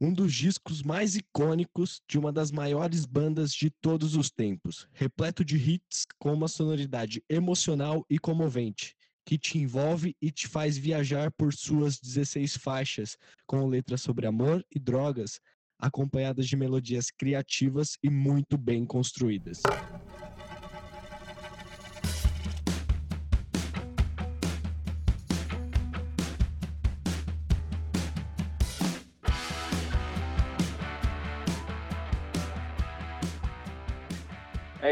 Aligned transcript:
um 0.00 0.12
dos 0.12 0.32
discos 0.32 0.82
mais 0.82 1.16
icônicos 1.16 2.00
de 2.08 2.18
uma 2.18 2.32
das 2.32 2.50
maiores 2.50 3.04
bandas 3.04 3.52
de 3.52 3.70
todos 3.70 4.14
os 4.14 4.30
tempos, 4.30 4.88
repleto 4.92 5.44
de 5.44 5.56
hits 5.56 6.06
com 6.18 6.32
uma 6.32 6.48
sonoridade 6.48 7.22
emocional 7.28 8.04
e 8.08 8.18
comovente, 8.18 8.94
que 9.26 9.36
te 9.36 9.58
envolve 9.58 10.16
e 10.22 10.30
te 10.30 10.46
faz 10.46 10.78
viajar 10.78 11.30
por 11.32 11.52
suas 11.52 11.98
16 11.98 12.56
faixas, 12.56 13.16
com 13.46 13.66
letras 13.66 14.00
sobre 14.00 14.26
amor 14.26 14.64
e 14.74 14.78
drogas, 14.78 15.40
acompanhadas 15.78 16.46
de 16.48 16.56
melodias 16.56 17.10
criativas 17.10 17.98
e 18.02 18.10
muito 18.10 18.56
bem 18.56 18.84
construídas. 18.84 19.62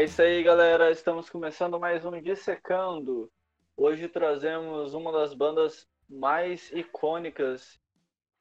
Isso 0.07 0.21
aí, 0.21 0.41
galera. 0.41 0.89
Estamos 0.89 1.29
começando 1.29 1.77
mais 1.77 2.05
um 2.05 2.21
Dissecando. 2.21 3.29
Hoje 3.75 4.07
trazemos 4.07 4.93
uma 4.93 5.11
das 5.11 5.33
bandas 5.33 5.85
mais 6.09 6.71
icônicas 6.71 7.77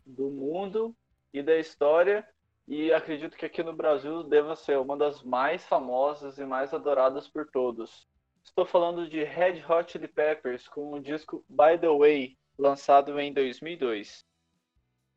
do 0.07 0.31
mundo 0.31 0.95
e 1.33 1.43
da 1.43 1.59
história, 1.59 2.25
e 2.69 2.93
acredito 2.93 3.37
que 3.37 3.45
aqui 3.45 3.65
no 3.65 3.75
Brasil 3.75 4.23
deva 4.23 4.55
ser 4.55 4.79
uma 4.79 4.97
das 4.97 5.25
mais 5.25 5.67
famosas 5.67 6.39
e 6.39 6.45
mais 6.45 6.73
adoradas 6.73 7.27
por 7.27 7.51
todos. 7.51 8.07
Estou 8.45 8.65
falando 8.65 9.11
de 9.11 9.25
Red 9.25 9.65
Hot 9.69 9.91
Chili 9.91 10.07
Peppers 10.07 10.69
com 10.69 10.93
o 10.93 11.01
disco 11.01 11.45
By 11.49 11.77
the 11.81 11.89
Way, 11.89 12.39
lançado 12.57 13.19
em 13.19 13.33
2002. 13.33 14.25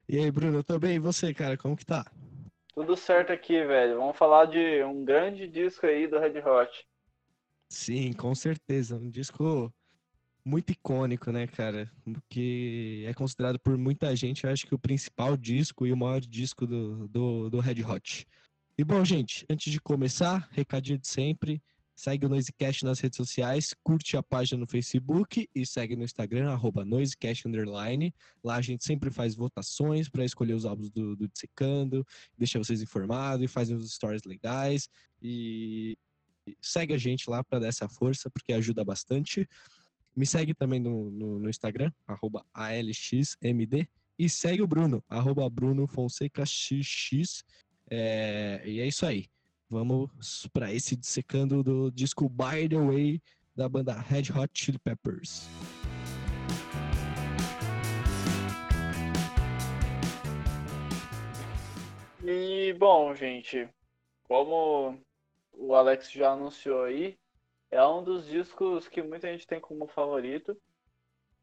E 0.09 0.17
aí, 0.17 0.31
Bruno, 0.31 0.57
eu 0.57 0.63
tô 0.63 0.79
bem. 0.79 0.95
E 0.95 0.99
você, 0.99 1.31
cara, 1.31 1.55
como 1.55 1.77
que 1.77 1.85
tá? 1.85 2.11
Tudo 2.79 2.95
certo 2.95 3.33
aqui, 3.33 3.61
velho. 3.65 3.97
Vamos 3.97 4.15
falar 4.15 4.45
de 4.45 4.81
um 4.85 5.03
grande 5.03 5.49
disco 5.49 5.85
aí 5.85 6.07
do 6.07 6.17
Red 6.17 6.39
Hot. 6.39 6.87
Sim, 7.67 8.13
com 8.13 8.33
certeza. 8.33 8.95
Um 8.95 9.09
disco 9.09 9.69
muito 10.45 10.71
icônico, 10.71 11.29
né, 11.29 11.45
cara? 11.45 11.91
Que 12.29 13.03
é 13.05 13.13
considerado 13.13 13.59
por 13.59 13.77
muita 13.77 14.15
gente, 14.15 14.45
eu 14.45 14.49
acho 14.49 14.65
que 14.65 14.73
o 14.73 14.79
principal 14.79 15.35
disco 15.35 15.85
e 15.85 15.91
o 15.91 15.97
maior 15.97 16.21
disco 16.21 16.65
do, 16.65 17.05
do, 17.09 17.49
do 17.49 17.59
Red 17.59 17.83
Hot. 17.83 18.25
E 18.77 18.83
bom, 18.85 19.03
gente, 19.03 19.45
antes 19.49 19.73
de 19.73 19.81
começar, 19.81 20.47
recadinho 20.49 20.97
de 20.97 21.09
sempre. 21.09 21.61
Segue 21.99 22.25
o 22.25 22.29
Noisecast 22.29 22.85
nas 22.85 23.01
redes 23.01 23.17
sociais, 23.17 23.75
curte 23.83 24.15
a 24.15 24.23
página 24.23 24.61
no 24.61 24.65
Facebook 24.65 25.49
e 25.53 25.65
segue 25.65 25.97
no 25.97 26.05
Instagram, 26.05 26.49
arroba 26.49 26.85
Underline. 27.45 28.15
Lá 28.41 28.55
a 28.55 28.61
gente 28.61 28.85
sempre 28.85 29.11
faz 29.11 29.35
votações 29.35 30.07
para 30.07 30.23
escolher 30.23 30.53
os 30.53 30.65
álbuns 30.65 30.89
do, 30.89 31.13
do 31.17 31.27
Dissecando, 31.27 32.07
deixa 32.37 32.57
vocês 32.57 32.81
informados 32.81 33.43
e 33.43 33.49
faz 33.49 33.69
uns 33.69 33.91
stories 33.91 34.23
legais. 34.23 34.87
E 35.21 35.97
segue 36.61 36.93
a 36.93 36.97
gente 36.97 37.29
lá 37.29 37.43
para 37.43 37.59
dar 37.59 37.67
essa 37.67 37.89
força, 37.89 38.29
porque 38.29 38.53
ajuda 38.53 38.85
bastante. 38.85 39.45
Me 40.15 40.25
segue 40.25 40.53
também 40.53 40.79
no, 40.79 41.11
no, 41.11 41.37
no 41.37 41.49
Instagram, 41.49 41.91
arroba 42.07 42.45
ALXMD. 42.53 43.89
E 44.17 44.29
segue 44.29 44.61
o 44.61 44.67
Bruno, 44.67 45.03
arroba 45.09 45.49
Bruno 45.49 45.85
Fonseca 45.85 46.45
XX. 46.45 47.43
É, 47.91 48.63
e 48.65 48.79
é 48.79 48.87
isso 48.87 49.05
aí. 49.05 49.25
Vamos 49.71 50.47
para 50.51 50.73
esse 50.73 50.95
dissecando 50.95 51.61
do 51.61 51.91
disco 51.91 52.27
By 52.27 52.67
the 52.67 52.75
Way 52.75 53.21
da 53.55 53.69
banda 53.69 53.93
Red 53.93 54.31
Hot 54.35 54.49
Chili 54.51 54.79
Peppers. 54.79 55.47
E 62.23 62.73
bom, 62.79 63.13
gente, 63.13 63.69
como 64.23 64.99
o 65.53 65.75
Alex 65.75 66.11
já 66.11 66.31
anunciou 66.31 66.85
aí, 66.85 67.15
é 67.69 67.85
um 67.85 68.03
dos 68.03 68.25
discos 68.25 68.87
que 68.87 69.03
muita 69.03 69.31
gente 69.31 69.45
tem 69.45 69.59
como 69.59 69.87
favorito. 69.87 70.59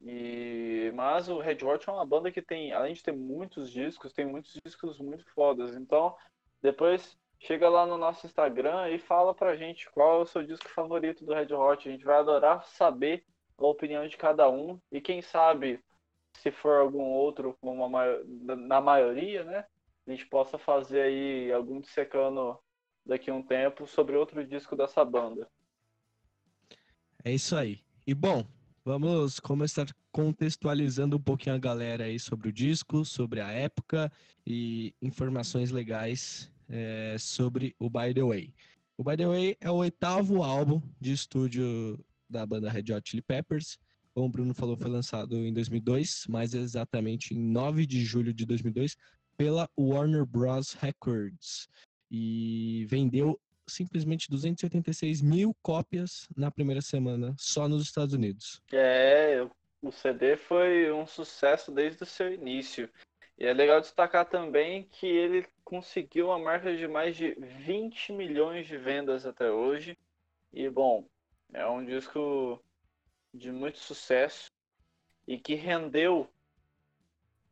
E 0.01 0.91
mas 0.97 1.28
o 1.28 1.39
Red 1.39 1.65
Hot 1.65 1.89
é 1.89 1.93
uma 1.93 2.05
banda 2.05 2.33
que 2.33 2.43
tem, 2.43 2.72
além 2.72 2.93
de 2.93 3.05
ter 3.05 3.12
muitos 3.12 3.71
discos, 3.71 4.12
tem 4.12 4.27
muitos 4.27 4.59
discos 4.65 4.99
muito 4.99 5.25
fodas. 5.33 5.77
Então, 5.77 6.17
depois 6.61 7.17
chega 7.39 7.69
lá 7.69 7.87
no 7.87 7.99
nosso 7.99 8.27
Instagram 8.27 8.89
e 8.91 8.99
fala 8.99 9.35
pra 9.35 9.57
gente 9.57 9.91
qual 9.91 10.21
é 10.21 10.23
o 10.23 10.27
seu 10.27 10.43
disco 10.43 10.69
favorito 10.69 11.25
do 11.25 11.35
Red 11.35 11.53
Hot. 11.53 11.89
A 11.89 11.93
gente 11.93 12.05
vai 12.05 12.19
adorar 12.19 12.65
saber 12.65 13.25
a 13.59 13.67
opinião 13.67 14.07
de 14.07 14.17
cada 14.17 14.49
um. 14.49 14.81
E 14.91 15.01
quem 15.01 15.23
sabe, 15.23 15.81
se 16.39 16.51
for 16.51 16.81
algum 16.81 17.05
outro, 17.05 17.57
como 17.61 17.89
na 18.29 18.81
maioria, 18.81 19.45
né? 19.45 19.65
A 20.07 20.11
gente 20.11 20.27
possa 20.27 20.57
fazer 20.57 21.03
aí 21.03 21.53
algum 21.53 21.81
dissecando 21.81 22.59
daqui 23.05 23.31
a 23.31 23.35
um 23.35 23.43
tempo 23.43 23.87
sobre 23.87 24.17
outro 24.17 24.45
disco 24.47 24.77
dessa 24.77 25.05
banda. 25.05 25.49
É 27.25 27.33
isso 27.33 27.57
aí. 27.57 27.81
E 28.07 28.15
bom, 28.15 28.45
vamos 28.85 29.41
começar 29.41 29.87
contextualizando 30.13 31.17
um 31.17 31.23
pouquinho 31.23 31.57
a 31.57 31.59
galera 31.59 32.05
aí 32.05 32.19
sobre 32.19 32.49
o 32.49 32.53
disco, 32.53 33.05
sobre 33.05 33.41
a 33.41 33.51
época 33.51 34.11
e 34.47 34.95
informações 35.03 35.71
legais 35.71 36.51
é, 36.69 37.16
sobre 37.19 37.75
o 37.78 37.88
By 37.88 38.15
The 38.15 38.22
Way. 38.22 38.54
O 38.97 39.04
By 39.04 39.16
The 39.16 39.27
Way 39.27 39.56
é 39.60 39.71
o 39.71 39.77
oitavo 39.77 40.43
álbum 40.43 40.81
de 41.00 41.12
estúdio 41.12 41.99
da 42.28 42.47
banda 42.47 42.71
Red 42.71 42.93
Hot 42.93 43.09
Chili 43.09 43.22
Peppers. 43.22 43.78
Como 44.15 44.27
o 44.27 44.31
Bruno 44.31 44.54
falou, 44.54 44.77
foi 44.77 44.91
lançado 44.91 45.37
em 45.37 45.53
2002, 45.53 46.27
mais 46.28 46.54
exatamente 46.54 47.34
em 47.34 47.38
9 47.38 47.84
de 47.84 48.03
julho 48.03 48.32
de 48.32 48.47
2002, 48.47 48.97
pela 49.37 49.69
Warner 49.78 50.25
Bros. 50.25 50.72
Records. 50.72 51.69
E 52.10 52.87
vendeu 52.88 53.38
simplesmente 53.69 54.31
286 54.31 55.21
mil 55.21 55.54
cópias 55.60 56.27
na 56.37 56.50
primeira 56.50 56.81
semana, 56.81 57.34
só 57.38 57.69
nos 57.69 57.83
Estados 57.83 58.15
Unidos. 58.15 58.62
É, 58.72 59.47
o 59.83 59.93
CD 59.93 60.37
foi 60.37 60.91
um 60.93 61.06
sucesso 61.06 61.71
desde 61.71 62.03
o 62.03 62.06
seu 62.06 62.33
início. 62.33 62.88
E 63.39 63.45
é 63.45 63.53
legal 63.53 63.81
destacar 63.81 64.25
também 64.25 64.85
que 64.85 65.07
ele 65.07 65.47
conseguiu 65.63 66.29
uma 66.29 66.39
marca 66.39 66.75
de 66.75 66.89
mais 66.89 67.17
de 67.17 67.35
20 67.35 68.13
milhões 68.13 68.67
de 68.67 68.79
vendas 68.79 69.27
até 69.27 69.51
hoje. 69.51 69.99
E 70.53 70.69
bom, 70.71 71.07
é 71.53 71.67
um 71.67 71.85
disco 71.85 72.63
de 73.35 73.53
muito 73.53 73.79
sucesso 73.79 74.51
e 75.27 75.39
que 75.39 75.55
rendeu 75.55 76.31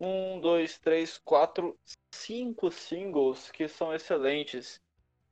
um, 0.00 0.40
dois, 0.40 0.78
três, 0.78 1.18
quatro, 1.18 1.78
cinco 2.10 2.70
singles 2.70 3.50
que 3.50 3.68
são 3.68 3.94
excelentes. 3.94 4.82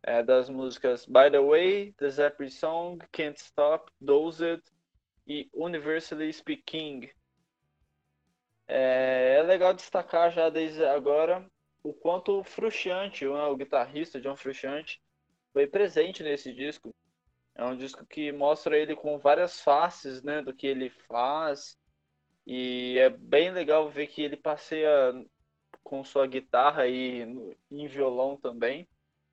É, 0.04 0.20
das 0.20 0.48
músicas 0.48 1.06
By 1.06 1.30
the 1.30 1.38
Way, 1.38 1.92
The 1.92 2.10
Zeppelin 2.10 2.50
Song, 2.50 2.98
Can't 3.12 3.40
Stop, 3.40 3.88
Dozed 4.00 4.60
e 5.26 5.48
Universally 5.54 6.32
Speaking. 6.32 7.08
É, 8.74 9.36
é 9.38 9.42
legal 9.42 9.74
destacar 9.74 10.32
já 10.32 10.48
desde 10.48 10.82
agora 10.82 11.46
o 11.82 11.92
quanto 11.92 12.40
o 12.40 12.44
Frusciante, 12.44 13.26
o 13.26 13.54
guitarrista 13.54 14.18
John 14.18 14.34
Frusciante, 14.34 14.98
foi 15.52 15.66
presente 15.66 16.22
nesse 16.22 16.54
disco. 16.54 16.94
É 17.54 17.62
um 17.66 17.76
disco 17.76 18.06
que 18.06 18.32
mostra 18.32 18.78
ele 18.78 18.96
com 18.96 19.18
várias 19.18 19.60
faces 19.60 20.22
né, 20.22 20.40
do 20.40 20.54
que 20.54 20.66
ele 20.66 20.88
faz. 20.88 21.76
E 22.46 22.96
é 22.98 23.10
bem 23.10 23.50
legal 23.50 23.90
ver 23.90 24.06
que 24.06 24.22
ele 24.22 24.38
passeia 24.38 25.12
com 25.84 26.02
sua 26.02 26.26
guitarra 26.26 26.86
e 26.86 27.24
em 27.70 27.86
violão 27.88 28.38
também, 28.38 28.88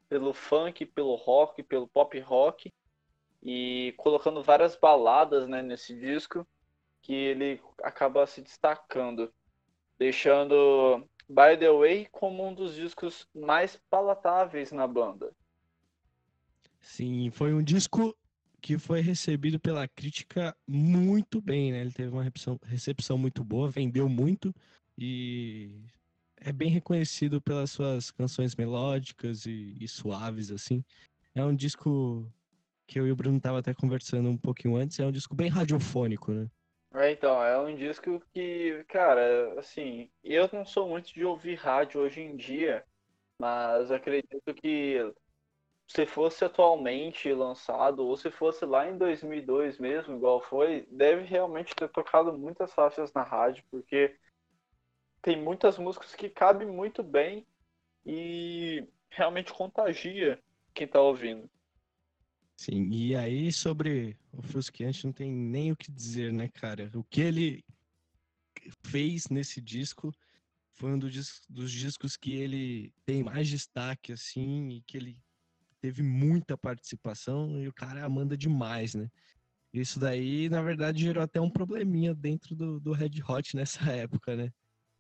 pelo 0.10 0.34
funk, 0.34 0.86
pelo 0.86 1.16
rock, 1.16 1.64
pelo 1.64 1.88
pop 1.88 2.20
rock, 2.20 2.74
e 3.42 3.94
colocando 3.96 4.44
várias 4.44 4.76
baladas 4.76 5.48
né, 5.48 5.62
nesse 5.62 5.98
disco 5.98 6.46
que 7.02 7.14
ele 7.14 7.62
acaba 7.84 8.26
se 8.28 8.42
destacando, 8.42 9.34
deixando 9.98 11.08
By 11.28 11.58
the 11.58 11.72
Way 11.72 12.08
como 12.12 12.48
um 12.48 12.54
dos 12.54 12.76
discos 12.76 13.28
mais 13.34 13.80
palatáveis 13.90 14.72
na 14.72 14.88
banda. 14.88 15.32
Sim, 16.80 17.30
foi 17.30 17.54
um 17.54 17.62
disco 17.62 18.16
que 18.62 18.78
foi 18.78 19.02
recebido 19.02 19.60
pela 19.60 19.88
crítica 19.88 20.56
muito 20.68 21.42
bem, 21.42 21.72
né? 21.72 21.82
Ele 21.82 21.92
teve 21.92 22.10
uma 22.10 22.26
recepção, 22.64 23.18
muito 23.18 23.44
boa, 23.44 23.70
vendeu 23.70 24.10
muito 24.10 24.54
e 24.98 25.72
é 26.38 26.52
bem 26.52 26.70
reconhecido 26.70 27.42
pelas 27.42 27.72
suas 27.72 28.12
canções 28.12 28.56
melódicas 28.56 29.46
e, 29.46 29.78
e 29.80 29.88
suaves, 29.88 30.52
assim. 30.52 30.84
É 31.36 31.44
um 31.44 31.56
disco 31.56 32.28
que 32.88 33.00
eu 33.00 33.08
e 33.08 33.12
o 33.12 33.16
Bruno 33.16 33.40
tava 33.40 33.60
até 33.60 33.74
conversando 33.74 34.30
um 34.30 34.38
pouquinho 34.38 34.76
antes, 34.76 35.00
é 35.00 35.06
um 35.06 35.12
disco 35.12 35.36
bem 35.36 35.50
radiofônico, 35.50 36.32
né? 36.32 36.50
É, 36.96 37.12
então, 37.12 37.42
é 37.44 37.60
um 37.60 37.76
disco 37.76 38.20
que, 38.34 38.84
cara, 38.88 39.60
assim, 39.60 40.10
eu 40.24 40.50
não 40.52 40.66
sou 40.66 40.88
muito 40.90 41.14
de 41.14 41.24
ouvir 41.24 41.56
rádio 41.56 42.02
hoje 42.02 42.20
em 42.22 42.36
dia, 42.36 42.84
mas 43.40 43.92
acredito 43.92 44.54
que 44.56 44.98
se 45.88 46.06
fosse 46.06 46.46
atualmente 46.46 47.32
lançado, 47.34 48.06
ou 48.08 48.18
se 48.18 48.32
fosse 48.32 48.66
lá 48.66 48.88
em 48.90 48.98
2002 48.98 49.80
mesmo, 49.80 50.16
igual 50.18 50.42
foi, 50.42 50.88
deve 50.92 51.24
realmente 51.24 51.76
ter 51.76 51.90
tocado 51.90 52.38
muitas 52.38 52.74
faixas 52.74 53.14
na 53.14 53.24
rádio, 53.24 53.64
porque 53.72 54.18
tem 55.22 55.42
muitas 55.42 55.78
músicas 55.78 56.16
que 56.16 56.30
cabem 56.30 56.68
muito 56.68 57.04
bem 57.04 57.46
e 58.06 58.88
realmente 59.10 59.54
contagia 59.54 60.42
quem 60.74 60.88
tá 60.88 61.02
ouvindo. 61.02 61.50
Sim, 62.60 62.90
e 62.92 63.16
aí 63.16 63.54
sobre 63.54 64.18
o 64.34 64.42
Frusciante 64.42 65.06
não 65.06 65.14
tem 65.14 65.32
nem 65.32 65.72
o 65.72 65.78
que 65.78 65.90
dizer, 65.90 66.34
né, 66.34 66.50
cara? 66.50 66.92
O 66.94 67.06
que 67.06 67.22
ele 67.22 67.64
fez 68.86 69.30
nesse 69.30 69.62
disco 69.62 70.12
foi 70.74 70.92
um 70.92 71.00
dos, 71.00 71.42
dos 71.48 71.72
discos 71.72 72.18
que 72.18 72.36
ele 72.36 72.94
tem 73.06 73.24
mais 73.24 73.48
destaque, 73.48 74.12
assim, 74.12 74.72
e 74.72 74.82
que 74.82 74.98
ele 74.98 75.18
teve 75.80 76.04
muita 76.04 76.58
participação 76.58 77.62
e 77.62 77.68
o 77.70 77.74
cara 77.74 78.10
manda 78.10 78.36
demais, 78.36 78.94
né? 78.94 79.10
Isso 79.74 79.98
daí, 79.98 80.50
na 80.50 80.62
verdade, 80.62 81.02
gerou 81.02 81.24
até 81.24 81.40
um 81.40 81.50
probleminha 81.50 82.14
dentro 82.14 82.58
do, 82.58 82.78
do 82.78 82.92
Red 82.92 83.24
Hot 83.26 83.56
nessa 83.56 83.80
época, 83.90 84.36
né? 84.36 84.52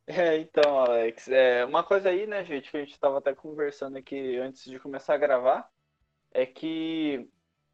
É, 0.08 0.38
então, 0.38 0.80
Alex, 0.80 1.28
é, 1.28 1.66
uma 1.66 1.84
coisa 1.84 2.08
aí, 2.08 2.26
né, 2.26 2.46
gente, 2.46 2.72
que 2.72 2.78
a 2.78 2.80
gente 2.80 2.94
estava 2.94 3.18
até 3.18 3.36
conversando 3.36 3.98
aqui 3.98 4.38
antes 4.38 4.64
de 4.64 4.80
começar 4.80 5.16
a 5.16 5.18
gravar, 5.18 5.70
é 6.32 6.46
que 6.46 7.30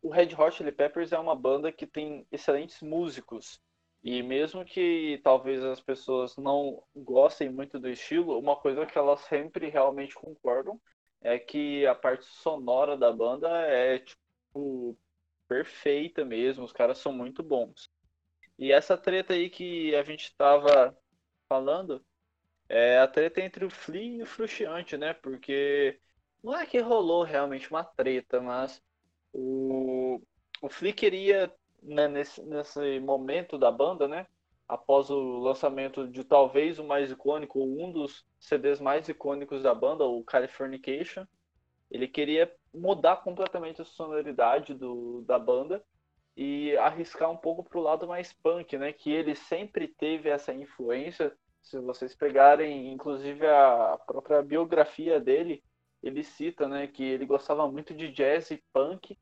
o 0.06 0.10
Red 0.10 0.36
Hot 0.38 0.56
Chili 0.56 0.72
Peppers 0.72 1.12
é 1.12 1.18
uma 1.18 1.36
banda 1.36 1.72
que 1.72 1.88
tem 1.88 2.28
excelentes 2.31 2.80
músicos. 2.80 3.60
E 4.04 4.22
mesmo 4.22 4.63
que 4.63 5.19
talvez 5.24 5.63
as 5.63 5.81
pessoas 5.81 6.38
não 6.38 6.84
gostem 6.96 7.50
muito 7.50 7.80
do 7.80 7.90
estilo, 7.90 8.38
uma 8.38 8.56
coisa 8.56 8.86
que 8.86 8.96
elas 8.96 9.22
sempre 9.22 9.68
realmente 9.68 10.13
concordam 10.13 10.80
é 11.22 11.40
que 11.40 11.88
a 11.88 11.96
parte 11.96 12.24
sonora 12.24 12.96
da 12.96 13.12
banda 13.12 13.50
é 13.62 13.98
tipo 13.98 14.96
perfeita 15.48 16.24
mesmo, 16.24 16.63
os 16.63 16.72
caras 16.72 17.00
são 17.00 17.12
muito 17.12 17.42
bons. 17.42 17.90
E 18.60 18.72
essa 18.72 18.96
treta 18.96 19.34
aí 19.34 19.50
que 19.50 19.96
a 19.96 20.04
gente 20.04 20.25
estava 20.25 20.96
falando 21.50 22.06
é 22.69 23.00
a 23.00 23.07
treta 23.07 23.42
entre 23.42 23.66
o 23.66 23.72
Flea 23.72 24.19
e 24.19 24.22
o 24.22 24.28
Frustiante, 24.28 24.98
né? 24.98 25.16
Porque 25.16 26.00
não 26.44 26.56
é 26.56 26.63
que 26.68 26.80
rolou 26.80 27.24
realmente 27.24 27.72
uma 27.72 27.84
treta, 27.84 28.40
mas 28.40 28.80
o, 29.38 30.22
o 30.62 30.70
Flea 30.70 30.94
queria, 30.94 31.54
né, 31.84 32.08
nesse, 32.08 32.42
nesse 32.42 33.00
momento 33.02 33.58
da 33.58 33.70
banda, 33.70 34.08
né? 34.08 34.26
Após 34.68 35.10
o 35.10 35.40
lançamento 35.40 36.08
de 36.08 36.24
talvez 36.24 36.80
o 36.80 36.84
mais 36.86 37.12
icônico, 37.12 37.62
um 37.62 37.92
dos 37.92 38.26
CDs 38.40 38.80
mais 38.80 39.08
icônicos 39.10 39.62
da 39.62 39.76
banda, 39.76 40.06
o 40.06 40.24
Californication, 40.24 41.28
ele 41.92 42.08
queria 42.08 42.52
mudar 42.74 43.18
completamente 43.18 43.82
a 43.82 43.86
sonoridade 43.86 44.74
do, 44.74 45.22
da 45.28 45.38
banda 45.38 45.84
e 46.36 46.76
arriscar 46.78 47.30
um 47.30 47.38
pouco 47.38 47.64
para 47.64 47.78
o 47.78 47.84
lado 47.84 48.08
mais 48.08 48.34
punk, 48.34 48.78
né? 48.78 48.94
Que 48.94 49.12
ele 49.12 49.36
sempre 49.36 49.88
teve 49.88 50.30
essa 50.30 50.54
influência. 50.54 51.36
Se 51.62 51.78
vocês 51.80 52.16
pegarem, 52.16 52.92
inclusive 52.92 53.46
a 53.46 54.00
própria 54.08 54.42
biografia 54.42 55.20
dele, 55.20 55.62
ele 56.07 56.24
cita, 56.24 56.68
né, 56.68 56.88
que 56.88 57.04
ele 57.04 57.25
gostava 57.25 57.69
muito 57.69 57.94
de 57.94 58.12
jazz 58.12 58.52
e 58.52 58.63
punk 58.74 59.18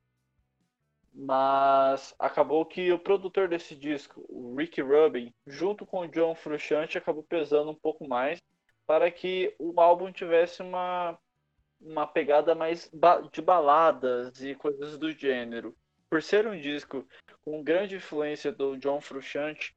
mas 1.13 2.15
acabou 2.17 2.65
que 2.65 2.91
o 2.91 2.97
produtor 2.97 3.47
desse 3.47 3.75
disco, 3.75 4.25
o 4.27 4.55
Rick 4.55 4.81
Rubin, 4.81 5.31
junto 5.45 5.85
com 5.85 5.99
o 5.99 6.07
John 6.07 6.33
Frusciante, 6.33 6.97
acabou 6.97 7.23
pesando 7.23 7.69
um 7.69 7.75
pouco 7.75 8.07
mais 8.07 8.41
para 8.87 9.09
que 9.11 9.55
o 9.59 9.79
álbum 9.79 10.11
tivesse 10.11 10.63
uma, 10.63 11.17
uma 11.79 12.07
pegada 12.07 12.55
mais 12.55 12.91
de 13.31 13.41
baladas 13.41 14.41
e 14.41 14.55
coisas 14.55 14.97
do 14.97 15.11
gênero. 15.11 15.75
Por 16.09 16.21
ser 16.21 16.47
um 16.47 16.59
disco 16.59 17.07
com 17.45 17.63
grande 17.63 17.95
influência 17.95 18.51
do 18.51 18.75
John 18.77 18.99
Frusciante, 18.99 19.75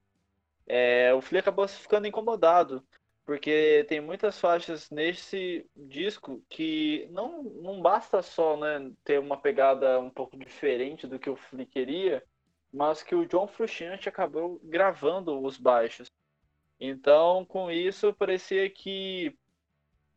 é, 0.67 1.13
o 1.15 1.21
Flea 1.21 1.41
acabou 1.41 1.69
ficando 1.69 2.07
incomodado 2.07 2.83
porque 3.27 3.85
tem 3.89 4.01
muitas 4.01 4.39
faixas 4.39 4.89
nesse 4.89 5.69
disco 5.75 6.41
que 6.49 7.09
não, 7.11 7.43
não 7.43 7.83
basta 7.83 8.23
só 8.23 8.57
né, 8.57 8.93
ter 9.03 9.19
uma 9.19 9.37
pegada 9.37 9.99
um 9.99 10.09
pouco 10.09 10.39
diferente 10.39 11.09
do 11.09 11.19
que 11.19 11.29
o 11.29 11.35
Flea 11.35 11.67
queria, 11.67 12.25
mas 12.73 13.03
que 13.03 13.17
o 13.17 13.27
John 13.27 13.49
Frusciante 13.49 14.09
acabou 14.09 14.61
gravando 14.63 15.43
os 15.43 15.59
baixos. 15.59 16.09
Então, 16.79 17.45
com 17.45 17.69
isso, 17.69 18.15
parecia 18.15 18.71
que 18.71 19.37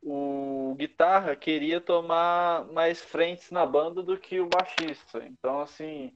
o 0.03 0.75
guitarra 0.77 1.35
queria 1.35 1.81
tomar 1.81 2.65
mais 2.71 3.01
frentes 3.01 3.49
na 3.49 3.65
banda 3.65 4.03
do 4.03 4.19
que 4.19 4.39
o 4.39 4.47
baixista. 4.47 5.25
Então, 5.25 5.61
assim, 5.61 6.15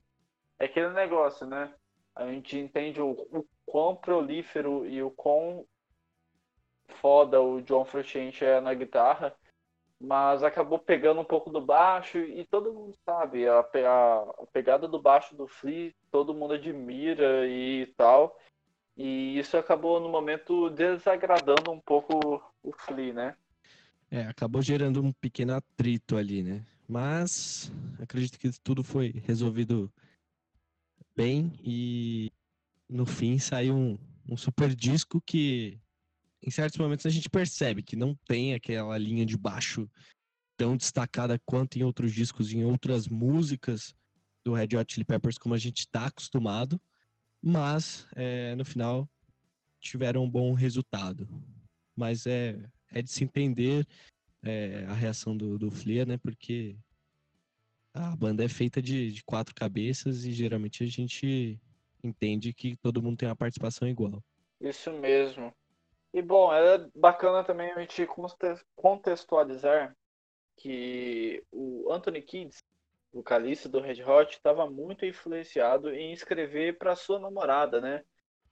é 0.59 0.65
aquele 0.65 0.89
negócio, 0.89 1.47
né? 1.47 1.73
A 2.15 2.27
gente 2.27 2.55
entende 2.55 3.01
o, 3.01 3.11
o 3.11 3.45
quão 3.65 3.95
prolífero 3.95 4.85
e 4.85 5.01
o 5.01 5.09
quão 5.09 5.65
foda 6.87 7.41
o 7.41 7.61
John 7.61 7.85
Frusciante 7.85 8.43
é 8.43 8.59
na 8.61 8.73
guitarra, 8.73 9.35
mas 9.99 10.43
acabou 10.43 10.77
pegando 10.77 11.21
um 11.21 11.25
pouco 11.25 11.49
do 11.49 11.61
baixo 11.61 12.17
e 12.17 12.45
todo 12.45 12.73
mundo 12.73 12.95
sabe, 13.05 13.47
a, 13.47 13.59
a, 13.59 14.19
a 14.43 14.45
pegada 14.51 14.87
do 14.87 15.01
baixo 15.01 15.35
do 15.35 15.47
Flea, 15.47 15.93
todo 16.11 16.33
mundo 16.33 16.53
admira 16.53 17.47
e 17.47 17.87
tal. 17.97 18.37
E 18.95 19.39
isso 19.39 19.57
acabou 19.57 19.99
no 19.99 20.09
momento 20.09 20.69
desagradando 20.69 21.71
um 21.71 21.79
pouco 21.79 22.43
o 22.61 22.71
Flea, 22.71 23.13
né? 23.13 23.35
É, 24.11 24.27
acabou 24.27 24.61
gerando 24.61 25.01
um 25.01 25.11
pequeno 25.11 25.55
atrito 25.55 26.15
ali, 26.15 26.43
né? 26.43 26.63
Mas 26.87 27.71
acredito 27.99 28.37
que 28.37 28.51
tudo 28.61 28.83
foi 28.83 29.23
resolvido 29.25 29.91
bem 31.15 31.53
e 31.63 32.31
no 32.89 33.05
fim 33.05 33.39
saiu 33.39 33.75
um, 33.75 33.97
um 34.29 34.37
super 34.37 34.75
disco 34.75 35.21
que 35.21 35.79
em 36.45 36.51
certos 36.51 36.77
momentos 36.77 37.05
a 37.05 37.09
gente 37.09 37.29
percebe 37.29 37.81
que 37.81 37.95
não 37.95 38.15
tem 38.27 38.53
aquela 38.53 38.97
linha 38.97 39.25
de 39.25 39.37
baixo 39.37 39.89
tão 40.57 40.75
destacada 40.75 41.39
quanto 41.45 41.77
em 41.77 41.83
outros 41.83 42.13
discos, 42.13 42.51
em 42.51 42.63
outras 42.63 43.07
músicas 43.07 43.95
do 44.43 44.53
Red 44.53 44.77
Hot 44.77 44.93
Chili 44.93 45.05
Peppers, 45.05 45.37
como 45.37 45.55
a 45.55 45.57
gente 45.57 45.79
está 45.79 46.07
acostumado, 46.07 46.79
mas 47.41 48.05
é, 48.15 48.55
no 48.55 48.65
final 48.65 49.09
tiveram 49.79 50.23
um 50.23 50.29
bom 50.29 50.53
resultado. 50.53 51.27
Mas 51.95 52.27
é, 52.27 52.59
é 52.91 53.01
de 53.01 53.09
se 53.09 53.23
entender 53.23 53.87
é, 54.43 54.85
a 54.87 54.93
reação 54.93 55.35
do, 55.35 55.57
do 55.57 55.71
Flea, 55.71 56.05
né? 56.05 56.17
Porque 56.17 56.75
a 57.93 58.15
banda 58.15 58.43
é 58.43 58.49
feita 58.49 58.81
de, 58.81 59.11
de 59.11 59.23
quatro 59.23 59.53
cabeças 59.55 60.25
e 60.25 60.31
geralmente 60.31 60.83
a 60.83 60.87
gente 60.87 61.59
entende 62.03 62.53
que 62.53 62.75
todo 62.77 63.01
mundo 63.01 63.17
tem 63.17 63.29
uma 63.29 63.35
participação 63.35 63.87
igual. 63.87 64.21
Isso 64.59 64.91
mesmo. 64.91 65.53
E 66.13 66.21
bom, 66.21 66.53
é 66.53 66.77
bacana 66.93 67.43
também 67.43 67.71
a 67.71 67.79
gente 67.79 68.07
contextualizar 68.75 69.97
que 70.55 71.43
o 71.51 71.91
Anthony 71.91 72.21
Kidd, 72.21 72.55
vocalista 73.11 73.67
do 73.67 73.79
Red 73.79 74.03
Hot, 74.03 74.31
estava 74.31 74.69
muito 74.69 75.07
influenciado 75.07 75.91
em 75.91 76.13
escrever 76.13 76.77
para 76.77 76.95
sua 76.95 77.19
namorada, 77.19 77.81
né? 77.81 78.03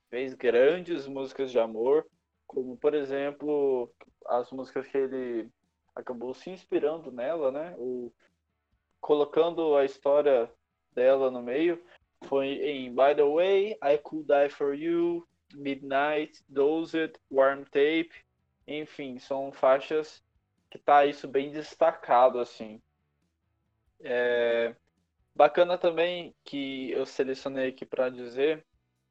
Fez 0.10 0.34
grandes 0.34 1.08
músicas 1.08 1.52
de 1.52 1.60
amor, 1.60 2.08
como 2.48 2.76
por 2.76 2.96
exemplo 2.96 3.94
as 4.26 4.52
músicas 4.52 4.88
que 4.88 4.98
ele 4.98 5.48
acabou 5.96 6.34
se 6.34 6.50
inspirando 6.50 7.12
nela, 7.12 7.52
né? 7.52 7.76
O, 7.78 8.12
colocando 9.00 9.76
a 9.76 9.86
história 9.86 10.52
dela 10.94 11.30
no 11.30 11.44
meio, 11.44 11.80
foi 12.26 12.48
em 12.48 12.90
By 12.90 13.16
the 13.16 13.24
Way, 13.24 13.78
I 13.84 13.98
Could 14.00 14.28
Die 14.28 14.50
for 14.50 14.74
You, 14.74 15.28
Midnight, 15.54 16.44
Dozed, 16.48 17.14
Warm 17.30 17.64
Tape, 17.64 18.12
enfim, 18.68 19.20
são 19.20 19.52
faixas 19.52 20.24
que 20.70 20.80
tá 20.80 21.06
isso 21.06 21.28
bem 21.28 21.52
destacado 21.52 22.40
assim. 22.40 22.82
É... 24.00 24.76
Bacana 25.36 25.78
também 25.78 26.36
que 26.44 26.92
eu 26.92 27.06
selecionei 27.06 27.70
aqui 27.70 27.86
para 27.86 28.10
dizer 28.10 28.66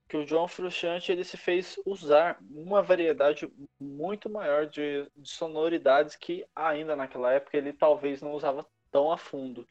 que 0.09 0.16
o 0.16 0.26
John 0.26 0.49
Frusciante 0.49 1.12
ele 1.12 1.23
se 1.23 1.37
fez 1.37 1.76
usar 1.87 2.38
uma 2.50 2.82
variedade 2.82 3.50
muito 3.78 4.28
maior 4.28 4.66
de, 4.66 5.09
de 5.16 5.30
sonoridades 5.30 6.16
que 6.16 6.44
ainda 6.54 6.97
naquela 6.97 7.32
época 7.32 7.56
ele 7.56 7.73
talvez 7.73 8.20
não 8.20 8.32
usava 8.32 8.66
tão 8.90 9.12
a 9.12 9.16
fundo. 9.16 9.66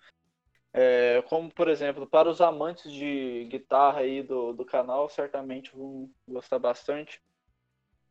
É, 0.82 1.22
como, 1.24 1.54
por 1.54 1.68
exemplo, 1.68 2.08
para 2.08 2.30
os 2.30 2.40
amantes 2.40 2.90
de 2.90 3.44
guitarra 3.52 4.00
aí 4.00 4.24
do, 4.24 4.54
do 4.54 4.64
canal, 4.64 5.10
certamente 5.10 5.76
vão 5.76 6.10
gostar 6.26 6.58
bastante. 6.58 7.22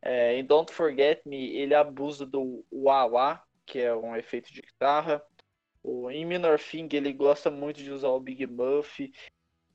É, 0.02 0.34
em 0.34 0.44
Don't 0.44 0.70
Forget 0.70 1.22
Me, 1.24 1.56
ele 1.56 1.74
abusa 1.74 2.26
do 2.26 2.62
wah-wah, 2.70 3.42
que 3.64 3.78
é 3.78 3.94
um 3.96 4.14
efeito 4.14 4.52
de 4.52 4.60
guitarra. 4.60 5.22
O, 5.82 6.10
em 6.10 6.26
Minor 6.26 6.58
Thing, 6.58 6.90
ele 6.92 7.10
gosta 7.10 7.50
muito 7.50 7.82
de 7.82 7.90
usar 7.90 8.08
o 8.08 8.20
Big 8.20 8.46
Muff. 8.46 9.10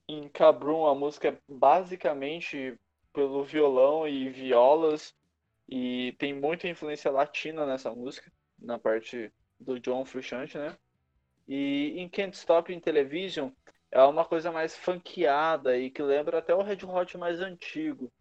Em 0.08 0.30
Cabrum, 0.30 0.86
a 0.86 0.94
música 0.94 1.30
é 1.30 1.38
basicamente 1.50 2.80
pelo 3.12 3.44
violão 3.44 4.08
e 4.08 4.30
violas. 4.30 5.16
E 5.68 6.16
tem 6.20 6.32
muita 6.32 6.68
influência 6.68 7.10
latina 7.10 7.66
nessa 7.66 7.90
música, 7.90 8.32
na 8.60 8.78
parte 8.78 9.34
do 9.60 9.80
John 9.80 10.06
Frusciante, 10.06 10.60
né? 10.60 10.78
E 11.48 11.94
em 11.98 12.08
Can't 12.10 12.36
Stop 12.36 12.74
in 12.74 12.80
Television 12.80 13.50
é 13.92 14.02
uma 14.04 14.26
coisa 14.26 14.52
mais 14.52 14.76
funkeada 14.76 15.78
e 15.78 15.90
que 15.90 16.02
lembra 16.02 16.40
até 16.40 16.54
o 16.54 16.64
Red 16.64 16.86
Hot 16.86 17.18
mais 17.18 17.40
antigo. 17.42 18.12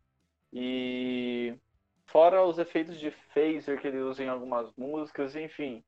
E 0.52 1.55
fora 2.07 2.45
os 2.45 2.59
efeitos 2.59 2.99
de 3.00 3.11
phaser 3.33 3.81
que 3.81 3.88
ele 3.88 4.00
usa 4.00 4.23
em 4.23 4.29
algumas 4.29 4.71
músicas, 4.76 5.35
enfim. 5.35 5.83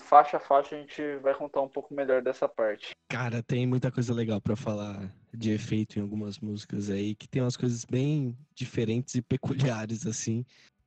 faixa 0.00 0.36
a 0.36 0.40
faixa 0.40 0.76
a 0.76 0.78
gente 0.78 1.16
vai 1.16 1.34
contar 1.34 1.60
um 1.60 1.68
pouco 1.68 1.92
melhor 1.92 2.22
dessa 2.22 2.48
parte. 2.48 2.94
Cara, 3.08 3.42
tem 3.42 3.66
muita 3.66 3.90
coisa 3.90 4.14
legal 4.14 4.40
para 4.40 4.54
falar 4.54 5.12
de 5.32 5.50
efeito 5.50 5.98
em 5.98 6.02
algumas 6.02 6.38
músicas 6.38 6.88
aí, 6.88 7.16
que 7.16 7.26
tem 7.26 7.42
umas 7.42 7.56
coisas 7.56 7.84
bem 7.84 8.36
diferentes 8.54 9.16
e 9.16 9.22
peculiares, 9.22 10.06
assim. 10.06 10.44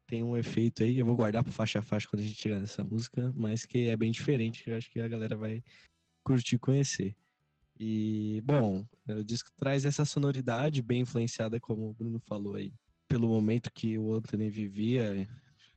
Tem 0.07 0.23
um 0.23 0.37
efeito 0.37 0.83
aí, 0.83 0.97
eu 0.97 1.05
vou 1.05 1.15
guardar 1.15 1.43
pro 1.43 1.51
faixa 1.51 1.79
a 1.79 1.81
faixa 1.81 2.07
quando 2.07 2.21
a 2.21 2.25
gente 2.25 2.41
chegar 2.41 2.59
nessa 2.59 2.83
música, 2.83 3.31
mas 3.35 3.65
que 3.65 3.89
é 3.89 3.97
bem 3.97 4.09
diferente, 4.09 4.69
eu 4.69 4.77
acho 4.77 4.89
que 4.89 5.01
a 5.01 5.07
galera 5.07 5.35
vai 5.35 5.61
curtir 6.23 6.57
conhecer. 6.57 7.15
E, 7.79 8.41
bom, 8.43 8.85
o 9.07 9.23
disco 9.23 9.51
traz 9.55 9.85
essa 9.85 10.05
sonoridade 10.05 10.81
bem 10.81 11.01
influenciada, 11.01 11.59
como 11.59 11.89
o 11.89 11.93
Bruno 11.93 12.19
falou 12.19 12.55
aí, 12.55 12.73
pelo 13.07 13.27
momento 13.27 13.71
que 13.71 13.97
o 13.99 14.15
Anthony 14.15 14.49
vivia 14.49 15.27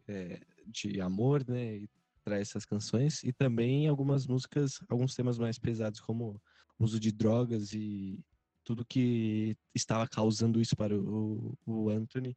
é, 0.08 0.40
de 0.66 1.00
amor, 1.00 1.44
né? 1.46 1.78
E 1.78 1.90
traz 2.24 2.48
essas 2.48 2.64
canções. 2.64 3.22
E 3.22 3.32
também 3.32 3.86
algumas 3.86 4.26
músicas, 4.26 4.80
alguns 4.88 5.14
temas 5.14 5.38
mais 5.38 5.58
pesados, 5.58 6.00
como 6.00 6.40
uso 6.78 6.98
de 6.98 7.12
drogas 7.12 7.72
e 7.74 8.18
tudo 8.64 8.84
que 8.84 9.56
estava 9.74 10.06
causando 10.08 10.60
isso 10.60 10.76
para 10.76 10.96
o, 10.96 11.58
o 11.66 11.90
Anthony. 11.90 12.34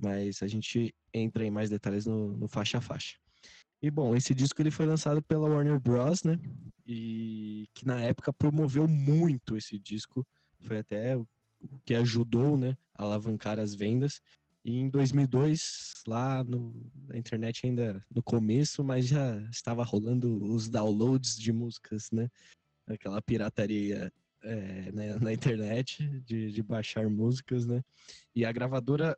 Mas 0.00 0.42
a 0.42 0.46
gente 0.46 0.94
entra 1.12 1.44
em 1.44 1.50
mais 1.50 1.70
detalhes 1.70 2.06
no, 2.06 2.36
no 2.36 2.48
faixa 2.48 2.78
a 2.78 2.80
faixa. 2.80 3.16
E 3.82 3.90
bom, 3.90 4.16
esse 4.16 4.34
disco 4.34 4.62
ele 4.62 4.70
foi 4.70 4.86
lançado 4.86 5.22
pela 5.22 5.48
Warner 5.48 5.78
Bros, 5.78 6.22
né? 6.24 6.38
E 6.86 7.68
que 7.74 7.86
na 7.86 8.00
época 8.00 8.32
promoveu 8.32 8.88
muito 8.88 9.56
esse 9.56 9.78
disco. 9.78 10.26
Foi 10.62 10.78
até 10.78 11.16
o 11.16 11.26
que 11.84 11.94
ajudou, 11.94 12.56
né, 12.56 12.76
a 12.94 13.02
alavancar 13.02 13.58
as 13.58 13.74
vendas. 13.74 14.20
E 14.64 14.78
em 14.78 14.88
2002, 14.88 16.02
lá 16.06 16.42
no, 16.42 16.74
na 17.06 17.18
internet 17.18 17.66
ainda 17.66 18.02
no 18.10 18.22
começo, 18.22 18.82
mas 18.82 19.06
já 19.06 19.38
estava 19.50 19.84
rolando 19.84 20.42
os 20.42 20.68
downloads 20.68 21.36
de 21.36 21.52
músicas, 21.52 22.10
né? 22.10 22.30
Aquela 22.86 23.20
pirataria 23.20 24.10
é, 24.42 24.92
né, 24.92 25.18
na 25.18 25.32
internet 25.32 26.06
de, 26.20 26.50
de 26.50 26.62
baixar 26.62 27.08
músicas, 27.10 27.66
né? 27.66 27.82
E 28.34 28.44
a 28.44 28.52
gravadora 28.52 29.14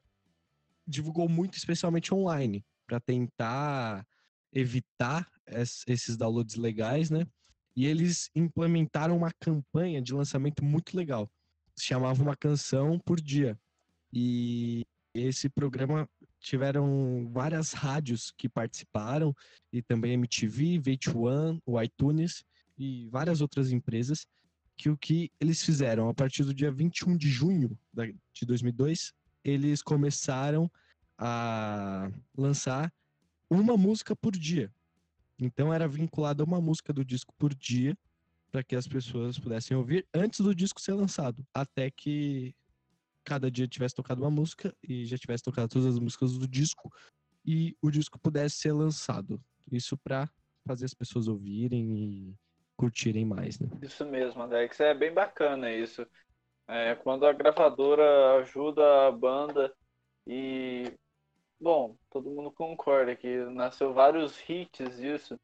divulgou 0.86 1.28
muito, 1.28 1.56
especialmente 1.56 2.14
online, 2.14 2.64
para 2.86 3.00
tentar 3.00 4.06
evitar 4.52 5.28
esses 5.86 6.16
downloads 6.16 6.56
legais, 6.56 7.10
né? 7.10 7.26
E 7.74 7.86
eles 7.86 8.30
implementaram 8.34 9.16
uma 9.16 9.30
campanha 9.38 10.00
de 10.00 10.14
lançamento 10.14 10.64
muito 10.64 10.96
legal. 10.96 11.30
Se 11.76 11.84
chamava 11.84 12.22
uma 12.22 12.36
canção 12.36 12.98
por 12.98 13.20
dia. 13.20 13.58
E 14.12 14.86
esse 15.14 15.48
programa 15.48 16.08
tiveram 16.40 17.28
várias 17.30 17.72
rádios 17.72 18.32
que 18.36 18.48
participaram 18.48 19.34
e 19.72 19.82
também 19.82 20.12
MTV, 20.12 20.78
VH1, 20.78 21.60
o 21.66 21.82
iTunes 21.82 22.44
e 22.78 23.08
várias 23.10 23.40
outras 23.40 23.72
empresas 23.72 24.26
que 24.76 24.90
o 24.90 24.96
que 24.96 25.30
eles 25.40 25.62
fizeram 25.62 26.08
a 26.08 26.14
partir 26.14 26.44
do 26.44 26.54
dia 26.54 26.70
21 26.70 27.16
de 27.16 27.28
junho 27.28 27.76
de 28.32 28.46
2002, 28.46 29.12
eles 29.46 29.80
começaram 29.80 30.70
a 31.16 32.10
lançar 32.36 32.92
uma 33.48 33.76
música 33.76 34.14
por 34.16 34.32
dia. 34.32 34.72
Então 35.38 35.72
era 35.72 35.86
vinculada 35.86 36.42
uma 36.42 36.60
música 36.60 36.92
do 36.92 37.04
disco 37.04 37.32
por 37.38 37.54
dia 37.54 37.96
para 38.50 38.64
que 38.64 38.74
as 38.74 38.88
pessoas 38.88 39.38
pudessem 39.38 39.76
ouvir 39.76 40.06
antes 40.12 40.40
do 40.40 40.54
disco 40.54 40.80
ser 40.80 40.94
lançado, 40.94 41.46
até 41.54 41.90
que 41.90 42.54
cada 43.22 43.50
dia 43.50 43.68
tivesse 43.68 43.94
tocado 43.94 44.22
uma 44.22 44.30
música 44.30 44.74
e 44.82 45.04
já 45.04 45.16
tivesse 45.16 45.44
tocado 45.44 45.68
todas 45.68 45.86
as 45.86 45.98
músicas 45.98 46.36
do 46.36 46.48
disco 46.48 46.92
e 47.44 47.76
o 47.80 47.90
disco 47.90 48.18
pudesse 48.18 48.56
ser 48.56 48.72
lançado. 48.72 49.40
Isso 49.70 49.96
para 49.96 50.28
fazer 50.66 50.86
as 50.86 50.94
pessoas 50.94 51.28
ouvirem 51.28 51.98
e 51.98 52.34
curtirem 52.76 53.24
mais, 53.24 53.58
né? 53.58 53.68
Isso 53.82 54.04
mesmo, 54.04 54.42
Alex. 54.42 54.80
É 54.80 54.94
bem 54.94 55.12
bacana 55.12 55.72
isso. 55.72 56.06
É, 56.68 56.94
quando 56.96 57.26
a 57.26 57.32
gravadora 57.32 58.38
ajuda 58.38 59.06
a 59.06 59.12
banda 59.12 59.72
e 60.26 60.92
Bom, 61.58 61.96
todo 62.10 62.30
mundo 62.30 62.50
concorda 62.50 63.16
que 63.16 63.38
nasceu 63.46 63.92
vários 63.94 64.38
hits 64.48 64.98
disso. 64.98 65.40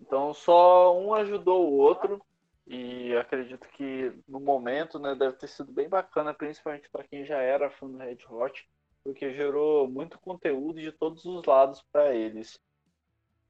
Então 0.00 0.34
só 0.34 0.96
um 0.98 1.14
ajudou 1.14 1.70
o 1.70 1.78
outro 1.78 2.22
e 2.66 3.16
acredito 3.16 3.66
que 3.70 4.12
no 4.28 4.40
momento, 4.40 4.98
né, 4.98 5.14
deve 5.14 5.36
ter 5.36 5.48
sido 5.48 5.72
bem 5.72 5.88
bacana, 5.88 6.34
principalmente 6.34 6.88
para 6.90 7.04
quem 7.04 7.24
já 7.24 7.38
era 7.38 7.70
fã 7.70 7.88
do 7.88 7.96
Red 7.96 8.18
Hot, 8.28 8.68
porque 9.02 9.32
gerou 9.32 9.88
muito 9.88 10.18
conteúdo 10.18 10.80
de 10.80 10.92
todos 10.92 11.24
os 11.24 11.44
lados 11.46 11.82
para 11.90 12.14
eles. 12.14 12.60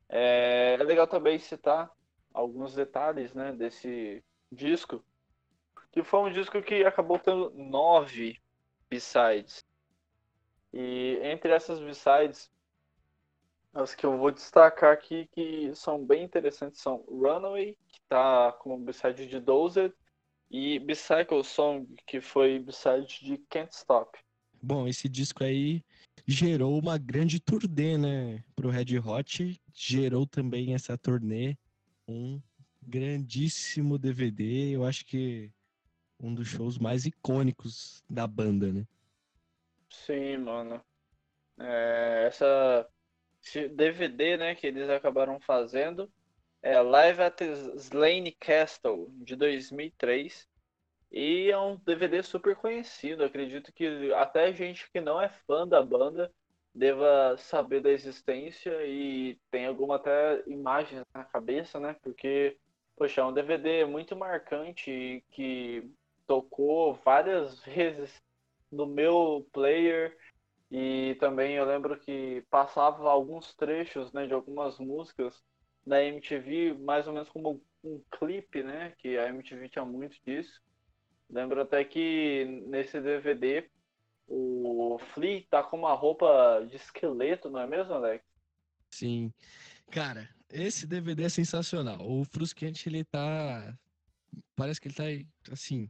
É, 0.09 0.77
é, 0.79 0.85
legal 0.85 1.07
também 1.09 1.39
citar 1.39 1.91
alguns 2.33 2.75
detalhes, 2.75 3.35
né, 3.35 3.53
desse 3.53 4.25
disco, 4.53 5.05
que 5.93 6.03
foi 6.03 6.21
um 6.21 6.33
disco 6.33 6.63
que 6.63 6.85
acabou 6.85 7.19
tendo 7.19 7.51
nove 7.51 8.39
b-sides. 8.89 9.65
E 10.73 11.19
entre 11.23 11.53
essas 11.53 11.81
b-sides, 11.81 12.51
as 13.73 13.95
que 13.95 14.05
eu 14.05 14.19
vou 14.19 14.31
destacar 14.31 14.93
aqui 14.93 15.29
que 15.33 15.75
são 15.75 16.05
bem 16.05 16.25
interessantes 16.25 16.81
são 16.81 17.05
Runaway, 17.09 17.77
que 17.93 18.01
tá 18.09 18.53
como 18.53 18.79
b-side 18.79 19.27
de 19.27 19.41
Dozed, 19.41 19.93
e 20.51 20.79
Bicycle 20.79 21.45
Song, 21.45 21.87
que 22.07 22.21
foi 22.21 22.59
b-side 22.59 23.25
de 23.25 23.39
Can't 23.51 23.75
Stop. 23.75 24.19
Bom, 24.61 24.89
esse 24.89 25.09
disco 25.09 25.45
aí 25.45 25.85
gerou 26.27 26.79
uma 26.79 26.99
grande 26.99 27.39
turnê, 27.39 27.97
né, 27.97 28.43
pro 28.57 28.71
Red 28.71 28.99
Hot, 28.99 29.61
gerou 29.73 30.27
também 30.27 30.75
essa 30.75 30.99
turnê 30.99 31.57
um 32.07 32.41
grandíssimo 32.83 33.99
DVD, 33.99 34.71
eu 34.71 34.85
acho 34.85 35.05
que 35.05 35.51
um 36.21 36.35
dos 36.35 36.49
shows 36.49 36.79
mais 36.79 37.07
icônicos 37.07 38.03
da 38.09 38.27
banda, 38.27 38.73
né? 38.73 38.87
Sim, 39.91 40.39
mano. 40.39 40.83
É, 41.59 42.25
essa 42.27 42.89
DVD, 43.75 44.37
né, 44.37 44.55
que 44.55 44.67
eles 44.67 44.89
acabaram 44.89 45.41
fazendo 45.41 46.11
é 46.63 46.81
Live 46.81 47.23
at 47.23 47.41
Slane 47.77 48.33
Castle 48.33 49.09
de 49.23 49.37
2003 49.37 50.49
e 51.11 51.51
é 51.51 51.59
um 51.59 51.77
DVD 51.77 52.23
super 52.23 52.57
conhecido. 52.57 53.25
Acredito 53.25 53.73
que 53.73 54.13
até 54.15 54.53
gente 54.53 54.91
que 54.91 55.01
não 55.01 55.21
é 55.21 55.29
fã 55.29 55.67
da 55.67 55.83
banda 55.83 56.33
deva 56.75 57.37
saber 57.39 57.81
da 57.81 57.91
existência 57.91 58.73
e 58.85 59.39
tem 59.51 59.67
alguma 59.67 59.97
até 59.97 60.43
imagens 60.47 61.05
na 61.15 61.25
cabeça, 61.25 61.81
né? 61.81 61.97
Porque, 62.03 62.57
poxa, 62.97 63.21
é 63.21 63.25
um 63.25 63.33
DVD 63.33 63.85
muito 63.85 64.15
marcante 64.15 65.25
que 65.31 65.91
tocou 66.29 66.95
várias 66.95 67.59
vezes 67.65 68.23
no 68.71 68.87
meu 68.87 69.49
player 69.53 70.17
e 70.71 71.17
também 71.19 71.55
eu 71.55 71.65
lembro 71.65 71.99
que 71.99 72.45
passava 72.51 73.11
alguns 73.11 73.55
trechos 73.55 74.13
né, 74.13 74.27
de 74.27 74.35
algumas 74.35 74.79
músicas 74.79 75.43
da 75.87 76.05
MTV, 76.05 76.75
mais 76.75 77.07
ou 77.07 77.15
menos 77.15 77.31
como 77.31 77.65
um 77.83 78.03
clipe, 78.11 78.63
né? 78.63 78.93
Que 78.99 79.17
a 79.17 79.29
MTV 79.29 79.71
tinha 79.71 79.85
muito 79.87 80.19
disso. 80.27 80.61
Lembro 81.31 81.63
até 81.63 81.83
que 81.83 82.45
nesse 82.67 83.01
DVD 83.01 83.71
o 84.27 84.99
Flea 85.15 85.47
tá 85.49 85.63
com 85.63 85.79
uma 85.79 85.95
roupa 85.95 86.67
de 86.69 86.77
esqueleto, 86.77 87.49
não 87.49 87.61
é 87.61 87.67
mesmo, 87.67 87.95
Alex? 87.95 88.23
Sim. 88.91 89.33
Cara, 89.91 90.29
esse 90.53 90.87
DVD 90.87 91.25
é 91.25 91.29
sensacional. 91.31 91.99
O 92.03 92.25
Frusciante, 92.27 92.91
ele 92.91 93.05
tá. 93.05 93.75
Parece 94.55 94.79
que 94.79 94.89
ele 94.89 94.95
tá 94.95 95.53
assim 95.53 95.89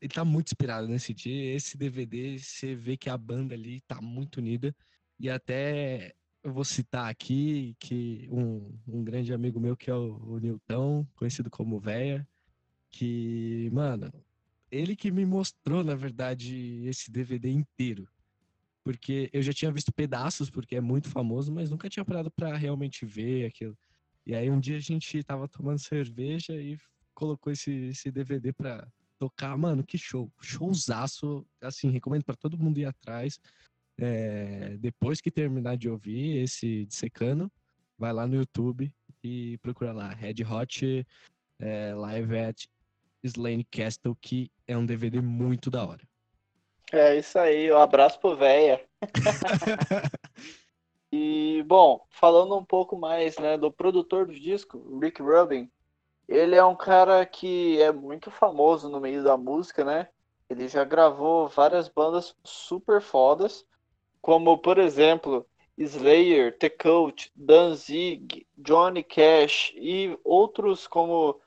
ele 0.00 0.12
tá 0.12 0.24
muito 0.24 0.48
inspirado 0.48 0.88
nesse 0.88 1.12
dia. 1.12 1.54
Esse 1.54 1.76
DVD, 1.76 2.38
você 2.38 2.74
vê 2.74 2.96
que 2.96 3.10
a 3.10 3.18
banda 3.18 3.54
ali 3.54 3.80
tá 3.82 4.00
muito 4.00 4.38
unida. 4.38 4.74
E 5.18 5.28
até 5.28 6.14
eu 6.42 6.52
vou 6.52 6.64
citar 6.64 7.10
aqui 7.10 7.76
que 7.78 8.26
um, 8.30 8.78
um 8.88 9.04
grande 9.04 9.32
amigo 9.32 9.60
meu, 9.60 9.76
que 9.76 9.90
é 9.90 9.94
o, 9.94 10.16
o 10.16 10.38
Nilton, 10.38 11.06
conhecido 11.14 11.50
como 11.50 11.78
Véia, 11.78 12.26
que, 12.90 13.68
mano, 13.72 14.10
ele 14.70 14.96
que 14.96 15.10
me 15.10 15.26
mostrou, 15.26 15.84
na 15.84 15.94
verdade, 15.94 16.82
esse 16.86 17.10
DVD 17.10 17.50
inteiro. 17.50 18.08
Porque 18.82 19.28
eu 19.32 19.42
já 19.42 19.52
tinha 19.52 19.70
visto 19.70 19.92
pedaços, 19.92 20.48
porque 20.48 20.76
é 20.76 20.80
muito 20.80 21.10
famoso, 21.10 21.52
mas 21.52 21.70
nunca 21.70 21.90
tinha 21.90 22.04
parado 22.04 22.30
para 22.30 22.56
realmente 22.56 23.04
ver 23.04 23.46
aquilo. 23.46 23.76
E 24.24 24.34
aí 24.34 24.50
um 24.50 24.58
dia 24.58 24.76
a 24.76 24.80
gente 24.80 25.22
tava 25.22 25.46
tomando 25.46 25.78
cerveja 25.78 26.54
e 26.54 26.78
colocou 27.14 27.52
esse, 27.52 27.70
esse 27.88 28.10
DVD 28.10 28.52
pra, 28.52 28.88
tocar, 29.20 29.56
mano, 29.58 29.84
que 29.84 29.98
show. 29.98 30.32
Showzaço, 30.40 31.46
assim, 31.60 31.90
recomendo 31.90 32.24
para 32.24 32.34
todo 32.34 32.58
mundo 32.58 32.78
ir 32.78 32.86
atrás. 32.86 33.38
É, 33.98 34.78
depois 34.78 35.20
que 35.20 35.30
terminar 35.30 35.76
de 35.76 35.90
ouvir 35.90 36.38
esse 36.38 36.86
Dissecano, 36.86 37.52
vai 37.98 38.14
lá 38.14 38.26
no 38.26 38.36
YouTube 38.36 38.90
e 39.22 39.58
procura 39.58 39.92
lá, 39.92 40.08
Red 40.08 40.42
Hot 40.50 41.06
é, 41.58 41.94
Live 41.94 42.38
at 42.38 42.64
Slane 43.22 43.64
Castle, 43.64 44.16
que 44.18 44.50
é 44.66 44.74
um 44.74 44.86
DVD 44.86 45.20
muito 45.20 45.70
da 45.70 45.86
hora. 45.86 46.02
É 46.90 47.18
isso 47.18 47.38
aí, 47.38 47.70
um 47.70 47.76
abraço 47.76 48.18
pro 48.18 48.34
véia. 48.34 48.82
E, 51.12 51.64
bom, 51.66 52.06
falando 52.08 52.56
um 52.56 52.64
pouco 52.64 52.96
mais 52.96 53.36
né, 53.36 53.58
do 53.58 53.68
produtor 53.68 54.26
do 54.26 54.32
disco, 54.32 55.00
Rick 55.00 55.20
Rubin, 55.20 55.68
ele 56.30 56.54
é 56.54 56.64
um 56.64 56.76
cara 56.76 57.26
que 57.26 57.82
é 57.82 57.90
muito 57.90 58.30
famoso 58.30 58.88
no 58.88 59.00
meio 59.00 59.24
da 59.24 59.36
música, 59.36 59.84
né? 59.84 60.08
Ele 60.48 60.68
já 60.68 60.84
gravou 60.84 61.48
várias 61.48 61.88
bandas 61.88 62.36
super 62.44 63.00
fodas, 63.00 63.66
como, 64.22 64.56
por 64.56 64.78
exemplo, 64.78 65.44
Slayer, 65.76 66.56
The 66.56 66.70
Cult, 66.70 67.32
Danzig, 67.34 68.46
Johnny 68.56 69.02
Cash 69.02 69.72
e 69.74 70.16
outros 70.22 70.86
como 70.86 71.40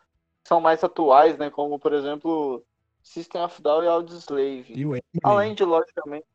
são 0.43 0.59
mais 0.59 0.83
atuais, 0.83 1.37
né? 1.37 1.49
Como, 1.49 1.79
por 1.79 1.93
exemplo, 1.93 2.61
System 3.01 3.41
of 3.41 3.61
Down 3.61 3.83
e 3.83 3.87
Audioslave. 3.87 4.73
E. 4.73 5.03
Além 5.23 5.55
de, 5.55 5.63
logicamente, 5.63 6.25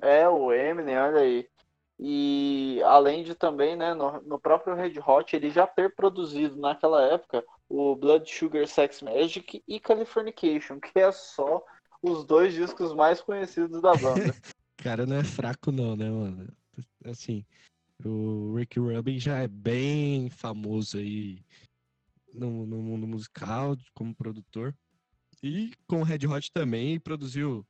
é 0.00 0.26
o 0.26 0.50
Eminem, 0.52 0.98
olha 0.98 1.20
aí. 1.20 1.46
E 2.04 2.82
além 2.84 3.22
de 3.22 3.32
também, 3.32 3.76
né, 3.76 3.94
no, 3.94 4.20
no, 4.22 4.40
próprio 4.40 4.74
Red 4.74 4.98
Hot, 4.98 5.36
ele 5.36 5.50
já 5.50 5.68
ter 5.68 5.94
produzido 5.94 6.56
naquela 6.56 7.00
época 7.00 7.44
o 7.68 7.94
Blood 7.94 8.28
Sugar 8.28 8.66
Sex 8.66 9.02
Magic 9.02 9.62
e 9.68 9.78
Californication, 9.78 10.80
que 10.80 10.98
é 10.98 11.12
só 11.12 11.64
os 12.02 12.24
dois 12.24 12.54
discos 12.54 12.92
mais 12.92 13.20
conhecidos 13.20 13.80
da 13.80 13.94
banda. 13.94 14.34
Cara, 14.78 15.06
não 15.06 15.14
é 15.14 15.22
fraco 15.22 15.70
não, 15.70 15.94
né, 15.94 16.10
mano? 16.10 16.52
Assim, 17.04 17.46
o 18.04 18.56
Rick 18.56 18.80
Rubin 18.80 19.20
já 19.20 19.38
é 19.38 19.46
bem 19.46 20.28
famoso 20.28 20.98
aí 20.98 21.38
no, 22.34 22.66
no 22.66 22.82
mundo 22.82 23.06
musical 23.06 23.76
como 23.94 24.12
produtor. 24.12 24.74
E 25.40 25.70
com 25.86 26.00
o 26.00 26.04
Red 26.04 26.26
Hot 26.26 26.50
também 26.52 26.98
produziu 26.98 27.64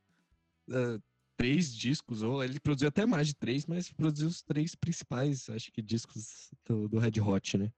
uh, 0.69 0.99
três 1.37 1.73
discos, 1.73 2.21
ou 2.21 2.43
ele 2.43 2.59
produziu 2.59 2.87
até 2.87 3.05
mais 3.05 3.27
de 3.27 3.35
três, 3.35 3.65
mas 3.65 3.91
produziu 3.91 4.27
os 4.27 4.41
três 4.41 4.75
principais, 4.75 5.49
acho 5.49 5.71
que, 5.71 5.81
discos 5.81 6.51
do, 6.65 6.87
do 6.87 6.99
Red 6.99 7.19
Hot, 7.21 7.57
né? 7.57 7.71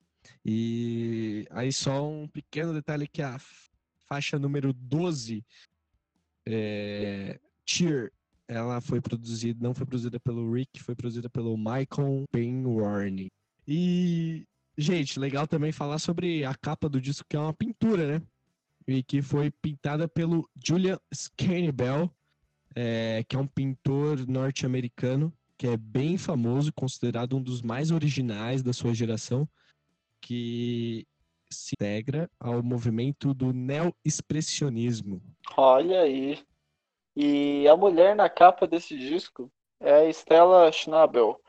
E 0.43 1.47
aí 1.51 1.71
só 1.71 2.07
um 2.07 2.27
pequeno 2.27 2.73
detalhe 2.73 3.07
que 3.07 3.21
a 3.21 3.39
faixa 4.07 4.39
número 4.39 4.73
12, 4.73 5.43
é, 6.45 7.39
Cheer, 7.65 8.11
ela 8.47 8.79
foi 8.79 9.01
produzida, 9.01 9.59
não 9.63 9.73
foi 9.73 9.85
produzida 9.85 10.19
pelo 10.19 10.51
Rick, 10.51 10.81
foi 10.81 10.95
produzida 10.95 11.29
pelo 11.29 11.57
Michael 11.57 12.25
Warney. 12.65 13.31
E, 13.67 14.45
gente, 14.77 15.19
legal 15.19 15.47
também 15.47 15.71
falar 15.71 15.97
sobre 15.97 16.45
a 16.45 16.53
capa 16.53 16.87
do 16.87 17.01
disco, 17.01 17.25
que 17.27 17.35
é 17.35 17.39
uma 17.39 17.53
pintura, 17.53 18.19
né? 18.19 18.27
E 18.87 19.01
que 19.01 19.21
foi 19.21 19.49
pintada 19.49 20.07
pelo 20.07 20.47
Julian 20.63 20.99
Scannibel, 21.11 22.13
é, 22.75 23.23
que 23.27 23.35
é 23.35 23.39
um 23.39 23.47
pintor 23.47 24.27
norte-americano 24.27 25.33
que 25.57 25.67
é 25.67 25.77
bem 25.77 26.17
famoso, 26.17 26.73
considerado 26.73 27.37
um 27.37 27.41
dos 27.41 27.61
mais 27.61 27.89
originais 27.89 28.61
da 28.61 28.73
sua 28.73 28.93
geração, 28.93 29.47
que 30.21 31.07
se 31.49 31.75
integra 31.75 32.29
ao 32.39 32.61
movimento 32.61 33.33
do 33.33 33.53
neo-expressionismo. 33.53 35.21
Olha 35.55 36.01
aí. 36.01 36.43
E 37.15 37.67
a 37.67 37.77
mulher 37.77 38.15
na 38.15 38.29
capa 38.29 38.67
desse 38.67 38.97
disco 38.97 39.49
é 39.79 39.93
a 39.93 40.09
Stella 40.09 40.69
Schnabel, 40.71 41.39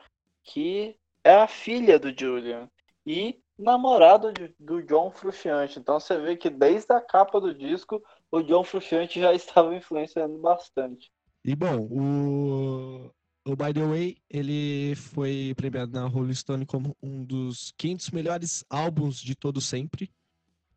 que 0.43 0.97
é 1.23 1.33
a 1.33 1.47
filha 1.47 1.99
do 1.99 2.17
Julian 2.17 2.69
e 3.05 3.41
namorado 3.57 4.31
de, 4.31 4.55
do 4.59 4.81
John 4.83 5.11
Frusciante. 5.11 5.79
Então 5.79 5.99
você 5.99 6.17
vê 6.17 6.37
que 6.37 6.49
desde 6.49 6.93
a 6.93 7.01
capa 7.01 7.41
do 7.41 7.53
disco 7.53 8.01
o 8.31 8.41
John 8.41 8.63
Frusciante 8.63 9.19
já 9.19 9.33
estava 9.35 9.75
influenciando 9.75 10.37
bastante. 10.37 11.11
E 11.47 11.55
bom, 11.55 11.87
o, 11.89 13.09
o 13.49 13.55
By 13.55 13.73
The 13.73 13.85
Way, 13.85 14.17
ele 14.29 14.93
foi 14.97 15.53
premiado 15.55 15.93
na 15.93 16.05
Rolling 16.05 16.33
Stone 16.33 16.65
como 16.65 16.93
um 17.01 17.23
dos 17.23 17.71
500 17.77 18.11
melhores 18.11 18.65
álbuns 18.69 19.15
de 19.15 19.33
todo 19.33 19.61
sempre. 19.61 20.11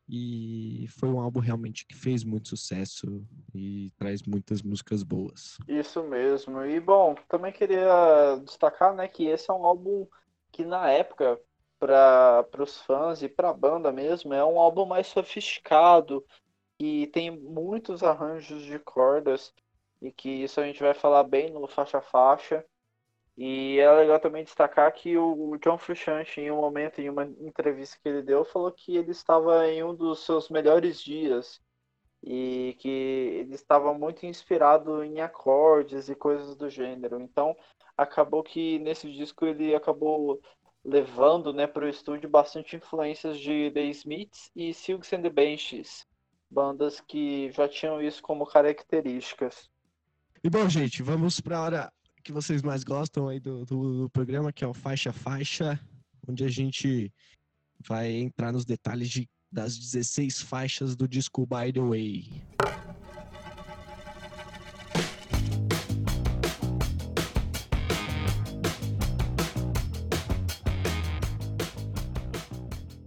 E 0.09 0.87
foi 0.91 1.09
um 1.09 1.19
álbum 1.19 1.41
realmente 1.41 1.85
que 1.85 1.97
fez 1.97 2.23
muito 2.23 2.51
sucesso 2.51 3.27
e 3.53 3.91
traz 3.99 4.23
muitas 4.23 4.63
músicas 4.63 5.03
boas. 5.03 5.59
Isso 5.67 6.05
mesmo. 6.05 6.65
E 6.65 6.79
bom, 6.79 7.17
também 7.29 7.53
queria 7.53 8.41
destacar, 8.45 8.95
né, 8.95 9.09
que 9.09 9.27
esse 9.27 9.51
é 9.51 9.53
um 9.53 9.67
álbum 9.67 10.07
que 10.53 10.65
na 10.65 10.89
época 10.89 11.37
para 11.81 12.47
os 12.61 12.81
fãs 12.83 13.23
e 13.23 13.29
para 13.29 13.51
a 13.51 13.55
banda 13.55 13.91
mesmo 13.91 14.33
é 14.33 14.45
um 14.45 14.61
álbum 14.61 14.87
mais 14.87 15.09
sofisticado 15.09 16.25
e 16.79 17.09
tem 17.09 17.29
muitos 17.29 18.05
arranjos 18.05 18.63
de 18.63 18.79
cordas 18.79 19.53
e 20.01 20.13
que 20.13 20.29
isso 20.29 20.61
a 20.61 20.65
gente 20.65 20.83
vai 20.83 20.95
falar 20.95 21.25
bem 21.25 21.51
no 21.51 21.67
faixa 21.69 21.99
a 21.99 22.03
faixa. 22.03 22.65
E 23.37 23.79
é 23.79 23.91
legal 23.93 24.21
também 24.21 24.45
destacar 24.45 24.93
que 24.93 25.17
o 25.17 25.57
John 25.59 25.79
Frusciante, 25.79 26.41
em 26.41 26.51
um 26.51 26.57
momento, 26.57 27.01
em 27.01 27.09
uma 27.09 27.25
entrevista 27.25 27.99
que 28.03 28.09
ele 28.09 28.23
deu, 28.23 28.45
falou 28.45 28.71
que 28.71 28.97
ele 28.97 29.13
estava 29.13 29.67
em 29.69 29.83
um 29.83 29.95
dos 29.95 30.21
seus 30.25 30.51
melhores 30.51 31.01
dias 31.01 31.61
e 32.23 32.77
que 32.81 32.89
ele 32.89 33.55
estava 33.55 33.95
muito 33.95 34.27
inspirado 34.27 35.03
em 35.03 35.21
acordes 35.21 36.09
e 36.09 36.15
coisas 36.15 36.55
do 36.55 36.69
gênero. 36.69 37.21
Então, 37.21 37.57
acabou 37.97 38.43
que 38.43 38.79
nesse 38.81 39.11
disco 39.11 39.47
ele 39.47 39.75
acabou 39.75 40.41
levando 40.85 41.53
né, 41.53 41.67
para 41.67 41.85
o 41.85 41.89
estúdio 41.89 42.29
bastante 42.29 42.77
influências 42.77 43.39
de 43.39 43.71
The 43.71 43.85
Smiths 43.87 44.51
e 44.57 44.75
Silks 44.75 45.13
and 45.13 45.23
the 45.23 45.31
Benches, 45.31 46.07
bandas 46.51 47.01
que 47.01 47.51
já 47.53 47.69
tinham 47.69 48.03
isso 48.03 48.23
como 48.23 48.47
características. 48.47 49.70
E 50.43 50.49
bom, 50.49 50.67
gente, 50.71 51.03
vamos 51.03 51.39
para 51.39 51.59
a 51.59 51.61
hora 51.61 51.93
que 52.25 52.33
vocês 52.33 52.63
mais 52.63 52.83
gostam 52.83 53.29
aí 53.29 53.39
do, 53.39 53.67
do, 53.67 54.03
do, 54.03 54.11
programa, 54.11 54.51
que 54.51 54.65
é 54.65 54.67
o 54.67 54.73
Faixa 54.73 55.13
Faixa, 55.13 55.79
onde 56.27 56.43
a 56.45 56.49
gente 56.49 57.13
vai 57.87 58.11
entrar 58.11 58.51
nos 58.51 58.65
detalhes 58.65 59.11
de, 59.11 59.29
das 59.53 59.77
16 59.77 60.41
faixas 60.41 60.97
do 60.97 61.07
disco 61.07 61.45
By 61.45 61.71
The 61.71 61.81
Way. 61.81 62.43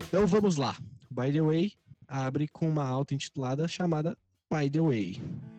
Então 0.08 0.28
vamos 0.28 0.58
lá. 0.58 0.78
By 1.10 1.32
The 1.32 1.42
Way 1.42 1.74
abre 2.08 2.48
com 2.48 2.70
uma 2.70 2.86
alta 2.86 3.16
intitulada 3.16 3.68
chamada 3.68 4.16
By 4.52 4.70
The 4.70 4.82
Way. 4.82 5.53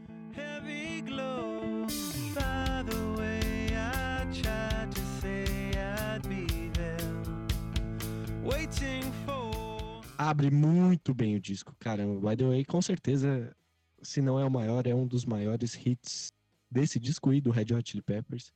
Abre 10.27 10.51
muito 10.51 11.13
bem 11.13 11.37
o 11.37 11.41
disco, 11.41 11.77
caramba. 11.79 12.31
By 12.31 12.35
the 12.35 12.49
way, 12.49 12.65
com 12.65 12.81
certeza, 12.81 13.55
se 14.01 14.23
não 14.23 14.41
é 14.41 14.45
o 14.47 14.51
maior, 14.51 14.87
é 14.87 14.95
um 14.95 15.07
dos 15.07 15.27
maiores 15.27 15.75
hits 15.75 16.33
desse 16.71 16.99
disco 16.99 17.29
aí 17.29 17.43
do 17.43 17.51
Red 17.51 17.75
Hot 17.75 17.91
Chili 17.91 18.03
Peppers. 18.03 18.51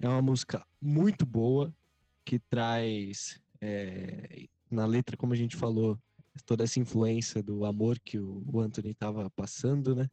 É 0.00 0.08
uma 0.08 0.22
música 0.22 0.66
muito 0.80 1.26
boa, 1.26 1.70
que 2.24 2.38
traz 2.38 3.38
é, 3.60 4.46
na 4.70 4.86
letra, 4.86 5.14
como 5.14 5.34
a 5.34 5.36
gente 5.36 5.54
falou, 5.54 5.98
toda 6.46 6.64
essa 6.64 6.80
influência 6.80 7.42
do 7.42 7.66
amor 7.66 7.98
que 8.00 8.18
o 8.18 8.58
Anthony 8.58 8.92
estava 8.92 9.28
passando, 9.28 9.94
né? 9.94 10.08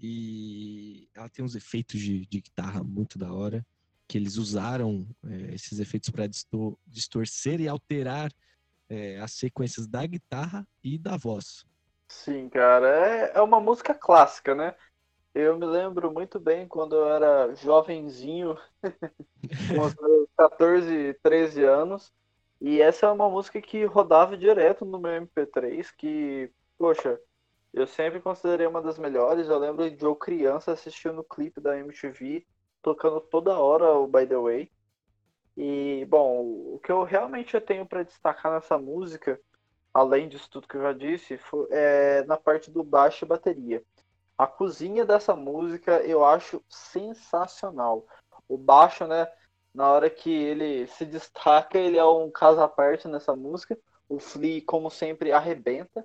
E 0.00 1.08
ela 1.14 1.28
tem 1.28 1.44
uns 1.44 1.54
efeitos 1.54 2.00
de, 2.00 2.26
de 2.26 2.40
guitarra 2.40 2.82
muito 2.82 3.20
da 3.20 3.32
hora 3.32 3.64
que 4.08 4.18
eles 4.18 4.36
usaram 4.36 5.06
é, 5.22 5.54
esses 5.54 5.78
efeitos 5.78 6.10
para 6.10 6.26
distor 6.26 6.76
distorcer 6.88 7.60
e 7.60 7.68
alterar 7.68 8.32
é, 8.94 9.18
as 9.20 9.32
sequências 9.32 9.86
da 9.86 10.04
guitarra 10.06 10.66
e 10.82 10.98
da 10.98 11.16
voz. 11.16 11.66
Sim, 12.08 12.48
cara, 12.48 12.88
é, 12.88 13.32
é 13.34 13.40
uma 13.40 13.60
música 13.60 13.94
clássica, 13.94 14.54
né? 14.54 14.74
Eu 15.34 15.58
me 15.58 15.66
lembro 15.66 16.12
muito 16.12 16.38
bem 16.38 16.68
quando 16.68 16.94
eu 16.94 17.08
era 17.08 17.54
jovenzinho, 17.56 18.56
com 19.68 20.26
14, 20.36 21.14
13 21.22 21.64
anos, 21.64 22.12
e 22.60 22.80
essa 22.80 23.06
é 23.06 23.10
uma 23.10 23.28
música 23.28 23.60
que 23.60 23.84
rodava 23.84 24.36
direto 24.36 24.84
no 24.84 24.98
meu 24.98 25.10
MP3, 25.22 25.92
que, 25.96 26.52
poxa, 26.78 27.18
eu 27.72 27.86
sempre 27.86 28.20
considerei 28.20 28.66
uma 28.66 28.80
das 28.80 28.98
melhores. 28.98 29.48
Eu 29.48 29.58
lembro 29.58 29.90
de 29.90 30.04
eu 30.04 30.14
criança 30.14 30.72
assistindo 30.72 31.18
o 31.18 31.24
clipe 31.24 31.60
da 31.60 31.76
MTV 31.76 32.46
tocando 32.80 33.20
toda 33.20 33.58
hora 33.58 33.92
o 33.94 34.06
By 34.06 34.26
the 34.26 34.36
Way. 34.36 34.70
E, 35.56 36.04
bom, 36.08 36.40
o 36.74 36.80
que 36.82 36.90
eu 36.90 37.02
realmente 37.04 37.58
tenho 37.60 37.86
para 37.86 38.02
destacar 38.02 38.52
nessa 38.52 38.76
música, 38.76 39.40
além 39.92 40.28
disso 40.28 40.50
tudo 40.50 40.66
que 40.66 40.76
eu 40.76 40.82
já 40.82 40.92
disse, 40.92 41.38
foi, 41.38 41.68
é 41.70 42.24
na 42.24 42.36
parte 42.36 42.70
do 42.70 42.82
baixo 42.82 43.24
e 43.24 43.28
bateria. 43.28 43.82
A 44.36 44.46
cozinha 44.46 45.04
dessa 45.04 45.36
música 45.36 46.00
eu 46.02 46.24
acho 46.24 46.62
sensacional. 46.68 48.04
O 48.48 48.58
baixo, 48.58 49.06
né, 49.06 49.28
na 49.72 49.90
hora 49.90 50.10
que 50.10 50.30
ele 50.30 50.88
se 50.88 51.04
destaca, 51.04 51.78
ele 51.78 51.98
é 51.98 52.04
um 52.04 52.30
caso 52.30 52.60
à 52.60 52.68
parte 52.68 53.06
nessa 53.06 53.36
música. 53.36 53.78
O 54.08 54.18
Flea, 54.18 54.60
como 54.66 54.90
sempre, 54.90 55.30
arrebenta. 55.30 56.04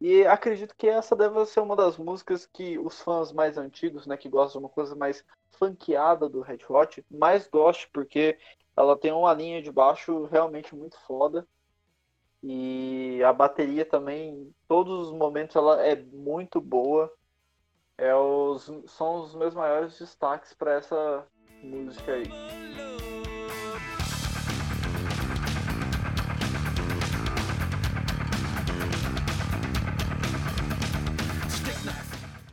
E 0.00 0.24
acredito 0.26 0.74
que 0.76 0.88
essa 0.88 1.16
deve 1.16 1.44
ser 1.46 1.60
uma 1.60 1.74
das 1.74 1.96
músicas 1.96 2.46
que 2.46 2.78
os 2.78 3.00
fãs 3.00 3.32
mais 3.32 3.58
antigos, 3.58 4.06
né, 4.06 4.16
que 4.16 4.28
gostam 4.28 4.60
de 4.60 4.66
uma 4.66 4.72
coisa 4.72 4.94
mais 4.94 5.24
funkeada 5.50 6.28
do 6.28 6.40
Red 6.40 6.60
Hot, 6.68 7.04
mais 7.10 7.48
goste, 7.48 7.88
porque 7.92 8.38
Ela 8.78 8.96
tem 8.96 9.10
uma 9.10 9.34
linha 9.34 9.60
de 9.60 9.72
baixo 9.72 10.26
realmente 10.26 10.72
muito 10.72 10.96
foda. 11.00 11.44
E 12.40 13.20
a 13.24 13.32
bateria 13.32 13.84
também, 13.84 14.30
em 14.30 14.54
todos 14.68 15.08
os 15.08 15.12
momentos, 15.12 15.56
ela 15.56 15.84
é 15.84 15.96
muito 15.96 16.60
boa. 16.60 17.12
É 17.96 18.14
os, 18.14 18.70
são 18.86 19.22
os 19.22 19.34
meus 19.34 19.52
maiores 19.52 19.98
destaques 19.98 20.54
para 20.54 20.74
essa 20.74 21.26
música 21.60 22.12
aí. 22.12 22.87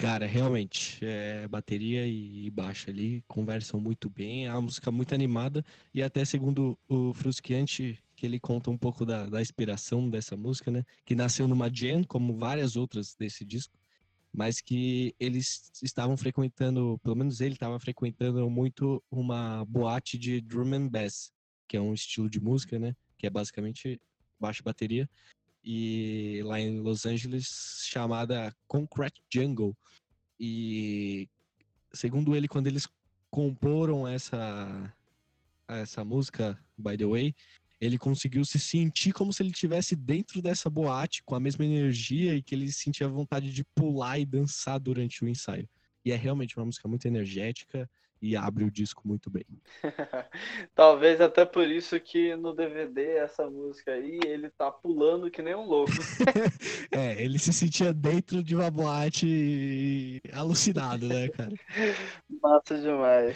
Cara, 0.06 0.28
realmente, 0.28 1.04
é, 1.04 1.48
bateria 1.48 2.06
e 2.06 2.48
baixo 2.52 2.92
ali 2.92 3.24
conversam 3.28 3.80
muito 3.80 4.08
bem, 4.08 4.46
é 4.46 4.52
uma 4.52 4.62
música 4.62 4.92
muito 4.92 5.16
animada 5.16 5.66
e 5.92 6.04
até 6.04 6.24
segundo 6.24 6.78
o 6.88 7.12
Frusciante, 7.12 7.98
que 8.16 8.24
ele 8.24 8.40
conta 8.40 8.70
um 8.70 8.78
pouco 8.78 9.04
da, 9.04 9.26
da 9.26 9.42
inspiração 9.42 10.08
dessa 10.08 10.38
música, 10.38 10.70
né? 10.70 10.84
Que 11.04 11.16
nasceu 11.16 11.48
numa 11.48 11.72
jam, 11.74 12.04
como 12.04 12.38
várias 12.38 12.76
outras 12.76 13.16
desse 13.16 13.44
disco, 13.44 13.74
mas 14.32 14.62
que 14.62 15.16
eles 15.20 15.72
estavam 15.82 16.16
frequentando, 16.16 17.00
pelo 17.02 17.16
menos 17.16 17.42
ele 17.42 17.56
estava 17.56 17.80
frequentando 17.80 18.48
muito 18.48 19.04
uma 19.10 19.66
boate 19.66 20.20
de 20.20 20.40
drum 20.40 20.72
and 20.76 20.88
bass, 20.88 21.34
que 21.68 21.78
é 21.78 21.82
um 21.82 21.96
estilo 21.96 22.30
de 22.30 22.40
música, 22.40 22.78
né? 22.78 22.96
Que 23.18 23.26
é 23.26 23.30
basicamente 23.32 24.00
baixo 24.40 24.62
e 24.62 24.66
bateria, 24.66 25.10
e 25.66 26.42
lá 26.44 26.60
em 26.60 26.80
Los 26.80 27.08
Angeles 27.08 27.82
chamada 27.88 28.56
Concrete 28.68 29.20
Jungle. 29.34 29.76
E 30.40 31.28
segundo 31.92 32.36
ele, 32.36 32.48
quando 32.48 32.68
eles 32.68 32.88
comporam 33.32 34.08
essa 34.08 34.94
essa 35.68 36.06
música, 36.06 36.64
By 36.78 36.96
the 36.96 37.08
Way, 37.08 37.36
ele 37.82 37.98
conseguiu 37.98 38.46
se 38.46 38.60
sentir 38.60 39.12
como 39.12 39.34
se 39.34 39.42
ele 39.42 39.50
estivesse 39.50 39.96
dentro 39.96 40.40
dessa 40.40 40.70
boate 40.70 41.24
com 41.24 41.34
a 41.34 41.40
mesma 41.40 41.66
energia 41.66 42.36
e 42.36 42.44
que 42.44 42.54
ele 42.54 42.72
sentia 42.72 43.08
vontade 43.10 43.52
de 43.52 43.64
pular 43.76 44.20
e 44.20 44.26
dançar 44.26 44.80
durante 44.80 45.26
o 45.26 45.28
ensaio. 45.28 45.68
E 46.06 46.12
é 46.12 46.16
realmente 46.16 46.56
uma 46.56 46.66
música 46.66 46.88
muito 46.88 47.08
energética 47.08 47.90
e 48.22 48.36
abre 48.36 48.64
o 48.64 48.72
disco 48.72 49.08
muito 49.08 49.30
bem. 49.30 49.46
Talvez 50.74 51.22
até 51.22 51.46
por 51.46 51.68
isso 51.68 52.00
que 52.00 52.36
no 52.36 52.54
DVD 52.54 53.18
essa 53.18 53.50
música 53.50 53.92
aí 53.92 54.20
ele 54.26 54.50
tá 54.50 54.72
pulando 54.72 55.30
que 55.30 55.42
nem 55.42 55.56
um 55.56 55.66
louco. 55.66 55.92
é, 56.92 57.22
ele 57.22 57.38
se 57.38 57.54
sentia 57.54 57.94
dentro 57.94 58.44
de 58.44 58.56
uma 58.56 58.72
boate 58.72 60.22
alucinado, 60.34 61.08
né, 61.08 61.30
cara? 61.30 61.52
Massa 62.42 62.78
demais. 62.80 63.36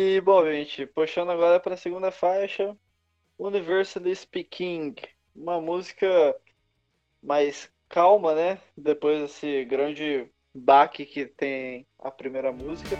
E, 0.00 0.20
bom, 0.20 0.46
gente, 0.46 0.86
puxando 0.86 1.30
agora 1.32 1.58
para 1.58 1.74
a 1.74 1.76
segunda 1.76 2.12
faixa, 2.12 2.76
Universally 3.36 4.14
Speaking, 4.14 4.94
uma 5.34 5.60
música 5.60 6.36
mais 7.20 7.68
calma, 7.88 8.32
né? 8.32 8.60
Depois 8.76 9.20
desse 9.20 9.64
grande 9.64 10.30
baque 10.54 11.04
que 11.04 11.26
tem 11.26 11.84
a 11.98 12.12
primeira 12.12 12.52
música. 12.52 12.96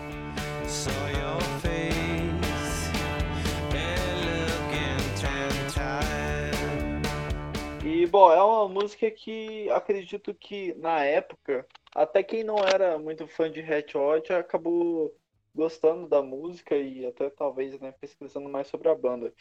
E, 7.85 8.07
bom, 8.07 8.33
é 8.33 8.43
uma 8.43 8.69
música 8.69 9.09
que 9.09 9.71
acredito 9.71 10.35
que 10.35 10.75
na 10.75 11.05
época, 11.05 11.65
até 11.95 12.25
quem 12.25 12.43
não 12.43 12.59
era 12.59 12.99
muito 12.99 13.29
fã 13.29 13.49
de 13.49 13.61
Red 13.61 13.87
Hot 13.95 14.33
acabou 14.33 15.17
gostando 15.55 16.09
da 16.09 16.23
música 16.23 16.77
e 16.77 17.07
até 17.07 17.31
talvez 17.31 17.79
né, 17.81 17.93
pesquisando 17.93 18.49
mais 18.49 18.69
sobre 18.69 18.89
a 18.89 18.95
banda. 18.95 19.33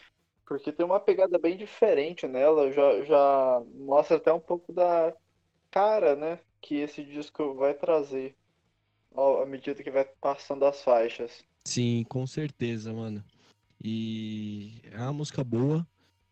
Porque 0.45 0.71
tem 0.71 0.85
uma 0.85 0.99
pegada 0.99 1.37
bem 1.37 1.57
diferente 1.57 2.27
nela, 2.27 2.71
já, 2.71 3.03
já 3.03 3.63
mostra 3.75 4.17
até 4.17 4.31
um 4.31 4.39
pouco 4.39 4.71
da 4.71 5.13
cara, 5.69 6.15
né, 6.15 6.39
que 6.61 6.75
esse 6.75 7.03
disco 7.03 7.53
vai 7.55 7.73
trazer 7.73 8.35
à 9.15 9.45
medida 9.45 9.83
que 9.83 9.91
vai 9.91 10.05
passando 10.21 10.65
as 10.65 10.81
faixas. 10.83 11.43
Sim, 11.65 12.05
com 12.07 12.25
certeza, 12.25 12.93
mano. 12.93 13.23
E 13.83 14.81
é 14.91 14.97
uma 14.97 15.13
música 15.13 15.43
boa 15.43 15.85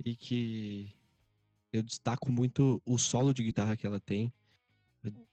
e 0.03 0.15
que 0.15 0.95
eu 1.71 1.83
destaco 1.83 2.31
muito 2.31 2.81
o 2.85 2.97
solo 2.97 3.33
de 3.33 3.43
guitarra 3.43 3.75
que 3.75 3.85
ela 3.85 3.99
tem. 3.99 4.31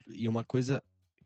E 0.08 0.28
uma 0.28 0.44
coisa 0.44 0.82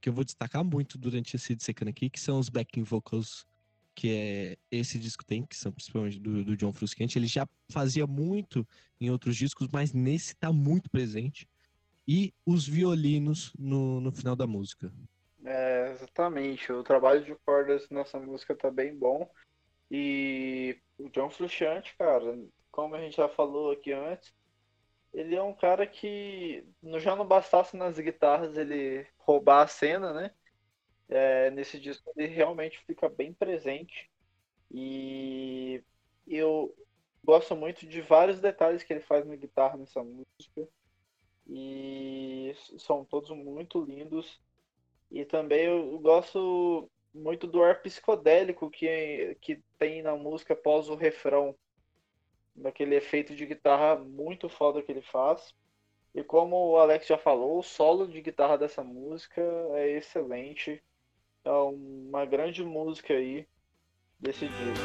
que 0.07 0.11
eu 0.11 0.15
vou 0.15 0.23
destacar 0.23 0.63
muito 0.63 0.97
durante 0.97 1.35
esse 1.35 1.53
dissecando 1.53 1.91
aqui, 1.91 2.09
que 2.09 2.21
são 2.21 2.39
os 2.39 2.49
backing 2.49 2.85
vocals 2.85 3.45
que 3.93 4.09
é, 4.09 4.57
esse 4.71 5.01
disco 5.01 5.25
tem, 5.25 5.45
que 5.45 5.57
são 5.57 5.73
principalmente 5.73 6.21
do, 6.21 6.45
do 6.45 6.57
John 6.57 6.73
Frusciante. 6.73 7.19
Ele 7.19 7.27
já 7.27 7.45
fazia 7.73 8.07
muito 8.07 8.65
em 9.01 9.11
outros 9.11 9.35
discos, 9.35 9.67
mas 9.73 9.93
nesse 9.93 10.37
tá 10.37 10.53
muito 10.53 10.89
presente. 10.89 11.49
E 12.07 12.33
os 12.47 12.69
violinos 12.69 13.53
no, 13.59 14.01
no 14.01 14.13
final 14.13 14.37
da 14.37 14.47
música. 14.47 14.93
É, 15.45 15.91
exatamente. 15.91 16.71
O 16.71 16.85
trabalho 16.85 17.25
de 17.25 17.35
cordas 17.45 17.89
nessa 17.91 18.21
música 18.21 18.55
tá 18.55 18.71
bem 18.71 18.97
bom. 18.97 19.29
E 19.91 20.79
o 20.99 21.09
John 21.09 21.31
Frusciante, 21.31 21.97
cara, 21.99 22.39
como 22.71 22.95
a 22.95 23.01
gente 23.01 23.17
já 23.17 23.29
falou 23.29 23.73
aqui 23.73 23.93
antes, 23.93 24.33
ele 25.17 25.35
é 25.35 25.43
um 25.43 25.55
cara 25.55 25.87
que 25.87 26.63
já 26.99 27.17
não 27.17 27.27
bastasse 27.27 27.75
nas 27.75 27.99
guitarras 27.99 28.55
ele 28.55 29.07
roubar 29.17 29.63
a 29.63 29.67
cena, 29.67 30.13
né? 30.13 30.31
É, 31.09 31.51
nesse 31.53 31.81
disco 31.81 32.13
ele 32.15 32.27
realmente 32.27 32.79
fica 32.85 33.09
bem 33.09 33.33
presente. 33.33 34.11
E 34.71 35.83
eu 36.27 36.77
gosto 37.25 37.57
muito 37.57 37.87
de 37.87 38.03
vários 38.03 38.41
detalhes 38.41 38.83
que 38.83 38.93
ele 38.93 39.01
faz 39.01 39.25
na 39.25 39.37
guitarra 39.37 39.79
nessa 39.79 40.05
música. 40.05 40.69
E 41.49 42.55
são 42.79 43.03
todos 43.03 43.31
muito 43.31 43.83
lindos. 43.83 44.39
E 45.11 45.25
também 45.25 45.65
eu 45.65 45.99
gosto 45.99 46.91
muito 47.15 47.47
do 47.47 47.63
ar 47.63 47.81
psicodélico 47.81 48.71
que, 48.71 49.35
que 49.41 49.63
tem 49.79 50.03
na 50.03 50.15
música 50.15 50.53
após 50.53 50.91
o 50.91 50.95
refrão 50.95 51.57
daquele 52.57 52.97
efeito 52.97 53.35
de 53.35 53.47
guitarra 53.47 53.97
muito 53.97 54.49
foda 54.49 54.83
que 54.83 54.91
ele 54.91 55.03
faz. 55.03 55.55
E 56.15 56.25
como 56.25 56.57
o 56.71 56.79
Alex 56.79 57.07
já 57.07 57.19
falou, 57.19 57.59
o 57.59 57.63
solo 57.63 58.09
de 58.09 58.21
guitarra 58.21 58.57
dessa 58.57 58.83
música 58.83 59.43
é 59.75 59.91
excelente. 59.91 60.83
É 61.45 61.51
uma 61.51 62.25
grande 62.25 62.65
música 62.65 63.13
aí 63.15 63.47
desse 64.19 64.49
disco. 64.49 64.85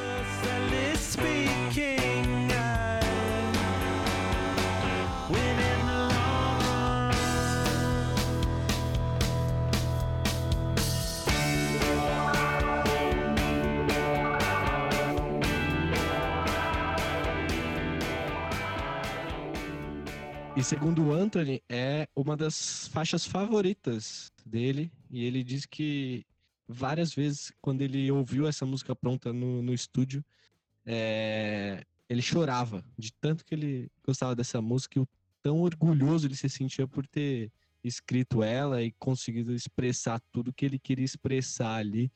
E 20.62 20.64
segundo 20.64 21.08
o 21.08 21.12
Anthony, 21.12 21.60
é 21.68 22.08
uma 22.16 22.38
das 22.38 22.88
faixas 22.90 23.26
favoritas 23.26 24.32
dele. 24.46 24.92
E 25.10 25.26
ele 25.26 25.44
diz 25.44 25.66
que 25.66 26.24
várias 26.68 27.16
vezes, 27.16 27.52
quando 27.60 27.82
ele 27.82 28.12
ouviu 28.12 28.48
essa 28.48 28.64
música 28.64 28.96
pronta 28.96 29.34
no, 29.34 29.64
no 29.64 29.74
estúdio, 29.74 30.24
é, 30.86 31.84
ele 32.08 32.22
chorava 32.22 32.86
de 32.96 33.12
tanto 33.12 33.44
que 33.44 33.56
ele 33.56 33.92
gostava 34.06 34.36
dessa 34.36 34.62
música 34.62 35.00
e 35.00 35.02
o 35.02 35.10
tão 35.42 35.62
orgulhoso 35.62 36.28
ele 36.28 36.36
se 36.36 36.48
sentia 36.48 36.88
por 36.88 37.08
ter 37.08 37.52
escrito 37.84 38.44
ela 38.44 38.84
e 38.84 38.92
conseguido 39.00 39.56
expressar 39.56 40.22
tudo 40.32 40.54
que 40.54 40.64
ele 40.64 40.78
queria 40.78 41.04
expressar 41.06 41.78
ali. 41.78 42.12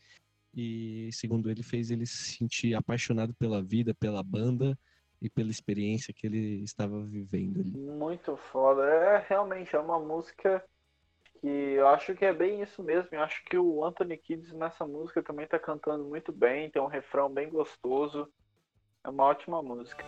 E 0.54 1.10
segundo 1.12 1.50
ele, 1.50 1.64
fez 1.64 1.90
ele 1.90 2.06
se 2.06 2.36
sentir 2.38 2.76
apaixonado 2.76 3.34
pela 3.34 3.64
vida, 3.64 3.92
pela 3.96 4.22
banda 4.22 4.78
e 5.26 5.30
pela 5.30 5.50
experiência 5.50 6.14
que 6.14 6.28
ele 6.28 6.64
estava 6.64 7.02
vivendo 7.02 7.60
ali. 7.60 7.76
Muito 7.76 8.38
foda. 8.52 8.84
É 8.84 9.26
realmente 9.28 9.76
é 9.76 9.80
uma 9.80 10.00
música 10.00 10.64
que 11.42 11.48
eu 11.48 11.88
acho 11.88 12.14
que 12.14 12.24
é 12.24 12.32
bem 12.32 12.62
isso 12.62 12.84
mesmo. 12.84 13.10
Eu 13.12 13.22
acho 13.22 13.44
que 13.46 13.58
o 13.58 13.84
Anthony 13.84 14.18
Kids 14.18 14.54
nessa 14.54 14.86
música 14.86 15.24
também 15.24 15.46
está 15.46 15.58
cantando 15.58 16.06
muito 16.06 16.32
bem, 16.32 16.70
tem 16.70 16.80
um 16.80 16.86
refrão 16.86 17.28
bem 17.28 17.50
gostoso. 17.50 18.32
É 19.04 19.10
uma 19.10 19.24
ótima 19.24 19.64
música. 19.64 20.06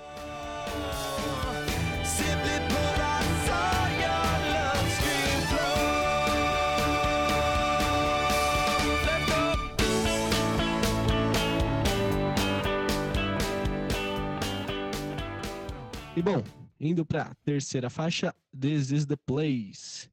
E 16.17 16.21
bom, 16.23 16.43
indo 16.79 17.05
para 17.05 17.35
terceira 17.45 17.91
faixa, 17.91 18.33
This 18.59 18.89
is 18.89 19.05
the 19.05 19.15
Place. 19.15 20.09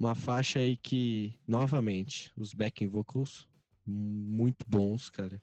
Uma 0.00 0.14
faixa 0.14 0.58
aí 0.58 0.74
que, 0.74 1.34
novamente, 1.46 2.32
os 2.34 2.54
backing 2.54 2.88
vocals 2.88 3.46
muito 3.86 4.64
bons, 4.66 5.10
cara. 5.10 5.38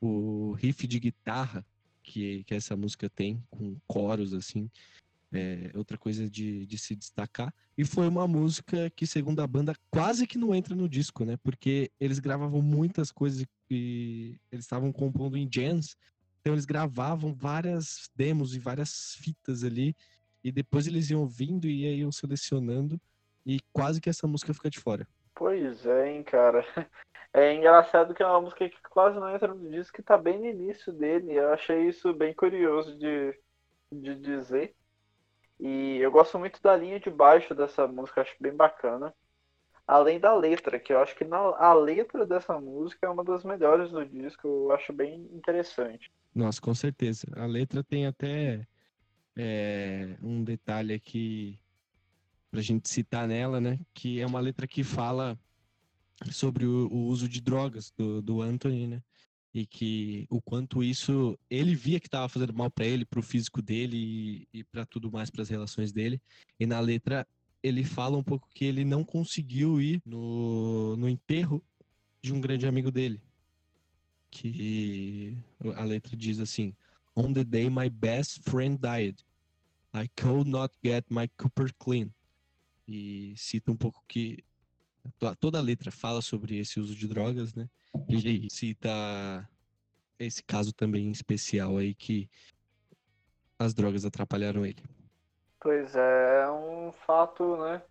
O 0.00 0.52
riff 0.52 0.86
de 0.86 1.00
guitarra 1.00 1.66
que, 2.00 2.44
que 2.44 2.54
essa 2.54 2.76
música 2.76 3.10
tem, 3.10 3.42
com 3.50 3.76
coros 3.88 4.32
assim, 4.34 4.70
é 5.32 5.72
outra 5.74 5.98
coisa 5.98 6.30
de, 6.30 6.64
de 6.64 6.78
se 6.78 6.94
destacar. 6.94 7.52
E 7.76 7.84
foi 7.84 8.06
uma 8.06 8.28
música 8.28 8.88
que, 8.90 9.04
segundo 9.04 9.40
a 9.40 9.48
banda, 9.48 9.74
quase 9.90 10.28
que 10.28 10.38
não 10.38 10.54
entra 10.54 10.76
no 10.76 10.88
disco, 10.88 11.24
né? 11.24 11.36
Porque 11.38 11.90
eles 11.98 12.20
gravavam 12.20 12.62
muitas 12.62 13.10
coisas 13.10 13.44
e 13.68 14.38
eles 14.52 14.64
estavam 14.64 14.92
compondo 14.92 15.36
em 15.36 15.48
jams. 15.52 15.96
Então 16.40 16.54
eles 16.54 16.64
gravavam 16.64 17.32
várias 17.32 18.10
demos 18.14 18.54
e 18.54 18.58
várias 18.58 19.14
fitas 19.16 19.62
ali. 19.62 19.94
E 20.42 20.50
depois 20.50 20.86
eles 20.86 21.10
iam 21.10 21.20
ouvindo 21.20 21.66
e 21.66 21.98
iam 21.98 22.10
selecionando. 22.10 23.00
E 23.44 23.60
quase 23.72 24.00
que 24.00 24.08
essa 24.08 24.26
música 24.26 24.54
fica 24.54 24.70
de 24.70 24.80
fora. 24.80 25.06
Pois 25.34 25.84
é, 25.86 26.12
hein, 26.12 26.22
cara. 26.22 26.64
É 27.32 27.54
engraçado 27.54 28.12
que 28.12 28.24
é 28.24 28.26
uma 28.26 28.40
música 28.40 28.68
que 28.68 28.82
quase 28.90 29.16
não 29.16 29.32
entra 29.32 29.54
no 29.54 29.70
disco, 29.70 29.94
que 29.94 30.02
tá 30.02 30.18
bem 30.18 30.36
no 30.36 30.46
início 30.46 30.92
dele. 30.92 31.32
Eu 31.32 31.52
achei 31.52 31.86
isso 31.86 32.12
bem 32.12 32.34
curioso 32.34 32.98
de, 32.98 33.38
de 33.92 34.16
dizer. 34.16 34.74
E 35.60 35.98
eu 35.98 36.10
gosto 36.10 36.40
muito 36.40 36.60
da 36.60 36.74
linha 36.74 36.98
de 36.98 37.08
baixo 37.08 37.54
dessa 37.54 37.86
música, 37.86 38.22
acho 38.22 38.34
bem 38.40 38.52
bacana. 38.52 39.14
Além 39.90 40.20
da 40.20 40.32
letra, 40.32 40.78
que 40.78 40.92
eu 40.92 41.00
acho 41.00 41.16
que 41.16 41.24
na, 41.24 41.36
a 41.36 41.74
letra 41.74 42.24
dessa 42.24 42.60
música 42.60 43.08
é 43.08 43.10
uma 43.10 43.24
das 43.24 43.42
melhores 43.42 43.90
do 43.90 44.06
disco, 44.06 44.46
eu 44.46 44.70
acho 44.70 44.92
bem 44.92 45.28
interessante. 45.32 46.12
Nossa, 46.32 46.60
com 46.60 46.72
certeza. 46.72 47.26
A 47.34 47.44
letra 47.44 47.82
tem 47.82 48.06
até 48.06 48.64
é, 49.36 50.16
um 50.22 50.44
detalhe 50.44 50.94
aqui 50.94 51.58
pra 52.52 52.60
gente 52.60 52.88
citar 52.88 53.26
nela, 53.26 53.60
né? 53.60 53.80
Que 53.92 54.20
é 54.20 54.26
uma 54.26 54.38
letra 54.38 54.64
que 54.64 54.84
fala 54.84 55.36
sobre 56.30 56.66
o, 56.66 56.86
o 56.86 57.06
uso 57.08 57.28
de 57.28 57.40
drogas 57.40 57.90
do, 57.98 58.22
do 58.22 58.40
Anthony, 58.40 58.86
né? 58.86 59.02
e 59.52 59.66
que 59.66 60.24
o 60.30 60.40
quanto 60.40 60.84
isso 60.84 61.36
ele 61.50 61.74
via 61.74 61.98
que 61.98 62.06
estava 62.06 62.28
fazendo 62.28 62.54
mal 62.54 62.70
para 62.70 62.86
ele, 62.86 63.04
para 63.04 63.18
o 63.18 63.22
físico 63.24 63.60
dele 63.60 63.96
e, 64.52 64.60
e 64.60 64.62
para 64.62 64.86
tudo 64.86 65.10
mais, 65.10 65.30
para 65.30 65.42
as 65.42 65.48
relações 65.48 65.90
dele. 65.92 66.22
E 66.60 66.64
na 66.64 66.78
letra 66.78 67.26
ele 67.62 67.84
fala 67.84 68.16
um 68.16 68.22
pouco 68.22 68.48
que 68.54 68.64
ele 68.64 68.84
não 68.84 69.04
conseguiu 69.04 69.80
ir 69.80 70.02
no, 70.04 70.96
no 70.96 71.08
enterro 71.08 71.62
de 72.22 72.32
um 72.32 72.40
grande 72.40 72.66
amigo 72.66 72.90
dele. 72.90 73.20
Que 74.30 75.36
a 75.76 75.84
letra 75.84 76.16
diz 76.16 76.38
assim: 76.38 76.74
On 77.14 77.32
the 77.32 77.44
day 77.44 77.68
my 77.68 77.90
best 77.90 78.40
friend 78.48 78.78
died, 78.78 79.16
I 79.92 80.08
could 80.20 80.48
not 80.48 80.74
get 80.84 81.04
my 81.10 81.28
Cooper 81.36 81.72
clean. 81.78 82.10
E 82.86 83.34
cita 83.36 83.70
um 83.72 83.76
pouco 83.76 84.02
que 84.06 84.42
toda 85.38 85.58
a 85.58 85.62
letra 85.62 85.90
fala 85.90 86.22
sobre 86.22 86.58
esse 86.58 86.78
uso 86.80 86.94
de 86.94 87.08
drogas, 87.08 87.54
né? 87.54 87.68
E 88.08 88.48
cita 88.50 89.48
esse 90.18 90.42
caso 90.42 90.72
também 90.72 91.10
especial 91.10 91.76
aí 91.76 91.94
que 91.94 92.28
as 93.58 93.74
drogas 93.74 94.04
atrapalharam 94.04 94.64
ele. 94.64 94.82
Pois 95.60 95.94
é, 95.94 96.42
é 96.44 96.50
um 96.90 96.92
fato, 97.06 97.56
né, 97.56 97.82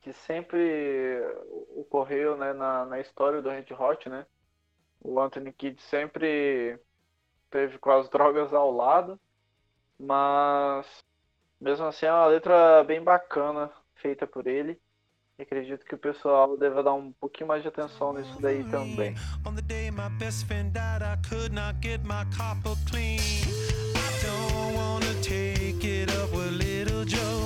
que 0.00 0.12
sempre 0.12 1.20
ocorreu, 1.76 2.36
né, 2.36 2.52
na, 2.52 2.84
na 2.86 3.00
história 3.00 3.42
do 3.42 3.50
Red 3.50 3.66
Hot, 3.78 4.08
né? 4.08 4.24
O 5.00 5.20
Anthony 5.20 5.52
Kidd 5.52 5.80
sempre 5.82 6.78
teve 7.50 7.78
com 7.78 7.90
as 7.90 8.08
drogas 8.10 8.52
ao 8.54 8.70
lado, 8.70 9.20
mas 9.98 10.86
mesmo 11.60 11.86
assim 11.86 12.06
é 12.06 12.12
uma 12.12 12.26
letra 12.26 12.84
bem 12.84 13.02
bacana 13.02 13.70
feita 13.94 14.26
por 14.26 14.46
ele. 14.46 14.80
Acredito 15.38 15.84
que 15.84 15.94
o 15.94 15.98
pessoal 15.98 16.56
deva 16.56 16.82
dar 16.82 16.94
um 16.94 17.12
pouquinho 17.12 17.48
mais 17.48 17.60
de 17.60 17.68
atenção 17.68 18.14
nisso 18.14 18.40
daí 18.40 18.64
também. 18.70 19.14
On 19.46 19.54
the 19.54 19.60
day 19.60 19.90
my 19.90 20.08
best 20.18 20.46
friend 20.46 20.72
died, 20.72 21.02
I 21.02 21.16
could 21.28 21.54
not 21.54 21.78
get 21.82 22.02
my 22.04 22.24
copper 22.34 22.74
clean. 22.90 23.20
I 23.20 24.24
don't 24.24 24.74
wanna 24.74 25.12
take 25.20 25.84
it 25.84 26.10
up 26.10 26.34
with 26.34 26.52
little 26.52 27.04
Joe. 27.04 27.45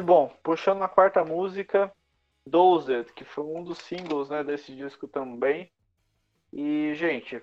E 0.00 0.02
bom, 0.02 0.34
puxando 0.42 0.82
a 0.82 0.88
quarta 0.88 1.22
música, 1.22 1.92
Dozed, 2.46 3.12
que 3.12 3.22
foi 3.22 3.44
um 3.44 3.62
dos 3.62 3.76
singles 3.80 4.30
né, 4.30 4.42
desse 4.42 4.74
disco 4.74 5.06
também. 5.06 5.70
E, 6.50 6.94
gente, 6.94 7.42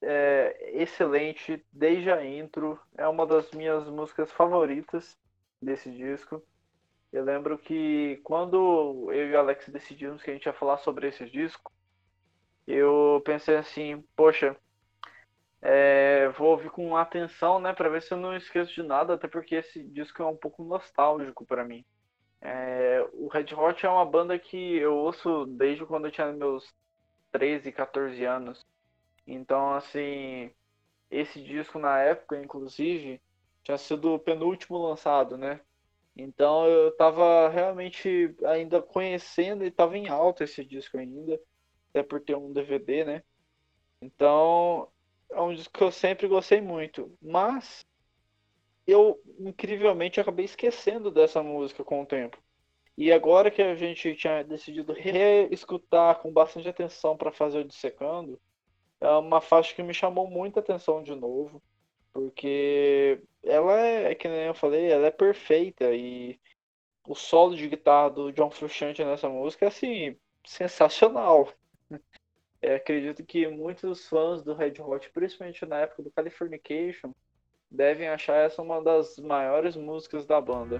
é 0.00 0.70
excelente 0.80 1.66
desde 1.72 2.12
a 2.12 2.24
intro. 2.24 2.78
É 2.96 3.08
uma 3.08 3.26
das 3.26 3.50
minhas 3.50 3.88
músicas 3.88 4.30
favoritas 4.30 5.18
desse 5.60 5.90
disco. 5.90 6.40
Eu 7.12 7.24
lembro 7.24 7.58
que 7.58 8.20
quando 8.22 9.10
eu 9.12 9.28
e 9.28 9.32
o 9.32 9.38
Alex 9.40 9.68
decidimos 9.68 10.22
que 10.22 10.30
a 10.30 10.32
gente 10.32 10.46
ia 10.46 10.52
falar 10.52 10.78
sobre 10.78 11.08
esse 11.08 11.28
disco, 11.28 11.72
eu 12.68 13.20
pensei 13.24 13.56
assim, 13.56 14.00
poxa, 14.14 14.56
é, 15.60 16.28
vou 16.38 16.50
ouvir 16.50 16.70
com 16.70 16.96
atenção, 16.96 17.58
né, 17.58 17.72
para 17.72 17.88
ver 17.88 18.00
se 18.00 18.14
eu 18.14 18.18
não 18.18 18.36
esqueço 18.36 18.72
de 18.72 18.84
nada, 18.84 19.14
até 19.14 19.26
porque 19.26 19.56
esse 19.56 19.82
disco 19.82 20.22
é 20.22 20.26
um 20.26 20.36
pouco 20.36 20.62
nostálgico 20.62 21.44
para 21.44 21.64
mim. 21.64 21.84
É, 22.40 23.04
o 23.12 23.28
Red 23.28 23.54
Hot 23.54 23.84
é 23.84 23.88
uma 23.88 24.04
banda 24.04 24.38
que 24.38 24.76
eu 24.76 24.94
ouço 24.94 25.46
desde 25.46 25.84
quando 25.86 26.06
eu 26.06 26.12
tinha 26.12 26.32
meus 26.32 26.72
13, 27.32 27.72
14 27.72 28.24
anos. 28.24 28.64
Então, 29.26 29.74
assim, 29.74 30.50
esse 31.10 31.42
disco 31.42 31.78
na 31.78 31.98
época, 31.98 32.40
inclusive, 32.40 33.20
tinha 33.62 33.78
sido 33.78 34.14
o 34.14 34.18
penúltimo 34.18 34.78
lançado, 34.78 35.36
né? 35.36 35.60
Então 36.16 36.66
eu 36.66 36.96
tava 36.96 37.48
realmente 37.48 38.34
ainda 38.44 38.80
conhecendo 38.80 39.64
e 39.64 39.70
tava 39.70 39.98
em 39.98 40.08
alta 40.08 40.44
esse 40.44 40.64
disco 40.64 40.96
ainda, 40.96 41.38
até 41.90 42.02
por 42.02 42.20
ter 42.20 42.34
um 42.36 42.52
DVD, 42.52 43.04
né? 43.04 43.22
Então 44.00 44.88
é 45.30 45.40
um 45.40 45.54
disco 45.54 45.76
que 45.76 45.84
eu 45.84 45.92
sempre 45.92 46.26
gostei 46.28 46.60
muito. 46.60 47.16
Mas 47.20 47.84
eu 48.86 49.20
incrivelmente 49.38 50.20
acabei 50.20 50.44
esquecendo 50.44 51.10
dessa 51.10 51.42
música 51.42 51.84
com 51.84 52.02
o 52.02 52.06
tempo. 52.06 52.38
E 52.96 53.12
agora 53.12 53.50
que 53.50 53.60
a 53.60 53.74
gente 53.74 54.14
tinha 54.14 54.42
decidido 54.42 54.92
reescutar 54.92 56.18
com 56.20 56.32
bastante 56.32 56.68
atenção 56.68 57.16
para 57.16 57.32
fazer 57.32 57.58
o 57.58 57.64
dissecando, 57.64 58.40
é 59.00 59.08
uma 59.10 59.40
faixa 59.40 59.74
que 59.74 59.82
me 59.82 59.92
chamou 59.92 60.28
muita 60.30 60.60
atenção 60.60 61.02
de 61.02 61.14
novo, 61.14 61.62
porque 62.12 63.20
ela 63.42 63.78
é, 63.78 64.14
que 64.14 64.28
nem 64.28 64.46
eu 64.46 64.54
falei, 64.54 64.90
ela 64.90 65.08
é 65.08 65.10
perfeita 65.10 65.92
e 65.94 66.40
o 67.06 67.14
solo 67.14 67.54
de 67.54 67.68
guitarra 67.68 68.10
do 68.10 68.32
John 68.32 68.50
Frusciante 68.50 69.04
nessa 69.04 69.28
música 69.28 69.66
é 69.66 69.68
assim, 69.68 70.16
sensacional. 70.44 71.52
É, 72.62 72.76
acredito 72.76 73.24
que 73.24 73.46
muitos 73.46 74.08
fãs 74.08 74.42
do 74.42 74.54
Red 74.54 74.80
Hot, 74.80 75.10
principalmente 75.10 75.64
na 75.66 75.80
época 75.80 76.02
do 76.02 76.10
Californication, 76.10 77.12
devem 77.70 78.08
achar 78.08 78.36
essa 78.36 78.62
uma 78.62 78.82
das 78.82 79.18
maiores 79.18 79.76
músicas 79.76 80.26
da 80.26 80.40
banda. 80.40 80.78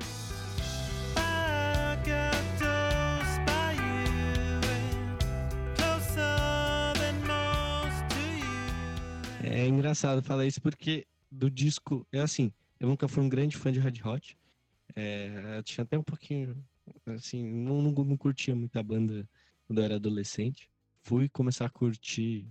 É 9.42 9.66
engraçado 9.66 10.22
falar 10.22 10.46
isso 10.46 10.60
porque 10.60 11.06
do 11.30 11.50
disco, 11.50 12.06
é 12.12 12.20
assim, 12.20 12.52
eu 12.78 12.88
nunca 12.88 13.08
fui 13.08 13.22
um 13.22 13.28
grande 13.28 13.56
fã 13.56 13.72
de 13.72 13.80
Red 13.80 14.02
Hot. 14.04 14.38
É, 14.94 15.56
eu 15.58 15.62
tinha 15.62 15.82
até 15.82 15.98
um 15.98 16.02
pouquinho, 16.02 16.56
assim, 17.06 17.42
não, 17.44 17.82
não, 17.82 17.92
não 17.92 18.16
curtia 18.16 18.54
muito 18.54 18.78
a 18.78 18.82
banda 18.82 19.28
quando 19.66 19.78
eu 19.78 19.84
era 19.84 19.96
adolescente. 19.96 20.70
Fui 21.02 21.28
começar 21.28 21.66
a 21.66 21.70
curtir 21.70 22.46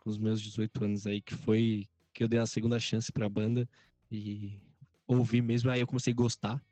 com 0.00 0.10
os 0.10 0.18
meus 0.18 0.40
18 0.40 0.84
anos 0.84 1.06
aí, 1.06 1.20
que 1.20 1.34
foi 1.34 1.88
que 2.16 2.24
eu 2.24 2.28
dei 2.28 2.40
uma 2.40 2.46
segunda 2.46 2.80
chance 2.80 3.12
pra 3.12 3.28
banda 3.28 3.68
e 4.10 4.58
ouvi 5.06 5.42
mesmo, 5.42 5.70
aí 5.70 5.80
eu 5.80 5.86
comecei 5.86 6.14
a 6.14 6.16
gostar. 6.16 6.64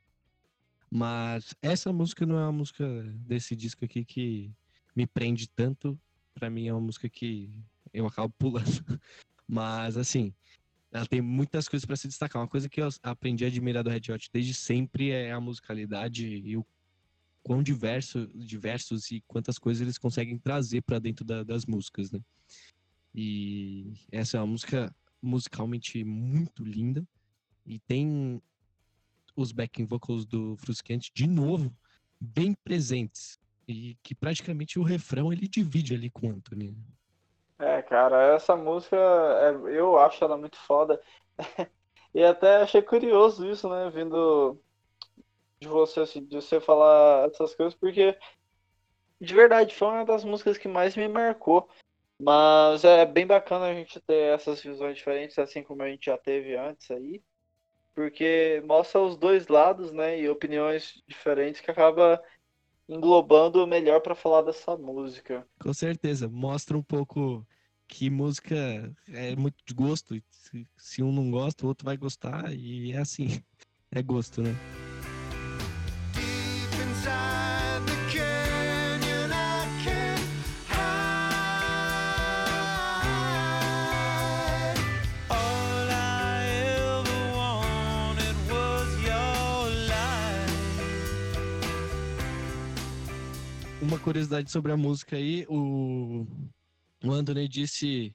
Mas 0.90 1.54
essa 1.60 1.92
música 1.92 2.24
não 2.24 2.38
é 2.38 2.44
uma 2.44 2.52
música 2.52 2.86
desse 3.18 3.54
disco 3.54 3.84
aqui 3.84 4.06
que 4.06 4.50
me 4.96 5.06
prende 5.06 5.46
tanto. 5.46 6.00
Pra 6.32 6.48
mim 6.48 6.66
é 6.66 6.72
uma 6.72 6.80
música 6.80 7.10
que 7.10 7.52
eu 7.92 8.06
acabo 8.06 8.32
pulando. 8.38 8.98
Mas 9.46 9.98
assim, 9.98 10.32
ela 10.90 11.06
tem 11.06 11.20
muitas 11.20 11.68
coisas 11.68 11.84
para 11.84 11.96
se 11.96 12.08
destacar. 12.08 12.40
Uma 12.40 12.48
coisa 12.48 12.66
que 12.66 12.80
eu 12.80 12.88
aprendi 13.02 13.44
a 13.44 13.48
admirar 13.48 13.84
do 13.84 13.90
Red 13.90 14.10
Hot 14.12 14.30
desde 14.32 14.54
sempre 14.54 15.10
é 15.10 15.30
a 15.30 15.40
musicalidade 15.40 16.26
e 16.26 16.56
o 16.56 16.64
quão 17.42 17.62
diverso, 17.62 18.26
diversos 18.34 19.10
e 19.10 19.22
quantas 19.26 19.58
coisas 19.58 19.82
eles 19.82 19.98
conseguem 19.98 20.38
trazer 20.38 20.80
para 20.80 20.98
dentro 20.98 21.22
da, 21.22 21.42
das 21.42 21.66
músicas, 21.66 22.10
né? 22.10 22.20
E 23.14 23.92
essa 24.10 24.38
é 24.38 24.40
uma 24.40 24.46
música 24.46 24.94
musicalmente 25.24 26.04
muito 26.04 26.62
linda. 26.62 27.06
E 27.66 27.78
tem 27.78 28.42
os 29.34 29.52
backing 29.52 29.86
vocals 29.86 30.24
do 30.24 30.56
Frusciante 30.56 31.10
de 31.12 31.26
novo 31.26 31.74
bem 32.20 32.54
presentes. 32.54 33.40
E 33.66 33.96
que 34.02 34.14
praticamente 34.14 34.78
o 34.78 34.82
refrão 34.82 35.32
ele 35.32 35.48
divide 35.48 35.94
ali 35.94 36.10
com 36.10 36.28
o 36.28 36.30
Anthony. 36.30 36.76
É, 37.58 37.80
cara, 37.82 38.34
essa 38.34 38.54
música 38.54 38.96
é, 38.96 39.50
eu 39.76 39.98
acho 39.98 40.22
ela 40.22 40.36
muito 40.36 40.58
foda. 40.58 41.00
e 42.12 42.22
até 42.22 42.56
achei 42.56 42.82
curioso 42.82 43.48
isso, 43.48 43.68
né? 43.68 43.90
Vindo 43.90 44.60
de 45.58 45.68
você, 45.68 46.00
assim, 46.00 46.24
de 46.24 46.36
você 46.36 46.60
falar 46.60 47.28
essas 47.28 47.54
coisas, 47.54 47.74
porque 47.74 48.16
de 49.20 49.34
verdade 49.34 49.74
foi 49.74 49.88
uma 49.88 50.04
das 50.04 50.24
músicas 50.24 50.58
que 50.58 50.68
mais 50.68 50.96
me 50.96 51.08
marcou. 51.08 51.68
Mas 52.18 52.84
é 52.84 53.04
bem 53.04 53.26
bacana 53.26 53.66
a 53.66 53.74
gente 53.74 54.00
ter 54.00 54.34
essas 54.34 54.62
visões 54.62 54.96
diferentes, 54.96 55.38
assim 55.38 55.62
como 55.62 55.82
a 55.82 55.88
gente 55.88 56.06
já 56.06 56.16
teve 56.16 56.56
antes 56.56 56.90
aí. 56.90 57.22
Porque 57.94 58.62
mostra 58.66 59.00
os 59.00 59.16
dois 59.16 59.46
lados, 59.48 59.92
né? 59.92 60.20
E 60.20 60.28
opiniões 60.28 61.02
diferentes 61.06 61.60
que 61.60 61.70
acaba 61.70 62.22
englobando 62.88 63.66
melhor 63.66 64.00
para 64.00 64.14
falar 64.14 64.42
dessa 64.42 64.76
música. 64.76 65.46
Com 65.60 65.72
certeza, 65.72 66.28
mostra 66.28 66.76
um 66.76 66.82
pouco 66.82 67.46
que 67.86 68.10
música 68.10 68.56
é 69.08 69.34
muito 69.36 69.56
de 69.64 69.74
gosto. 69.74 70.14
Se 70.76 71.02
um 71.02 71.12
não 71.12 71.30
gosta, 71.30 71.64
o 71.64 71.68
outro 71.68 71.84
vai 71.84 71.96
gostar, 71.96 72.52
e 72.52 72.92
é 72.92 72.98
assim, 72.98 73.42
é 73.90 74.02
gosto, 74.02 74.42
né? 74.42 74.93
Uma 93.84 93.98
curiosidade 93.98 94.50
sobre 94.50 94.72
a 94.72 94.76
música 94.76 95.16
aí, 95.16 95.46
o, 95.48 96.26
o 97.04 97.12
Anthony 97.12 97.46
disse, 97.46 98.14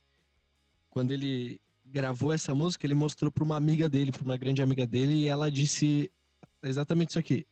quando 0.89 1.11
ele 1.11 1.61
gravou 1.85 2.33
essa 2.33 2.53
música, 2.55 2.85
ele 2.85 2.95
mostrou 2.95 3.31
para 3.31 3.43
uma 3.43 3.55
amiga 3.55 3.87
dele, 3.87 4.11
para 4.11 4.23
uma 4.23 4.37
grande 4.37 4.61
amiga 4.61 4.85
dele, 4.85 5.13
e 5.13 5.27
ela 5.27 5.51
disse 5.51 6.11
exatamente 6.63 7.09
isso 7.09 7.19
aqui. 7.19 7.45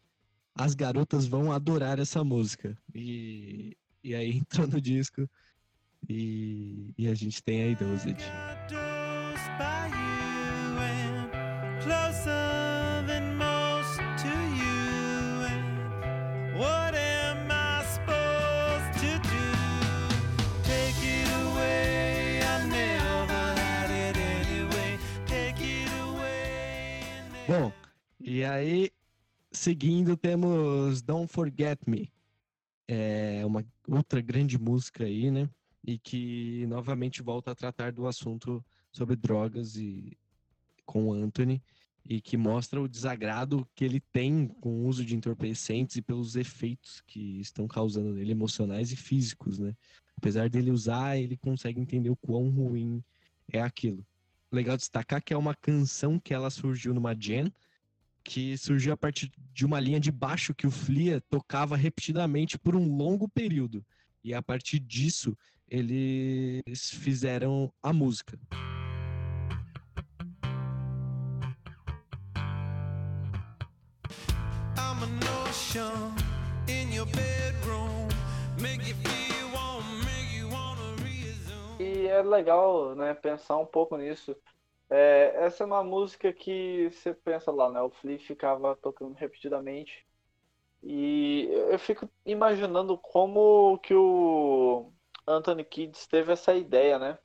As 0.55 0.73
garotas 0.73 1.27
vão 1.27 1.51
adorar 1.51 1.99
essa 1.99 2.23
música. 2.23 2.75
E, 2.93 3.77
e 4.03 4.15
aí 4.15 4.37
entrou 4.37 4.67
no 4.67 4.81
disco 4.81 5.29
e, 6.09 6.93
e 6.97 7.07
a 7.07 7.13
gente 7.13 7.43
tem 7.43 7.61
aí 7.63 7.75
Dosage. 7.75 8.25
Bom, 27.47 27.71
e 28.19 28.43
aí, 28.43 28.91
seguindo, 29.53 30.17
temos 30.17 31.01
Don't 31.01 31.31
Forget 31.31 31.79
Me. 31.87 32.11
É 32.85 33.41
uma 33.45 33.65
outra 33.87 34.19
grande 34.19 34.59
música 34.59 35.05
aí, 35.05 35.31
né? 35.31 35.49
E 35.81 35.97
que 35.97 36.65
novamente 36.67 37.21
volta 37.21 37.51
a 37.51 37.55
tratar 37.55 37.93
do 37.93 38.05
assunto 38.05 38.61
sobre 38.91 39.15
drogas 39.15 39.77
e 39.77 40.17
com 40.85 41.13
Anthony 41.13 41.63
e 42.05 42.19
que 42.19 42.35
mostra 42.35 42.81
o 42.81 42.87
desagrado 42.87 43.65
que 43.73 43.85
ele 43.85 44.01
tem 44.01 44.49
com 44.59 44.81
o 44.81 44.85
uso 44.85 45.05
de 45.05 45.15
entorpecentes 45.15 45.95
e 45.95 46.01
pelos 46.01 46.35
efeitos 46.35 47.01
que 47.07 47.39
estão 47.39 47.65
causando 47.65 48.11
nele 48.11 48.31
emocionais 48.31 48.91
e 48.91 48.97
físicos, 48.97 49.57
né? 49.57 49.73
Apesar 50.17 50.49
dele 50.49 50.69
usar, 50.69 51.17
ele 51.17 51.37
consegue 51.37 51.79
entender 51.79 52.09
o 52.09 52.17
quão 52.17 52.49
ruim 52.49 53.01
é 53.53 53.61
aquilo 53.61 54.05
legal 54.51 54.77
destacar 54.77 55.21
que 55.21 55.33
é 55.33 55.37
uma 55.37 55.55
canção 55.55 56.19
que 56.19 56.33
ela 56.33 56.49
surgiu 56.49 56.93
numa 56.93 57.13
jam, 57.13 57.51
que 58.23 58.57
surgiu 58.57 58.93
a 58.93 58.97
partir 58.97 59.31
de 59.53 59.65
uma 59.65 59.79
linha 59.79 59.99
de 59.99 60.11
baixo 60.11 60.53
que 60.53 60.67
o 60.67 60.71
Flia 60.71 61.21
tocava 61.29 61.77
repetidamente 61.77 62.57
por 62.57 62.75
um 62.75 62.95
longo 62.95 63.27
período. 63.29 63.85
E 64.23 64.33
a 64.33 64.41
partir 64.41 64.79
disso, 64.79 65.37
eles 65.69 66.89
fizeram 66.91 67.71
a 67.81 67.93
música. 67.93 68.37
I'm 74.77 75.03
an 75.03 75.19
ocean 75.45 76.15
in 76.67 76.93
your 76.93 77.05
bedroom, 77.07 78.09
make 78.59 78.85
you 78.87 78.95
feel 78.95 79.16
é 82.07 82.21
legal, 82.21 82.95
né, 82.95 83.13
pensar 83.13 83.57
um 83.57 83.65
pouco 83.65 83.97
nisso. 83.97 84.35
É, 84.89 85.33
essa 85.45 85.63
é 85.63 85.67
uma 85.67 85.83
música 85.83 86.31
que 86.33 86.89
você 86.91 87.13
pensa 87.13 87.51
lá, 87.51 87.69
né? 87.71 87.81
O 87.81 87.89
Flea 87.89 88.19
ficava 88.19 88.75
tocando 88.75 89.13
repetidamente. 89.15 90.05
E 90.83 91.49
eu 91.69 91.79
fico 91.79 92.09
imaginando 92.25 92.97
como 92.97 93.77
que 93.79 93.93
o 93.93 94.91
Anthony 95.27 95.65
Kidd 95.65 95.97
teve 96.09 96.31
essa 96.33 96.55
ideia, 96.55 96.97
né? 96.99 97.19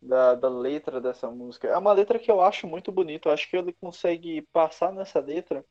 Da, 0.00 0.34
da 0.34 0.48
letra 0.48 1.00
dessa 1.00 1.30
música. 1.30 1.68
É 1.68 1.76
uma 1.76 1.92
letra 1.92 2.18
que 2.18 2.30
eu 2.30 2.40
acho 2.40 2.66
muito 2.66 2.92
bonita. 2.92 3.28
Eu 3.28 3.32
acho 3.32 3.48
que 3.50 3.56
ele 3.56 3.72
consegue 3.74 4.42
passar 4.52 4.92
nessa 4.92 5.20
letra 5.20 5.64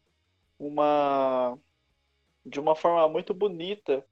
uma 0.60 1.58
de 2.45 2.60
uma 2.60 2.75
forma 2.75 3.08
muito 3.10 3.34
bonita 3.34 4.05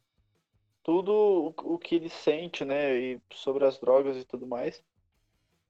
tudo 0.84 1.54
o 1.64 1.80
que 1.80 1.96
ele 1.96 2.10
sente, 2.10 2.66
né, 2.66 2.96
e 2.98 3.22
sobre 3.34 3.66
as 3.66 3.80
drogas 3.80 4.18
e 4.18 4.26
tudo 4.26 4.46
mais. 4.46 4.84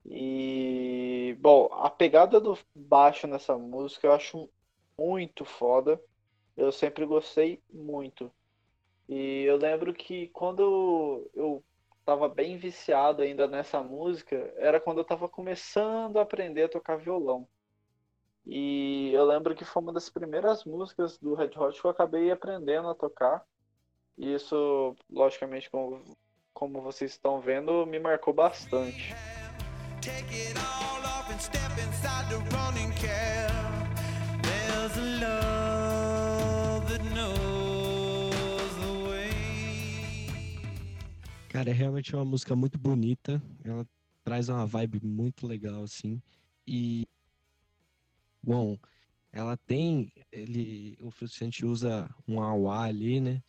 E, 0.06 1.38
bom, 1.40 1.70
a 1.72 1.90
pegada 1.90 2.40
do 2.40 2.58
baixo 2.76 3.28
nessa 3.28 3.58
música 3.58 4.08
eu 4.08 4.14
acho 4.14 4.50
muito 4.98 5.46
foda. 5.46 6.02
Eu 6.58 6.72
sempre 6.72 7.06
gostei 7.06 7.62
muito. 7.72 8.32
E 9.08 9.44
eu 9.44 9.58
lembro 9.58 9.94
que 9.94 10.28
quando 10.30 11.30
eu 11.34 11.64
tava 12.06 12.28
bem 12.28 12.58
viciado 12.58 13.22
ainda 13.22 13.48
nessa 13.48 13.82
música, 13.82 14.54
era 14.58 14.80
quando 14.80 15.00
eu 15.00 15.06
tava 15.06 15.30
começando 15.30 16.18
a 16.18 16.24
aprender 16.24 16.64
a 16.64 16.70
tocar 16.70 16.98
violão. 16.98 17.48
E 18.46 19.12
eu 19.14 19.26
lembro 19.26 19.56
que 19.56 19.64
foi 19.64 19.82
uma 19.82 19.94
das 19.94 20.10
primeiras 20.10 20.66
músicas 20.66 21.18
do 21.18 21.34
Red 21.34 21.52
Hot 21.58 21.80
que 21.80 21.88
eu 21.88 21.92
acabei 21.92 22.30
aprendendo 22.30 22.90
a 22.90 22.96
tocar. 22.96 23.46
E 24.18 24.34
isso, 24.34 24.96
logicamente, 25.10 25.70
como, 25.70 26.18
como 26.54 26.82
vocês 26.82 27.12
estão 27.12 27.40
vendo, 27.42 27.86
me 27.86 28.00
marcou 28.00 28.34
bastante. 28.34 29.14
Cara, 41.50 41.70
é 41.70 41.74
realmente 41.74 42.16
uma 42.16 42.26
música 42.26 42.56
muito 42.56 42.78
bonita. 42.78 43.42
Ela 43.64 43.88
traz 44.24 44.50
uma 44.50 44.66
vibe 44.66 45.00
muito 45.04 45.46
legal, 45.48 45.84
assim. 45.84 46.22
E. 46.68 47.08
Bom, 48.42 48.78
ela 49.32 49.56
tem. 49.56 50.12
Ele, 50.32 50.98
o 51.00 51.12
Fruciante 51.12 51.66
usa 51.66 52.10
um 52.28 52.42
auá 52.42 52.84
ali, 52.84 53.22
né? 53.22 53.42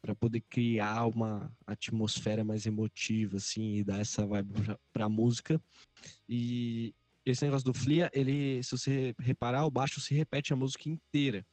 Para 0.00 0.14
poder 0.14 0.40
criar 0.48 1.06
uma 1.06 1.52
atmosfera 1.66 2.44
mais 2.44 2.66
emotiva, 2.66 3.36
assim, 3.36 3.76
e 3.76 3.84
dar 3.84 4.00
essa 4.00 4.26
vibe 4.26 4.52
para 4.92 5.06
a 5.06 5.08
música. 5.08 5.60
E 6.28 6.94
esse 7.24 7.44
negócio 7.44 7.64
do 7.64 7.74
Flia, 7.74 8.10
ele, 8.12 8.62
se 8.62 8.70
você 8.70 9.14
reparar, 9.18 9.66
o 9.66 9.70
baixo 9.70 10.00
se 10.00 10.14
repete 10.14 10.52
a 10.52 10.56
música 10.56 10.88
inteira. 10.88 11.44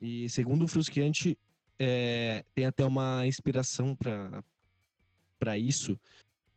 E 0.00 0.28
segundo 0.28 0.64
o 0.64 0.68
Frusciante, 0.68 1.38
é, 1.78 2.44
tem 2.54 2.66
até 2.66 2.84
uma 2.84 3.26
inspiração 3.26 3.96
para 3.96 5.58
isso, 5.58 5.98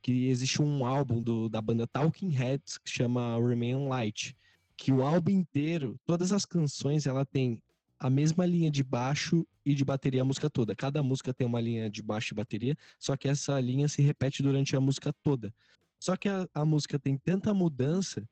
que 0.01 0.27
existe 0.27 0.61
um 0.61 0.85
álbum 0.85 1.21
do, 1.21 1.49
da 1.49 1.61
banda 1.61 1.87
Talking 1.87 2.29
Heads 2.29 2.77
que 2.77 2.89
chama 2.89 3.37
Remain 3.37 3.87
Light, 3.87 4.35
que 4.77 4.91
o 4.91 5.01
álbum 5.01 5.31
inteiro, 5.31 5.99
todas 6.05 6.31
as 6.31 6.45
canções, 6.45 7.07
ela 7.07 7.25
tem 7.25 7.61
a 7.99 8.09
mesma 8.09 8.45
linha 8.45 8.69
de 8.69 8.83
baixo 8.83 9.45
e 9.65 9.73
de 9.73 9.83
bateria 9.83 10.21
a 10.21 10.25
música 10.25 10.49
toda. 10.49 10.75
Cada 10.75 11.01
música 11.01 11.33
tem 11.33 11.45
uma 11.47 11.59
linha 11.59 11.89
de 11.89 12.01
baixo 12.01 12.33
e 12.33 12.35
bateria, 12.35 12.77
só 12.99 13.17
que 13.17 13.27
essa 13.27 13.59
linha 13.59 13.87
se 13.87 14.01
repete 14.01 14.43
durante 14.43 14.75
a 14.75 14.81
música 14.81 15.13
toda. 15.23 15.53
Só 15.99 16.15
que 16.15 16.29
a, 16.29 16.47
a 16.53 16.63
música 16.63 16.99
tem 16.99 17.17
tanta 17.17 17.53
mudança 17.53 18.27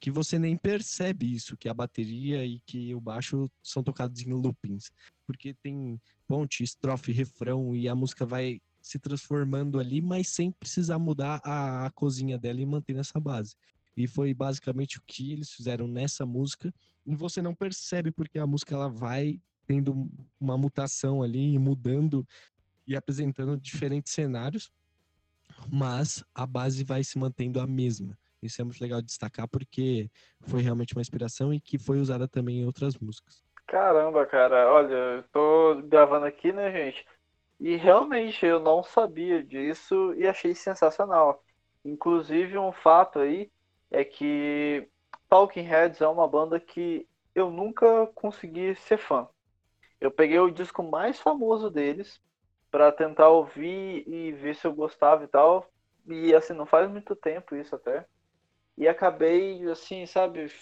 que 0.00 0.10
você 0.10 0.38
nem 0.38 0.56
percebe 0.56 1.32
isso, 1.32 1.56
que 1.56 1.68
a 1.68 1.72
bateria 1.74 2.44
e 2.44 2.60
que 2.60 2.94
o 2.94 3.00
baixo 3.00 3.50
são 3.62 3.82
tocados 3.82 4.20
em 4.20 4.32
loopings. 4.32 4.90
Porque 5.26 5.54
tem 5.54 5.98
ponte, 6.26 6.62
estrofe, 6.62 7.12
refrão 7.12 7.74
e 7.74 7.88
a 7.88 7.94
música 7.94 8.26
vai 8.26 8.60
se 8.82 8.98
transformando 8.98 9.80
ali, 9.80 10.02
mas 10.02 10.28
sem 10.28 10.52
precisar 10.52 10.98
mudar 10.98 11.40
a, 11.42 11.86
a 11.86 11.90
cozinha 11.90 12.38
dela 12.38 12.60
e 12.60 12.66
manter 12.66 12.96
essa 12.96 13.18
base. 13.18 13.56
E 13.96 14.06
foi 14.06 14.34
basicamente 14.34 14.98
o 14.98 15.02
que 15.06 15.32
eles 15.32 15.50
fizeram 15.50 15.88
nessa 15.88 16.26
música. 16.26 16.74
E 17.06 17.14
você 17.14 17.42
não 17.42 17.54
percebe 17.54 18.10
porque 18.10 18.38
a 18.38 18.46
música 18.46 18.74
ela 18.74 18.88
vai 18.88 19.40
tendo 19.66 20.08
uma 20.40 20.56
mutação 20.56 21.22
ali, 21.22 21.58
mudando 21.58 22.26
e 22.86 22.96
apresentando 22.96 23.56
diferentes 23.56 24.12
cenários, 24.12 24.70
mas 25.70 26.24
a 26.34 26.46
base 26.46 26.84
vai 26.84 27.02
se 27.02 27.18
mantendo 27.18 27.60
a 27.60 27.66
mesma. 27.66 28.16
Isso 28.42 28.60
é 28.60 28.64
muito 28.64 28.80
legal 28.80 29.00
de 29.00 29.06
destacar 29.06 29.48
porque 29.48 30.10
foi 30.42 30.60
realmente 30.60 30.94
uma 30.94 31.00
inspiração 31.00 31.52
e 31.52 31.60
que 31.60 31.78
foi 31.78 31.98
usada 31.98 32.28
também 32.28 32.60
em 32.60 32.66
outras 32.66 32.96
músicas. 32.98 33.42
Caramba, 33.66 34.26
cara, 34.26 34.70
olha, 34.70 34.94
eu 34.94 35.22
tô 35.32 35.82
gravando 35.86 36.26
aqui, 36.26 36.52
né, 36.52 36.70
gente? 36.70 37.06
E 37.58 37.76
realmente 37.76 38.44
eu 38.44 38.60
não 38.60 38.82
sabia 38.82 39.42
disso 39.42 40.12
e 40.14 40.26
achei 40.26 40.54
sensacional. 40.54 41.42
Inclusive, 41.84 42.58
um 42.58 42.72
fato 42.72 43.18
aí 43.18 43.50
é 43.90 44.04
que 44.04 44.86
Talking 45.34 45.62
Heads 45.62 46.00
é 46.00 46.06
uma 46.06 46.28
banda 46.28 46.60
que 46.60 47.08
eu 47.34 47.50
nunca 47.50 48.06
consegui 48.14 48.76
ser 48.76 48.96
fã. 48.96 49.28
Eu 50.00 50.08
peguei 50.08 50.38
o 50.38 50.48
disco 50.48 50.80
mais 50.80 51.18
famoso 51.18 51.68
deles 51.68 52.20
para 52.70 52.92
tentar 52.92 53.30
ouvir 53.30 54.08
e 54.08 54.30
ver 54.30 54.54
se 54.54 54.64
eu 54.64 54.72
gostava 54.72 55.24
e 55.24 55.26
tal. 55.26 55.68
E 56.06 56.32
assim, 56.32 56.52
não 56.52 56.64
faz 56.64 56.88
muito 56.88 57.16
tempo 57.16 57.56
isso 57.56 57.74
até. 57.74 58.06
E 58.78 58.86
acabei, 58.86 59.68
assim, 59.68 60.06
sabe, 60.06 60.52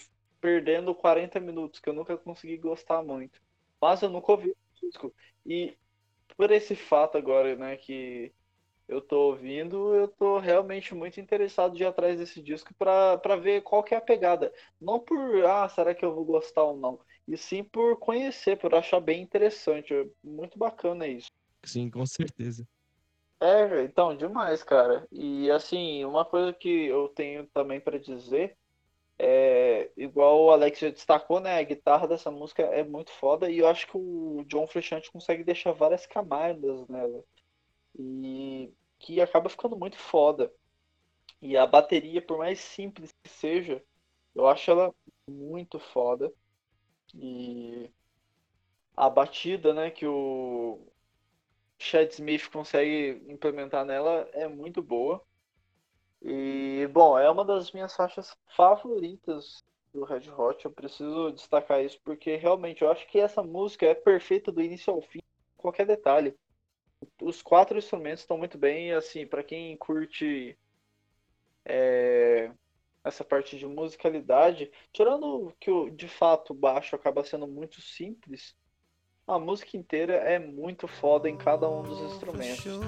perdendo 0.41 0.95
40 0.95 1.39
minutos, 1.39 1.79
que 1.79 1.87
eu 1.87 1.93
nunca 1.93 2.17
consegui 2.17 2.57
gostar 2.57 3.03
muito. 3.03 3.39
Mas 3.79 4.01
eu 4.01 4.09
nunca 4.09 4.31
ouvi 4.31 4.49
o 4.49 4.57
disco. 4.81 5.13
E 5.45 5.77
por 6.35 6.49
esse 6.49 6.75
fato 6.75 7.15
agora, 7.15 7.55
né, 7.55 7.77
que 7.77 8.33
eu 8.87 9.01
tô 9.01 9.29
ouvindo, 9.29 9.95
eu 9.95 10.07
tô 10.07 10.39
realmente 10.39 10.93
muito 10.93 11.19
interessado 11.19 11.75
de 11.75 11.83
ir 11.83 11.85
atrás 11.85 12.17
desse 12.17 12.41
disco 12.41 12.73
para 12.73 13.35
ver 13.37 13.61
qual 13.61 13.83
que 13.83 13.93
é 13.93 13.97
a 13.97 14.01
pegada. 14.01 14.53
Não 14.79 14.99
por, 14.99 15.45
ah, 15.45 15.67
será 15.69 15.95
que 15.95 16.03
eu 16.03 16.13
vou 16.13 16.25
gostar 16.25 16.63
ou 16.63 16.77
não? 16.77 16.99
E 17.27 17.37
sim 17.37 17.63
por 17.63 17.97
conhecer, 17.97 18.57
por 18.57 18.75
achar 18.75 18.99
bem 18.99 19.21
interessante. 19.21 19.93
Muito 20.23 20.57
bacana 20.57 21.07
isso. 21.07 21.27
Sim, 21.63 21.89
com 21.89 22.05
certeza. 22.05 22.67
É, 23.39 23.83
então, 23.83 24.15
demais, 24.15 24.63
cara. 24.63 25.07
E 25.11 25.49
assim, 25.51 26.05
uma 26.05 26.23
coisa 26.23 26.53
que 26.53 26.85
eu 26.85 27.09
tenho 27.09 27.45
também 27.47 27.79
para 27.79 27.99
dizer 27.99 28.57
é, 29.17 29.91
igual 29.95 30.43
o 30.43 30.51
Alex 30.51 30.79
já 30.79 30.89
destacou, 30.89 31.39
né? 31.39 31.59
A 31.59 31.63
guitarra 31.63 32.07
dessa 32.07 32.31
música 32.31 32.63
é 32.63 32.83
muito 32.83 33.11
foda 33.11 33.49
e 33.49 33.59
eu 33.59 33.67
acho 33.67 33.87
que 33.87 33.97
o 33.97 34.43
John 34.47 34.67
Frusciante 34.67 35.11
consegue 35.11 35.43
deixar 35.43 35.71
várias 35.71 36.05
camadas 36.05 36.87
nela. 36.87 37.23
E 37.97 38.73
que 38.99 39.21
acaba 39.21 39.49
ficando 39.49 39.77
muito 39.77 39.97
foda. 39.97 40.51
E 41.41 41.57
a 41.57 41.65
bateria, 41.65 42.21
por 42.21 42.37
mais 42.37 42.59
simples 42.59 43.13
que 43.21 43.29
seja, 43.29 43.83
eu 44.33 44.47
acho 44.47 44.71
ela 44.71 44.95
muito 45.27 45.79
foda. 45.79 46.31
E 47.13 47.91
a 48.95 49.09
batida, 49.09 49.73
né, 49.73 49.91
que 49.91 50.05
o 50.05 50.87
Chad 51.77 52.09
Smith 52.11 52.49
consegue 52.49 53.21
implementar 53.27 53.85
nela 53.85 54.29
é 54.33 54.47
muito 54.47 54.81
boa. 54.81 55.21
E, 56.21 56.87
bom, 56.93 57.19
é 57.19 57.29
uma 57.29 57.43
das 57.43 57.71
minhas 57.73 57.93
faixas 57.95 58.35
favoritas 58.55 59.61
do 59.93 60.05
Red 60.05 60.29
Hot. 60.31 60.63
Eu 60.63 60.71
preciso 60.71 61.31
destacar 61.31 61.83
isso 61.83 61.99
porque 62.03 62.37
realmente 62.37 62.81
eu 62.81 62.89
acho 62.89 63.05
que 63.07 63.19
essa 63.19 63.43
música 63.43 63.85
é 63.85 63.93
perfeita 63.93 64.51
do 64.51 64.61
início 64.61 64.93
ao 64.93 65.01
fim, 65.01 65.19
qualquer 65.57 65.85
detalhe. 65.85 66.33
Os 67.21 67.41
quatro 67.41 67.77
instrumentos 67.77 68.21
estão 68.21 68.37
muito 68.37 68.57
bem, 68.57 68.93
assim, 68.93 69.25
para 69.25 69.43
quem 69.43 69.75
curte 69.77 70.57
é, 71.65 72.51
essa 73.03 73.23
parte 73.23 73.57
de 73.57 73.65
musicalidade, 73.65 74.71
tirando 74.91 75.53
que 75.59 75.69
o, 75.69 75.89
de 75.89 76.07
fato 76.07 76.51
o 76.51 76.55
baixo 76.55 76.95
acaba 76.95 77.23
sendo 77.23 77.47
muito 77.47 77.81
simples, 77.81 78.55
a 79.27 79.39
música 79.39 79.77
inteira 79.77 80.15
é 80.15 80.37
muito 80.39 80.87
foda 80.87 81.29
em 81.29 81.37
cada 81.37 81.69
um 81.69 81.81
dos 81.81 81.99
instrumentos. 82.13 82.79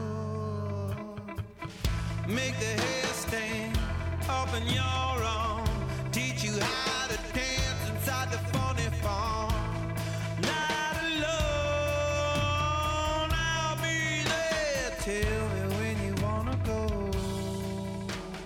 Make 2.28 2.57
the 2.57 2.76
stand 3.13 3.74
up 4.28 4.49
in 4.57 4.74
your 4.74 5.24
own, 5.24 5.44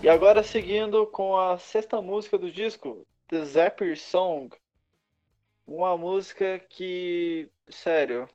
E 0.09 0.11
agora 0.11 0.41
seguindo 0.41 1.05
com 1.05 1.37
a 1.37 1.59
sexta 1.59 2.01
música 2.01 2.35
do 2.35 2.51
disco, 2.51 3.05
The 3.27 3.45
Zapper 3.45 3.95
Song. 3.95 4.49
Uma 5.67 5.95
música 5.95 6.57
que, 6.57 7.47
sério, 7.69 8.27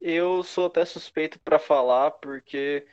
eu 0.00 0.42
sou 0.42 0.66
até 0.66 0.84
suspeito 0.84 1.38
para 1.38 1.60
falar 1.60 2.10
porque 2.10 2.88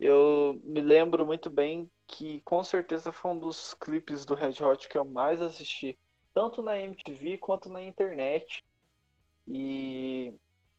eu 0.00 0.58
me 0.64 0.80
lembro 0.80 1.26
muito 1.26 1.50
bem 1.50 1.90
que 2.06 2.40
com 2.46 2.64
certeza 2.64 3.12
foi 3.12 3.32
um 3.32 3.38
dos 3.38 3.74
clipes 3.74 4.24
do 4.24 4.34
Red 4.34 4.54
Hot 4.64 4.88
que 4.88 4.96
eu 4.96 5.04
mais 5.04 5.42
assisti, 5.42 5.98
tanto 6.32 6.62
na 6.62 6.80
MTV 6.80 7.36
quanto 7.36 7.68
na 7.68 7.82
internet. 7.82 8.64
E 9.46 10.32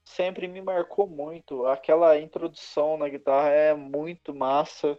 sempre 0.03 0.47
me 0.47 0.63
marcou 0.63 1.05
muito. 1.05 1.63
Aquela 1.67 2.17
introdução 2.17 2.97
na 2.97 3.07
guitarra 3.07 3.51
é 3.51 3.75
muito 3.75 4.33
massa. 4.33 4.97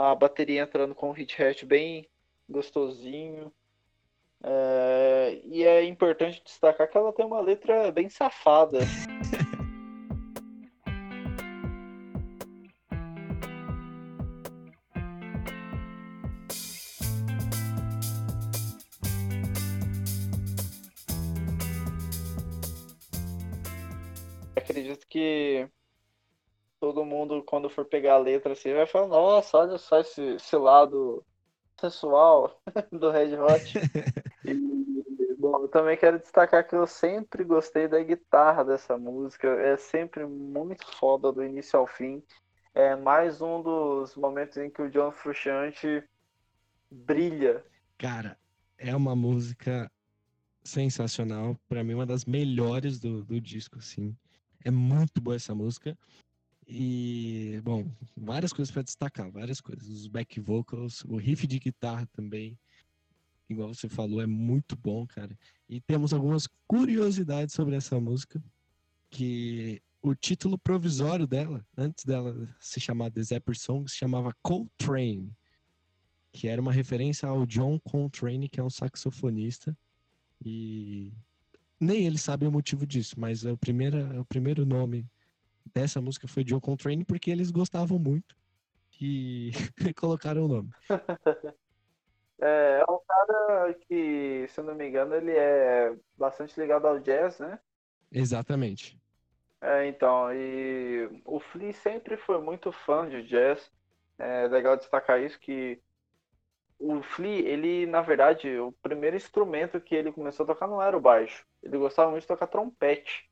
A 0.00 0.14
bateria 0.14 0.62
entrando 0.62 0.94
com 0.94 1.08
um 1.08 1.12
hit 1.12 1.42
hat 1.42 1.66
bem 1.66 2.08
gostosinho. 2.48 3.52
É... 4.44 5.40
E 5.44 5.64
é 5.64 5.82
importante 5.82 6.40
destacar 6.44 6.88
que 6.88 6.96
ela 6.96 7.12
tem 7.12 7.26
uma 7.26 7.40
letra 7.40 7.90
bem 7.90 8.08
safada. 8.08 8.78
For 27.78 27.84
pegar 27.84 28.14
a 28.14 28.18
letra, 28.18 28.52
assim, 28.52 28.74
vai 28.74 28.86
falar, 28.86 29.06
nossa, 29.06 29.56
olha 29.56 29.78
só 29.78 30.00
esse, 30.00 30.20
esse 30.20 30.56
lado 30.56 31.24
sensual 31.80 32.60
do 32.90 33.10
Red 33.10 33.36
Hot. 33.36 33.78
e, 34.44 35.34
bom, 35.38 35.62
eu 35.62 35.68
também 35.68 35.96
quero 35.96 36.18
destacar 36.18 36.66
que 36.66 36.74
eu 36.74 36.88
sempre 36.88 37.44
gostei 37.44 37.86
da 37.86 38.02
guitarra 38.02 38.64
dessa 38.64 38.98
música. 38.98 39.46
É 39.48 39.76
sempre 39.76 40.26
muito 40.26 40.84
foda 40.96 41.30
do 41.30 41.44
início 41.44 41.78
ao 41.78 41.86
fim. 41.86 42.20
É 42.74 42.96
mais 42.96 43.40
um 43.40 43.62
dos 43.62 44.16
momentos 44.16 44.56
em 44.56 44.68
que 44.68 44.82
o 44.82 44.90
John 44.90 45.12
Frusciante 45.12 46.02
brilha. 46.90 47.64
Cara, 47.96 48.36
é 48.76 48.94
uma 48.94 49.14
música 49.14 49.88
sensacional. 50.64 51.56
para 51.68 51.84
mim, 51.84 51.94
uma 51.94 52.06
das 52.06 52.24
melhores 52.24 52.98
do, 52.98 53.22
do 53.22 53.40
disco, 53.40 53.78
assim. 53.78 54.16
É 54.64 54.70
muito 54.70 55.20
boa 55.20 55.36
essa 55.36 55.54
música. 55.54 55.96
E, 56.70 57.60
bom, 57.64 57.90
várias 58.14 58.52
coisas 58.52 58.70
para 58.70 58.82
destacar, 58.82 59.30
várias 59.30 59.58
coisas. 59.58 59.88
Os 59.88 60.06
back 60.06 60.38
vocals, 60.38 61.02
o 61.04 61.16
riff 61.16 61.46
de 61.46 61.58
guitarra 61.58 62.06
também, 62.12 62.58
igual 63.48 63.72
você 63.72 63.88
falou, 63.88 64.20
é 64.20 64.26
muito 64.26 64.76
bom, 64.76 65.06
cara. 65.06 65.36
E 65.66 65.80
temos 65.80 66.12
algumas 66.12 66.46
curiosidades 66.66 67.54
sobre 67.54 67.74
essa 67.74 67.98
música, 67.98 68.42
que 69.10 69.80
o 70.02 70.14
título 70.14 70.58
provisório 70.58 71.26
dela, 71.26 71.66
antes 71.74 72.04
dela 72.04 72.46
se 72.60 72.78
chamar 72.78 73.10
The 73.10 73.22
Zapper 73.22 73.58
Song, 73.58 73.90
se 73.90 73.96
chamava 73.96 74.36
Coltrane, 74.42 75.32
que 76.30 76.48
era 76.48 76.60
uma 76.60 76.72
referência 76.72 77.26
ao 77.26 77.46
John 77.46 77.80
Coltrane, 77.80 78.48
que 78.48 78.60
é 78.60 78.62
um 78.62 78.68
saxofonista. 78.68 79.74
E 80.44 81.14
nem 81.80 82.04
eles 82.04 82.20
sabem 82.20 82.46
o 82.46 82.52
motivo 82.52 82.86
disso, 82.86 83.18
mas 83.18 83.44
o 83.44 83.56
primeiro, 83.56 84.20
o 84.20 84.24
primeiro 84.26 84.66
nome 84.66 85.06
dessa 85.74 86.00
música 86.00 86.28
foi 86.28 86.44
John 86.44 86.60
Coltrane 86.60 87.04
porque 87.04 87.30
eles 87.30 87.50
gostavam 87.50 87.98
muito 87.98 88.36
e 89.00 89.50
colocaram 89.96 90.44
o 90.44 90.48
nome. 90.48 90.70
É, 92.40 92.84
é 92.86 92.92
um 92.92 93.00
cara 93.04 93.74
que, 93.74 94.46
se 94.48 94.60
eu 94.60 94.64
não 94.64 94.72
me 94.72 94.88
engano, 94.88 95.12
ele 95.12 95.32
é 95.32 95.92
bastante 96.16 96.58
ligado 96.60 96.86
ao 96.86 97.00
jazz, 97.00 97.40
né? 97.40 97.58
Exatamente. 98.12 98.96
É, 99.60 99.88
então, 99.88 100.32
e 100.32 101.20
o 101.24 101.40
Flea 101.40 101.72
sempre 101.72 102.16
foi 102.16 102.40
muito 102.40 102.70
fã 102.70 103.08
de 103.08 103.24
jazz. 103.24 103.72
É 104.16 104.46
legal 104.46 104.76
destacar 104.76 105.20
isso 105.20 105.38
que 105.40 105.82
o 106.78 107.02
Flea, 107.02 107.40
ele, 107.48 107.86
na 107.86 108.00
verdade, 108.00 108.56
o 108.58 108.70
primeiro 108.80 109.16
instrumento 109.16 109.80
que 109.80 109.94
ele 109.94 110.12
começou 110.12 110.44
a 110.44 110.46
tocar 110.46 110.68
não 110.68 110.80
era 110.80 110.96
o 110.96 111.00
baixo. 111.00 111.44
Ele 111.62 111.76
gostava 111.76 112.10
muito 112.10 112.22
de 112.22 112.28
tocar 112.28 112.46
trompete. 112.46 113.27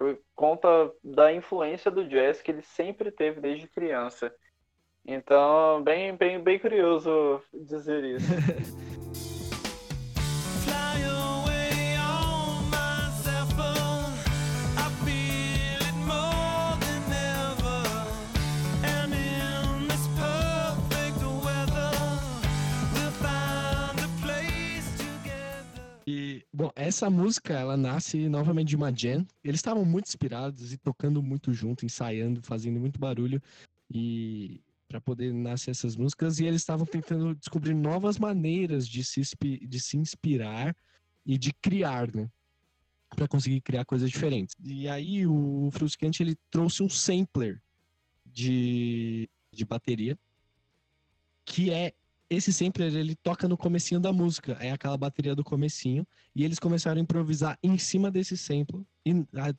Por 0.00 0.18
conta 0.34 0.90
da 1.04 1.30
influência 1.30 1.90
do 1.90 2.08
jazz 2.08 2.40
que 2.40 2.50
ele 2.50 2.62
sempre 2.62 3.10
teve 3.10 3.38
desde 3.38 3.68
criança. 3.68 4.34
Então, 5.04 5.82
bem, 5.84 6.16
bem, 6.16 6.42
bem 6.42 6.58
curioso 6.58 7.42
dizer 7.52 8.02
isso. 8.04 8.26
essa 26.74 27.08
música, 27.08 27.54
ela 27.54 27.76
nasce 27.76 28.28
novamente 28.28 28.68
de 28.68 28.76
uma 28.76 28.92
jam. 28.92 29.26
Eles 29.42 29.58
estavam 29.58 29.84
muito 29.84 30.08
inspirados 30.08 30.72
e 30.72 30.78
tocando 30.78 31.22
muito 31.22 31.52
junto, 31.52 31.86
ensaiando, 31.86 32.42
fazendo 32.42 32.80
muito 32.80 32.98
barulho 32.98 33.40
e 33.90 34.60
para 34.88 35.00
poder 35.00 35.32
nascer 35.32 35.70
essas 35.70 35.94
músicas 35.94 36.40
e 36.40 36.46
eles 36.46 36.62
estavam 36.62 36.84
tentando 36.84 37.34
descobrir 37.36 37.74
novas 37.74 38.18
maneiras 38.18 38.88
de 38.88 39.04
se, 39.04 39.22
de 39.40 39.80
se 39.80 39.96
inspirar 39.96 40.74
e 41.24 41.38
de 41.38 41.52
criar, 41.52 42.12
né? 42.12 42.28
Para 43.14 43.28
conseguir 43.28 43.60
criar 43.60 43.84
coisas 43.84 44.10
diferentes. 44.10 44.56
E 44.60 44.88
aí 44.88 45.26
o 45.26 45.68
Frusciante 45.70 46.22
ele 46.22 46.36
trouxe 46.50 46.82
um 46.82 46.88
sampler 46.88 47.62
de, 48.26 49.28
de 49.52 49.64
bateria 49.64 50.18
que 51.44 51.70
é 51.70 51.92
esse 52.30 52.52
sampler 52.52 52.94
ele 52.94 53.16
toca 53.16 53.48
no 53.48 53.56
comecinho 53.56 54.00
da 54.00 54.12
música, 54.12 54.52
é 54.60 54.70
aquela 54.70 54.96
bateria 54.96 55.34
do 55.34 55.42
comecinho, 55.42 56.06
e 56.34 56.44
eles 56.44 56.60
começaram 56.60 57.00
a 57.00 57.02
improvisar 57.02 57.58
em 57.60 57.76
cima 57.76 58.08
desse 58.08 58.36
sample, 58.36 58.86
e 59.04 59.12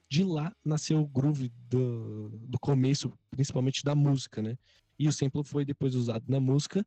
de 0.09 0.23
lá 0.23 0.55
nasceu 0.63 1.01
o 1.01 1.05
groove 1.05 1.51
do, 1.67 2.29
do 2.47 2.57
começo, 2.59 3.11
principalmente 3.29 3.83
da 3.83 3.93
música, 3.93 4.41
né? 4.41 4.57
E 4.97 5.05
o 5.05 5.11
sample 5.11 5.43
foi 5.43 5.65
depois 5.65 5.95
usado 5.95 6.23
na 6.29 6.39
música, 6.39 6.85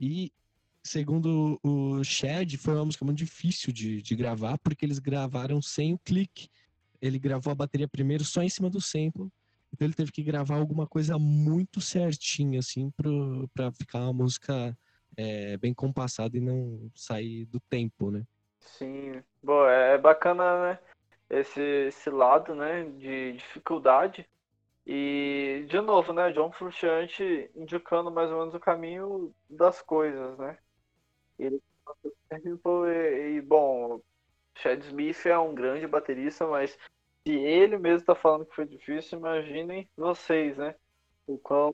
e 0.00 0.32
segundo 0.82 1.60
o 1.62 2.02
Chad, 2.02 2.56
foi 2.56 2.74
uma 2.74 2.86
música 2.86 3.04
muito 3.04 3.18
difícil 3.18 3.72
de, 3.74 4.00
de 4.00 4.16
gravar, 4.16 4.56
porque 4.58 4.86
eles 4.86 4.98
gravaram 4.98 5.60
sem 5.60 5.92
o 5.92 5.98
clique. 5.98 6.48
Ele 7.02 7.18
gravou 7.18 7.50
a 7.50 7.54
bateria 7.54 7.86
primeiro 7.86 8.24
só 8.24 8.42
em 8.42 8.48
cima 8.48 8.70
do 8.70 8.80
sample, 8.80 9.28
então 9.70 9.86
ele 9.86 9.92
teve 9.92 10.10
que 10.10 10.22
gravar 10.22 10.56
alguma 10.56 10.86
coisa 10.86 11.18
muito 11.18 11.82
certinha, 11.82 12.60
assim, 12.60 12.90
para 13.52 13.70
ficar 13.72 14.00
uma 14.00 14.14
música 14.14 14.74
é, 15.16 15.56
bem 15.56 15.72
compassado 15.72 16.36
e 16.36 16.40
não 16.40 16.90
sair 16.94 17.46
do 17.46 17.60
tempo, 17.60 18.10
né? 18.10 18.22
Sim, 18.60 19.22
bom, 19.42 19.66
é, 19.66 19.94
é 19.94 19.98
bacana, 19.98 20.70
né? 20.70 20.78
Esse, 21.28 21.60
esse 21.60 22.10
lado, 22.10 22.54
né, 22.54 22.84
de 22.98 23.32
dificuldade. 23.32 24.28
E, 24.86 25.66
de 25.68 25.80
novo, 25.80 26.12
né, 26.12 26.30
John 26.32 26.52
Frusciante 26.52 27.50
indicando 27.56 28.10
mais 28.10 28.30
ou 28.30 28.38
menos 28.38 28.54
o 28.54 28.60
caminho 28.60 29.34
das 29.50 29.82
coisas, 29.82 30.38
né? 30.38 30.58
Ele 31.38 31.60
e, 32.30 33.36
e 33.36 33.40
bom, 33.40 34.00
Chad 34.56 34.82
Smith 34.84 35.26
é 35.26 35.38
um 35.38 35.54
grande 35.54 35.86
baterista, 35.86 36.46
mas 36.46 36.78
se 37.26 37.32
ele 37.32 37.78
mesmo 37.78 38.06
tá 38.06 38.14
falando 38.14 38.46
que 38.46 38.54
foi 38.54 38.66
difícil, 38.66 39.18
imaginem 39.18 39.88
vocês, 39.96 40.56
né? 40.56 40.74
O 41.26 41.38
quão 41.38 41.72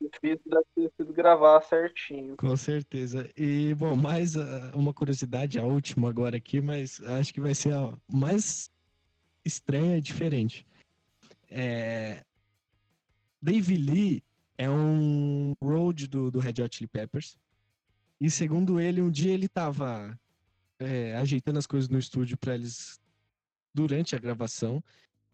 difícil 0.00 0.42
deve 0.46 0.64
ter 0.74 0.92
sido 0.96 1.12
gravar 1.12 1.60
certinho. 1.62 2.36
Com 2.36 2.56
certeza. 2.56 3.30
E, 3.36 3.74
bom, 3.74 3.94
mais 3.94 4.36
uh, 4.36 4.42
uma 4.74 4.94
curiosidade, 4.94 5.58
a 5.58 5.64
última 5.64 6.08
agora 6.08 6.36
aqui, 6.36 6.60
mas 6.60 7.00
acho 7.02 7.32
que 7.32 7.40
vai 7.40 7.54
ser 7.54 7.74
a 7.74 7.92
mais 8.10 8.70
estranha 9.44 9.98
e 9.98 10.00
diferente. 10.00 10.66
É... 11.48 12.24
Dave 13.42 13.76
Lee 13.76 14.22
é 14.56 14.68
um 14.68 15.54
road 15.62 16.06
do, 16.06 16.30
do 16.30 16.38
Red 16.38 16.62
Hot 16.62 16.76
Chili 16.76 16.88
Peppers. 16.88 17.36
E 18.20 18.30
segundo 18.30 18.78
ele, 18.78 19.00
um 19.00 19.10
dia 19.10 19.32
ele 19.32 19.48
tava 19.48 20.18
é, 20.78 21.16
ajeitando 21.16 21.58
as 21.58 21.66
coisas 21.66 21.88
no 21.88 21.98
estúdio 21.98 22.36
para 22.36 22.54
eles 22.54 23.00
durante 23.74 24.14
a 24.14 24.18
gravação. 24.18 24.84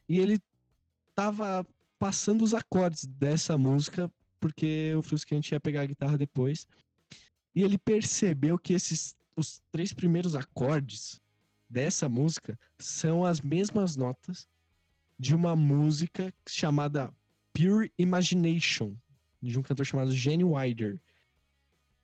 E 0.09 0.21
ele 0.21 0.39
tava 1.14 1.67
passando 1.99 2.43
os 2.43 2.55
acordes 2.55 3.07
dessa 3.07 3.59
música 3.59 4.11
porque 4.47 4.95
o 4.95 5.03
Frusciante 5.03 5.53
ia 5.53 5.61
pegar 5.61 5.83
a 5.83 5.87
guitarra 5.87 6.17
depois. 6.17 6.67
E 7.55 7.63
ele 7.63 7.77
percebeu 7.77 8.57
que 8.59 8.75
esses 8.75 9.17
os 9.37 9.61
três 9.71 9.93
primeiros 9.93 10.35
acordes 10.35 11.21
dessa 11.69 12.09
música 12.09 12.59
são 12.79 13.25
as 13.25 13.41
mesmas 13.41 13.97
notas 13.97 14.49
de 15.19 15.35
uma 15.35 15.55
música 15.57 16.33
chamada 16.49 17.13
Pure 17.53 17.93
Imagination, 17.99 18.95
de 19.43 19.59
um 19.59 19.63
cantor 19.63 19.85
chamado 19.85 20.13
Gene 20.13 20.45
Wilder. 20.45 20.99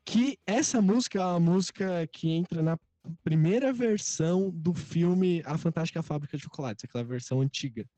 Que 0.05 0.39
essa 0.45 0.83
música 0.83 1.21
é 1.21 1.25
uma 1.25 1.41
música 1.41 2.07
que 2.09 2.29
entra 2.29 2.61
na 2.61 2.79
primeira 3.23 3.73
versão 3.73 4.51
do 4.51 4.75
filme 4.75 5.43
A 5.47 5.57
Fantástica 5.57 6.03
Fábrica 6.03 6.37
de 6.37 6.43
Chocolates, 6.43 6.85
aquela 6.85 7.05
versão 7.05 7.41
antiga. 7.41 7.89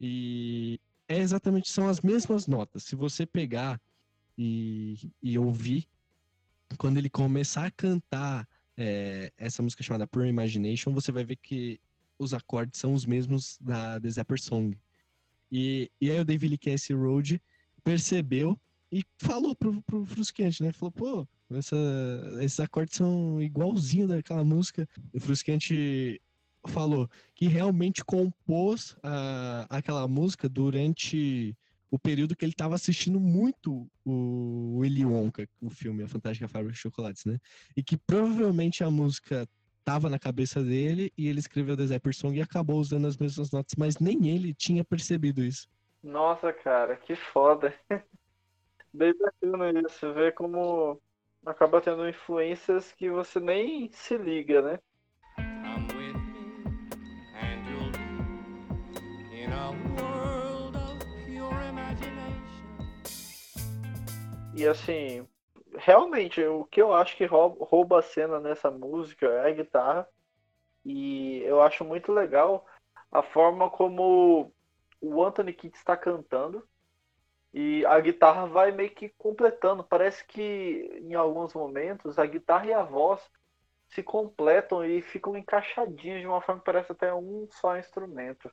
E 0.00 0.80
é 1.08 1.18
exatamente, 1.18 1.70
são 1.70 1.88
as 1.88 2.00
mesmas 2.00 2.46
notas. 2.46 2.84
Se 2.84 2.94
você 2.94 3.24
pegar 3.24 3.80
e, 4.36 5.10
e 5.22 5.38
ouvir, 5.38 5.88
quando 6.76 6.98
ele 6.98 7.08
começar 7.08 7.66
a 7.66 7.70
cantar 7.70 8.46
é, 8.76 9.32
essa 9.36 9.62
música 9.62 9.82
chamada 9.82 10.06
Pure 10.06 10.28
Imagination, 10.28 10.92
você 10.92 11.10
vai 11.10 11.24
ver 11.24 11.36
que 11.36 11.80
os 12.18 12.34
acordes 12.34 12.78
são 12.78 12.92
os 12.92 13.06
mesmos 13.06 13.58
da 13.60 13.98
The 13.98 14.10
Zapper 14.10 14.40
Song. 14.40 14.78
E, 15.50 15.90
e 16.00 16.10
aí 16.10 16.20
o 16.20 16.24
David 16.24 16.50
Lee 16.50 16.58
Casey 16.58 16.94
Road 16.94 17.40
percebeu 17.82 18.58
e 18.92 19.02
falou 19.18 19.54
pro, 19.54 19.80
pro 19.82 20.04
Frusciante, 20.04 20.62
né? 20.62 20.72
Falou, 20.72 20.92
pô, 20.92 21.28
essa, 21.50 21.76
esses 22.40 22.60
acordes 22.60 22.96
são 22.96 23.40
igualzinho 23.40 24.08
daquela 24.08 24.44
música. 24.44 24.88
O 25.12 25.20
Frusciante 25.20 26.20
falou 26.66 27.08
que 27.34 27.46
realmente 27.46 28.04
compôs 28.04 28.92
uh, 28.98 29.66
aquela 29.70 30.06
música 30.08 30.48
durante 30.48 31.56
o 31.90 31.98
período 31.98 32.36
que 32.36 32.44
ele 32.44 32.52
estava 32.52 32.74
assistindo 32.74 33.18
muito 33.18 33.88
o 34.04 34.78
Willy 34.78 35.04
Wonka, 35.04 35.48
o 35.60 35.70
filme 35.70 36.02
A 36.02 36.08
Fantástica 36.08 36.48
Fábrica 36.48 36.74
de 36.74 36.78
Chocolates, 36.78 37.24
né? 37.24 37.38
E 37.76 37.82
que 37.82 37.96
provavelmente 37.96 38.84
a 38.84 38.90
música 38.90 39.48
estava 39.78 40.10
na 40.10 40.18
cabeça 40.18 40.62
dele 40.62 41.10
e 41.16 41.28
ele 41.28 41.38
escreveu 41.38 41.76
The 41.76 41.86
Zapper 41.86 42.14
Song 42.14 42.36
e 42.36 42.42
acabou 42.42 42.78
usando 42.78 43.06
as 43.06 43.16
mesmas 43.16 43.50
notas, 43.50 43.74
mas 43.78 43.98
nem 43.98 44.28
ele 44.28 44.52
tinha 44.52 44.84
percebido 44.84 45.42
isso. 45.42 45.66
Nossa, 46.02 46.52
cara, 46.52 46.96
que 46.96 47.16
foda. 47.16 47.74
Bem 48.92 49.14
bacana 49.16 49.80
isso, 49.80 50.12
ver 50.12 50.34
como 50.34 51.00
acaba 51.44 51.80
tendo 51.80 52.08
influências 52.08 52.92
que 52.92 53.10
você 53.10 53.40
nem 53.40 53.90
se 53.90 54.16
liga, 54.18 54.60
né? 54.60 54.78
E 64.58 64.66
assim, 64.66 65.24
realmente, 65.76 66.42
o 66.42 66.64
que 66.64 66.82
eu 66.82 66.92
acho 66.92 67.16
que 67.16 67.24
rouba 67.24 68.00
a 68.00 68.02
cena 68.02 68.40
nessa 68.40 68.72
música 68.72 69.24
é 69.26 69.48
a 69.48 69.54
guitarra. 69.54 70.08
E 70.84 71.42
eu 71.44 71.62
acho 71.62 71.84
muito 71.84 72.12
legal 72.12 72.66
a 73.12 73.22
forma 73.22 73.70
como 73.70 74.52
o 75.00 75.24
Anthony 75.24 75.52
Kidd 75.52 75.76
está 75.76 75.96
cantando. 75.96 76.66
E 77.54 77.86
a 77.86 78.00
guitarra 78.00 78.46
vai 78.46 78.72
meio 78.72 78.90
que 78.90 79.10
completando. 79.10 79.84
Parece 79.84 80.26
que 80.26 80.90
em 81.02 81.14
alguns 81.14 81.54
momentos 81.54 82.18
a 82.18 82.26
guitarra 82.26 82.66
e 82.66 82.72
a 82.72 82.82
voz 82.82 83.22
se 83.86 84.02
completam 84.02 84.84
e 84.84 85.00
ficam 85.00 85.36
encaixadinhos 85.36 86.20
de 86.20 86.26
uma 86.26 86.40
forma 86.40 86.60
que 86.60 86.66
parece 86.66 86.90
até 86.90 87.14
um 87.14 87.46
só 87.52 87.78
instrumento. 87.78 88.50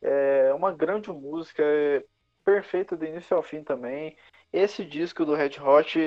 É 0.00 0.54
uma 0.54 0.72
grande 0.72 1.10
música, 1.10 1.64
é 1.64 2.04
perfeita 2.44 2.96
do 2.96 3.04
início 3.04 3.36
ao 3.36 3.42
fim 3.42 3.64
também. 3.64 4.16
Esse 4.52 4.84
disco 4.84 5.24
do 5.24 5.34
Red 5.34 5.58
Hot 5.60 5.98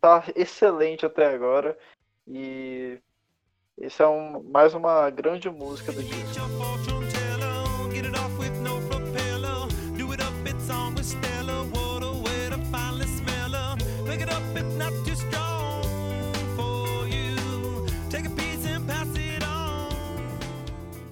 tá 0.00 0.24
excelente 0.36 1.04
até 1.04 1.26
agora. 1.26 1.76
E 2.26 3.00
esse 3.76 4.02
é 4.02 4.06
um, 4.06 4.42
mais 4.44 4.72
uma 4.72 5.10
grande 5.10 5.50
música 5.50 5.92
do 5.92 6.02
disco. 6.02 6.44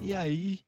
E 0.01 0.13
aí, 0.15 0.59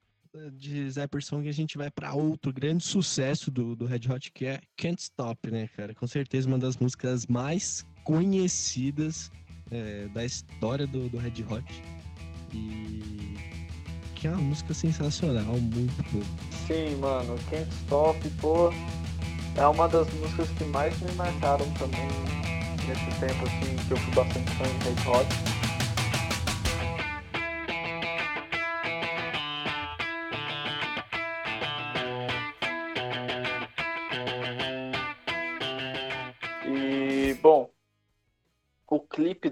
de 0.53 0.89
Zapper 0.89 1.23
Song, 1.23 1.47
a 1.47 1.51
gente 1.51 1.77
vai 1.77 1.89
para 1.89 2.13
outro 2.13 2.53
grande 2.53 2.83
sucesso 2.83 3.49
do, 3.49 3.75
do 3.75 3.85
Red 3.85 4.01
Hot, 4.09 4.31
que 4.31 4.45
é 4.45 4.61
Can't 4.77 5.01
Stop, 5.01 5.49
né, 5.49 5.67
cara? 5.75 5.93
Com 5.93 6.07
certeza 6.07 6.47
uma 6.47 6.59
das 6.59 6.77
músicas 6.77 7.25
mais 7.27 7.85
conhecidas 8.03 9.31
é, 9.71 10.07
da 10.13 10.23
história 10.23 10.85
do, 10.85 11.09
do 11.09 11.17
Red 11.17 11.43
Hot. 11.49 11.65
E 12.53 13.35
que 14.15 14.27
é 14.27 14.31
uma 14.31 14.41
música 14.41 14.73
sensacional, 14.73 15.57
muito 15.57 16.11
boa. 16.11 16.25
Sim, 16.67 16.95
mano, 16.95 17.37
Can't 17.49 17.69
Stop, 17.83 18.29
pô, 18.41 18.71
é 19.55 19.67
uma 19.67 19.87
das 19.87 20.11
músicas 20.13 20.49
que 20.49 20.63
mais 20.65 20.97
me 20.99 21.11
marcaram 21.13 21.69
também 21.73 22.07
nesse 22.87 23.19
tempo, 23.19 23.45
assim, 23.45 23.75
que 23.87 23.91
eu 23.91 23.97
fui 23.97 24.13
bastante 24.13 24.51
fã 24.51 24.63
de 24.63 24.85
Red 24.85 25.09
Hot. 25.09 25.64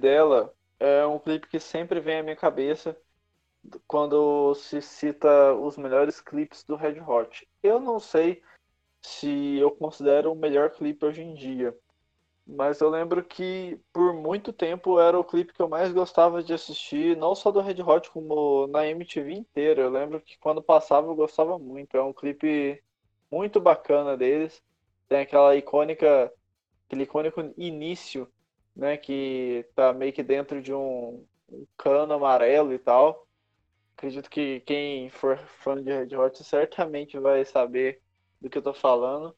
Dela 0.03 0.53
é 0.81 1.07
um 1.07 1.17
clipe 1.17 1.47
que 1.47 1.61
sempre 1.61 2.01
vem 2.01 2.19
à 2.19 2.23
minha 2.23 2.35
cabeça, 2.35 2.97
quando 3.87 4.53
se 4.53 4.81
cita 4.81 5.53
os 5.53 5.77
melhores 5.77 6.19
clipes 6.19 6.65
do 6.65 6.75
Red 6.75 6.99
Hot. 6.99 7.47
Eu 7.63 7.79
não 7.79 8.01
sei 8.01 8.43
se 9.01 9.57
eu 9.57 9.71
considero 9.71 10.33
o 10.33 10.35
melhor 10.35 10.71
clipe 10.71 11.05
hoje 11.05 11.21
em 11.21 11.33
dia, 11.33 11.73
mas 12.45 12.81
eu 12.81 12.89
lembro 12.89 13.23
que 13.23 13.79
por 13.93 14.13
muito 14.13 14.51
tempo 14.51 14.99
era 14.99 15.17
o 15.17 15.23
clipe 15.23 15.53
que 15.53 15.61
eu 15.61 15.69
mais 15.69 15.93
gostava 15.93 16.43
de 16.43 16.53
assistir, 16.53 17.15
não 17.15 17.33
só 17.33 17.49
do 17.49 17.61
Red 17.61 17.81
Hot, 17.81 18.11
como 18.11 18.67
na 18.67 18.85
MTV 18.85 19.31
inteira. 19.31 19.83
Eu 19.83 19.89
lembro 19.89 20.19
que 20.19 20.37
quando 20.37 20.61
passava 20.61 21.07
eu 21.07 21.15
gostava 21.15 21.57
muito. 21.57 21.95
É 21.95 22.03
um 22.03 22.11
clipe 22.11 22.83
muito 23.31 23.61
bacana 23.61 24.17
deles. 24.17 24.61
Tem 25.07 25.21
aquela 25.21 25.55
icônica, 25.55 26.29
aquele 26.85 27.03
icônico 27.03 27.53
início, 27.57 28.29
né, 28.75 28.97
que 28.97 29.65
tá 29.75 29.93
meio 29.93 30.13
que 30.13 30.23
dentro 30.23 30.61
de 30.61 30.73
um, 30.73 31.25
um 31.49 31.65
cano 31.77 32.13
amarelo 32.13 32.73
e 32.73 32.79
tal. 32.79 33.27
Acredito 33.95 34.29
que 34.29 34.61
quem 34.61 35.09
for 35.09 35.37
fã 35.37 35.81
de 35.81 35.91
Red 35.91 36.15
Hot 36.15 36.43
certamente 36.43 37.17
vai 37.19 37.45
saber 37.45 38.01
do 38.41 38.49
que 38.49 38.57
eu 38.57 38.61
tô 38.61 38.73
falando. 38.73 39.35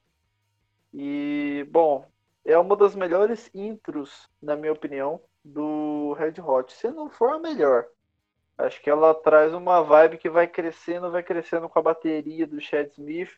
E, 0.94 1.68
bom, 1.70 2.06
é 2.46 2.58
uma 2.58 2.76
das 2.76 2.96
melhores 2.96 3.50
intros, 3.54 4.30
na 4.42 4.56
minha 4.56 4.72
opinião, 4.72 5.22
do 5.44 6.14
Red 6.14 6.42
Hot. 6.42 6.72
Se 6.74 6.90
não 6.90 7.10
for 7.10 7.34
a 7.34 7.40
melhor. 7.40 7.86
Acho 8.58 8.82
que 8.82 8.90
ela 8.90 9.14
traz 9.14 9.54
uma 9.54 9.82
vibe 9.82 10.18
que 10.18 10.30
vai 10.30 10.48
crescendo, 10.48 11.12
vai 11.12 11.22
crescendo 11.22 11.68
com 11.68 11.78
a 11.78 11.82
bateria 11.82 12.48
do 12.48 12.62
Chad 12.62 12.90
Smith, 12.94 13.30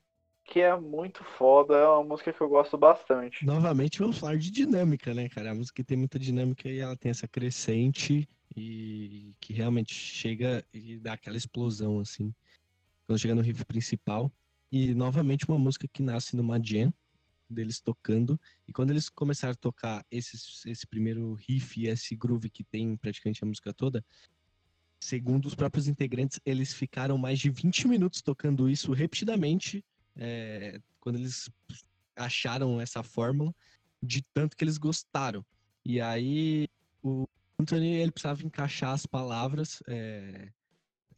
que 0.48 0.62
é 0.62 0.76
muito 0.80 1.24
foda, 1.38 1.76
é 1.76 1.88
uma 1.88 2.04
música 2.04 2.32
que 2.32 2.41
eu 2.41 2.48
gosto 2.48 2.78
bastante. 2.78 3.45
Novamente 3.45 4.00
vamos 4.00 4.18
falar 4.18 4.38
de 4.38 4.50
dinâmica, 4.50 5.14
né, 5.14 5.28
cara? 5.28 5.52
A 5.52 5.56
música 5.56 5.84
tem 5.84 5.98
muita 5.98 6.18
dinâmica 6.18 6.70
e 6.70 6.80
ela 6.80 6.95
tem 6.95 7.12
essa 7.12 7.28
crescente 7.28 8.28
e 8.56 9.36
que 9.41 9.54
realmente 9.54 9.93
chega 9.93 10.66
e 10.74 10.98
dá 10.98 11.14
aquela 11.14 11.36
explosão, 11.36 12.00
assim, 12.00 12.34
quando 13.06 13.20
chega 13.20 13.36
no 13.36 13.41
riff 13.41 13.64
principal. 13.66 14.32
E 14.72 14.93
novamente 14.95 15.45
uma 15.48 15.60
música 15.60 15.88
que 15.88 16.02
nasce 16.02 16.36
numa 16.36 16.58
jam, 16.64 16.93
deles 17.50 17.82
tocando. 17.82 18.39
E 18.66 18.72
quando 18.72 18.91
eles 18.91 19.10
começaram 19.10 19.52
a 19.52 19.56
tocar 19.56 20.06
esse, 20.10 20.38
esse 20.66 20.88
primeiro 20.88 21.34
riff 21.34 21.80
e 21.80 21.88
esse 21.88 22.16
groove 22.16 22.50
que 22.50 22.64
tem 22.64 22.95
praticamente 22.95 23.43
a 23.43 23.48
música 23.48 23.74
toda, 23.74 24.04
segundo 25.00 25.45
os 25.45 25.56
próprios 25.56 25.89
integrantes, 25.89 26.39
eles 26.45 26.74
ficaram 26.74 27.18
mais 27.18 27.38
de 27.38 27.50
20 27.50 27.88
minutos 27.88 28.22
tocando 28.22 28.70
isso 28.70 28.93
repetidamente, 28.93 29.84
é, 30.18 30.80
quando 30.99 31.18
eles 31.18 31.49
acharam 32.15 32.82
essa 32.82 33.03
fórmula, 33.03 33.53
de 34.01 34.22
tanto 34.34 34.55
que 34.55 34.63
eles 34.63 34.78
gostaram. 34.78 35.45
E 35.86 36.01
aí 36.01 36.68
o 37.03 37.28
Anthony 37.59 37.95
ele 37.95 38.11
precisava 38.11 38.43
encaixar 38.43 38.91
as 38.91 39.05
palavras 39.05 39.82
é, 39.88 40.49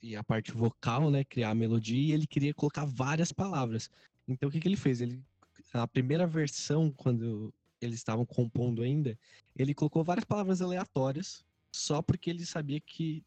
e 0.02 0.16
a 0.16 0.24
parte 0.24 0.52
vocal, 0.52 1.10
né, 1.10 1.24
criar 1.24 1.50
a 1.50 1.56
melodia, 1.56 2.00
e 2.00 2.12
ele 2.12 2.28
queria 2.28 2.54
colocar 2.54 2.86
várias 2.86 3.32
palavras. 3.32 3.90
Então 4.28 4.50
o 4.50 4.52
que, 4.52 4.60
que 4.60 4.68
ele 4.68 4.78
fez? 4.78 5.02
Ele 5.02 5.22
a 5.74 5.88
primeira 5.88 6.26
versão, 6.26 6.92
quando 6.92 7.54
eles 7.82 7.96
estavam 7.98 8.26
compondo 8.26 8.82
ainda, 8.82 9.18
ele 9.56 9.74
colocou 9.74 10.04
várias 10.04 10.26
palavras 10.26 10.62
aleatórias, 10.62 11.44
só 11.72 12.02
porque 12.02 12.30
ele 12.30 12.46
sabia 12.46 12.80
que 12.80 13.24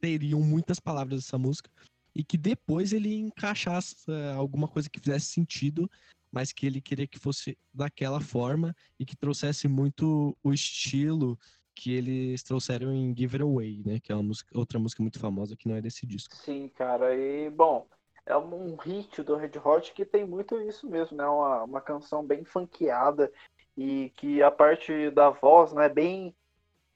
teriam 0.00 0.40
muitas 0.40 0.80
palavras 0.80 1.22
dessa 1.22 1.38
música 1.38 1.70
e 2.14 2.22
que 2.24 2.36
depois 2.36 2.92
ele 2.92 3.14
encaixasse 3.14 3.96
uh, 4.08 4.38
alguma 4.38 4.68
coisa 4.68 4.88
que 4.88 5.00
fizesse 5.00 5.26
sentido, 5.26 5.90
mas 6.30 6.52
que 6.52 6.66
ele 6.66 6.80
queria 6.80 7.06
que 7.06 7.18
fosse 7.18 7.58
daquela 7.72 8.20
forma 8.20 8.74
e 8.98 9.04
que 9.04 9.16
trouxesse 9.16 9.68
muito 9.68 10.36
o 10.42 10.52
estilo 10.52 11.38
que 11.74 11.92
eles 11.92 12.42
trouxeram 12.42 12.92
em 12.92 13.14
Give 13.16 13.36
It 13.36 13.42
Away, 13.42 13.82
né? 13.84 14.00
Que 14.00 14.12
é 14.12 14.14
uma 14.14 14.22
música, 14.22 14.58
outra 14.58 14.78
música 14.78 15.02
muito 15.02 15.18
famosa 15.18 15.56
que 15.56 15.68
não 15.68 15.76
é 15.76 15.80
desse 15.80 16.06
disco. 16.06 16.34
Sim, 16.36 16.68
cara. 16.68 17.14
E, 17.16 17.50
bom, 17.50 17.86
é 18.26 18.36
um 18.36 18.76
hit 18.76 19.22
do 19.22 19.36
Red 19.36 19.52
Hot 19.62 19.92
que 19.92 20.04
tem 20.04 20.24
muito 20.24 20.60
isso 20.60 20.88
mesmo, 20.88 21.16
né? 21.16 21.26
Uma, 21.26 21.64
uma 21.64 21.80
canção 21.80 22.24
bem 22.24 22.44
funkeada 22.44 23.32
e 23.76 24.12
que 24.16 24.42
a 24.42 24.50
parte 24.50 25.10
da 25.10 25.30
voz, 25.30 25.72
né, 25.72 25.88
bem 25.88 26.34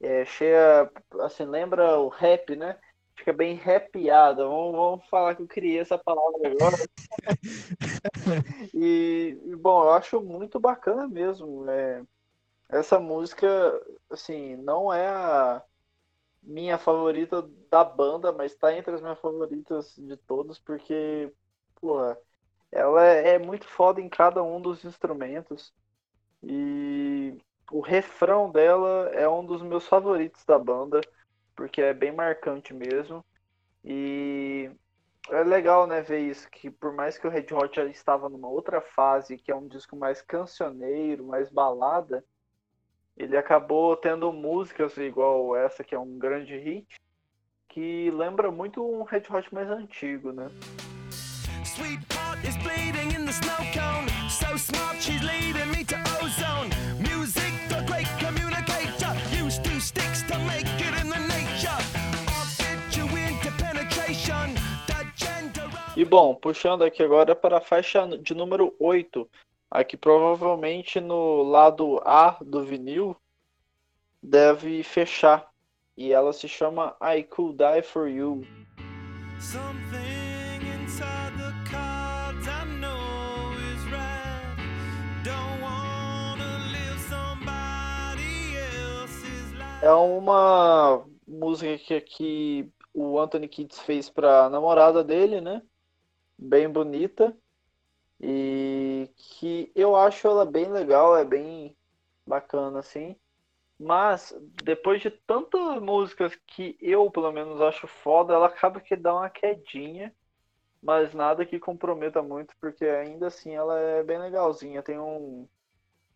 é, 0.00 0.24
cheia, 0.24 0.90
assim, 1.20 1.44
lembra 1.44 1.98
o 1.98 2.08
rap, 2.08 2.54
né? 2.54 2.78
Fica 3.16 3.32
bem 3.32 3.56
rapeada. 3.56 4.44
Vamos, 4.46 4.72
vamos 4.72 5.06
falar 5.08 5.34
que 5.34 5.42
eu 5.42 5.46
criei 5.46 5.80
essa 5.80 5.98
palavra 5.98 6.48
agora. 6.48 6.76
e, 8.74 9.38
bom, 9.58 9.84
eu 9.84 9.90
acho 9.92 10.20
muito 10.20 10.60
bacana 10.60 11.08
mesmo. 11.08 11.68
É, 11.68 12.02
essa 12.68 13.00
música, 13.00 13.48
assim, 14.10 14.56
não 14.56 14.92
é 14.92 15.08
a 15.08 15.62
minha 16.42 16.78
favorita 16.78 17.48
da 17.70 17.82
banda, 17.82 18.32
mas 18.32 18.54
tá 18.54 18.76
entre 18.76 18.94
as 18.94 19.00
minhas 19.00 19.18
favoritas 19.18 19.94
de 19.96 20.16
todos, 20.16 20.58
porque, 20.58 21.32
porra, 21.80 22.16
ela 22.70 23.04
é, 23.04 23.34
é 23.34 23.38
muito 23.38 23.66
foda 23.66 24.00
em 24.00 24.08
cada 24.08 24.42
um 24.42 24.60
dos 24.60 24.84
instrumentos. 24.84 25.72
E 26.42 27.36
o 27.70 27.80
refrão 27.80 28.50
dela 28.50 29.10
é 29.12 29.28
um 29.28 29.44
dos 29.44 29.62
meus 29.62 29.86
favoritos 29.86 30.44
da 30.44 30.58
banda, 30.58 31.00
porque 31.57 31.80
é 31.80 31.94
bem 31.94 32.12
marcante 32.12 32.72
mesmo. 32.72 33.24
E 33.82 34.70
é 35.30 35.42
legal, 35.42 35.86
né, 35.86 36.02
ver 36.02 36.20
isso, 36.20 36.48
que 36.50 36.70
por 36.70 36.92
mais 36.92 37.18
que 37.18 37.26
o 37.26 37.30
Red 37.30 37.46
Hot 37.52 37.74
já 37.74 37.84
estava 37.86 38.28
numa 38.28 38.48
outra 38.48 38.80
fase, 38.80 39.38
que 39.38 39.50
é 39.50 39.57
um 39.57 39.66
disco 39.66 39.96
mais 39.96 40.22
cancioneiro, 40.22 41.26
mais 41.26 41.50
balada, 41.50 42.24
ele 43.16 43.36
acabou 43.36 43.96
tendo 43.96 44.32
músicas 44.32 44.96
igual 44.98 45.57
essa, 45.57 45.82
que 45.82 45.94
é 45.94 45.98
um 45.98 46.18
grande 46.18 46.57
hit, 46.57 46.86
que 47.68 48.11
lembra 48.11 48.50
muito 48.50 48.84
um 48.84 49.02
Red 49.02 49.24
Hot 49.30 49.52
mais 49.52 49.68
antigo, 49.70 50.32
né? 50.32 50.48
Is 52.44 52.57
bleeding 52.59 53.14
in 53.14 53.24
the 53.24 53.32
snow 53.32 53.57
cone. 53.72 54.09
So 54.28 54.57
smart 54.57 55.00
she's 55.00 55.22
leading 55.22 55.70
me 55.70 55.84
to 55.84 55.96
ozone. 56.22 56.86
E 65.97 66.05
bom, 66.05 66.34
puxando 66.34 66.84
aqui 66.84 67.03
agora 67.03 67.34
para 67.34 67.59
a 67.59 67.61
faixa 67.61 68.07
de 68.18 68.34
número 68.34 68.74
8, 68.78 69.28
Aqui 69.70 69.97
provavelmente 69.97 71.01
no 71.01 71.42
lado 71.42 72.01
A 72.05 72.38
do 72.40 72.64
vinil 72.64 73.16
deve 74.22 74.82
fechar. 74.82 75.51
E 75.97 76.12
ela 76.12 76.32
se 76.32 76.47
chama 76.47 76.97
I 77.03 77.24
Could 77.24 77.59
Die 77.59 77.82
For 77.82 78.09
You. 78.09 78.47
É 89.82 89.90
uma 89.90 91.05
música 91.26 91.76
que, 91.76 92.01
que 92.01 92.68
o 92.94 93.18
Anthony 93.18 93.49
Kids 93.49 93.80
fez 93.80 94.09
para 94.09 94.49
namorada 94.49 95.03
dele, 95.03 95.40
né? 95.40 95.61
Bem 96.39 96.68
bonita. 96.68 97.37
E 98.20 99.11
que 99.16 99.70
eu 99.74 99.95
acho 99.95 100.26
ela 100.26 100.45
bem 100.47 100.70
legal, 100.70 101.16
é 101.16 101.24
bem 101.24 101.76
bacana 102.26 102.78
assim. 102.78 103.16
Mas 103.78 104.34
depois 104.64 105.03
de 105.03 105.11
tantas 105.11 105.82
músicas 105.82 106.34
que 106.47 106.78
eu, 106.80 107.11
pelo 107.11 107.30
menos, 107.30 107.61
acho 107.61 107.87
foda, 107.87 108.32
ela 108.32 108.47
acaba 108.47 108.80
que 108.80 108.97
dá 108.97 109.14
uma 109.14 109.28
quedinha, 109.28 110.14
mas 110.82 111.12
nada 111.12 111.45
que 111.45 111.59
comprometa 111.59 112.22
muito, 112.22 112.55
porque 112.59 112.87
ainda 112.87 113.26
assim 113.26 113.51
ela 113.51 113.78
é 113.78 114.03
bem 114.03 114.18
legalzinha, 114.18 114.82
tem 114.82 114.99
um, 114.99 115.47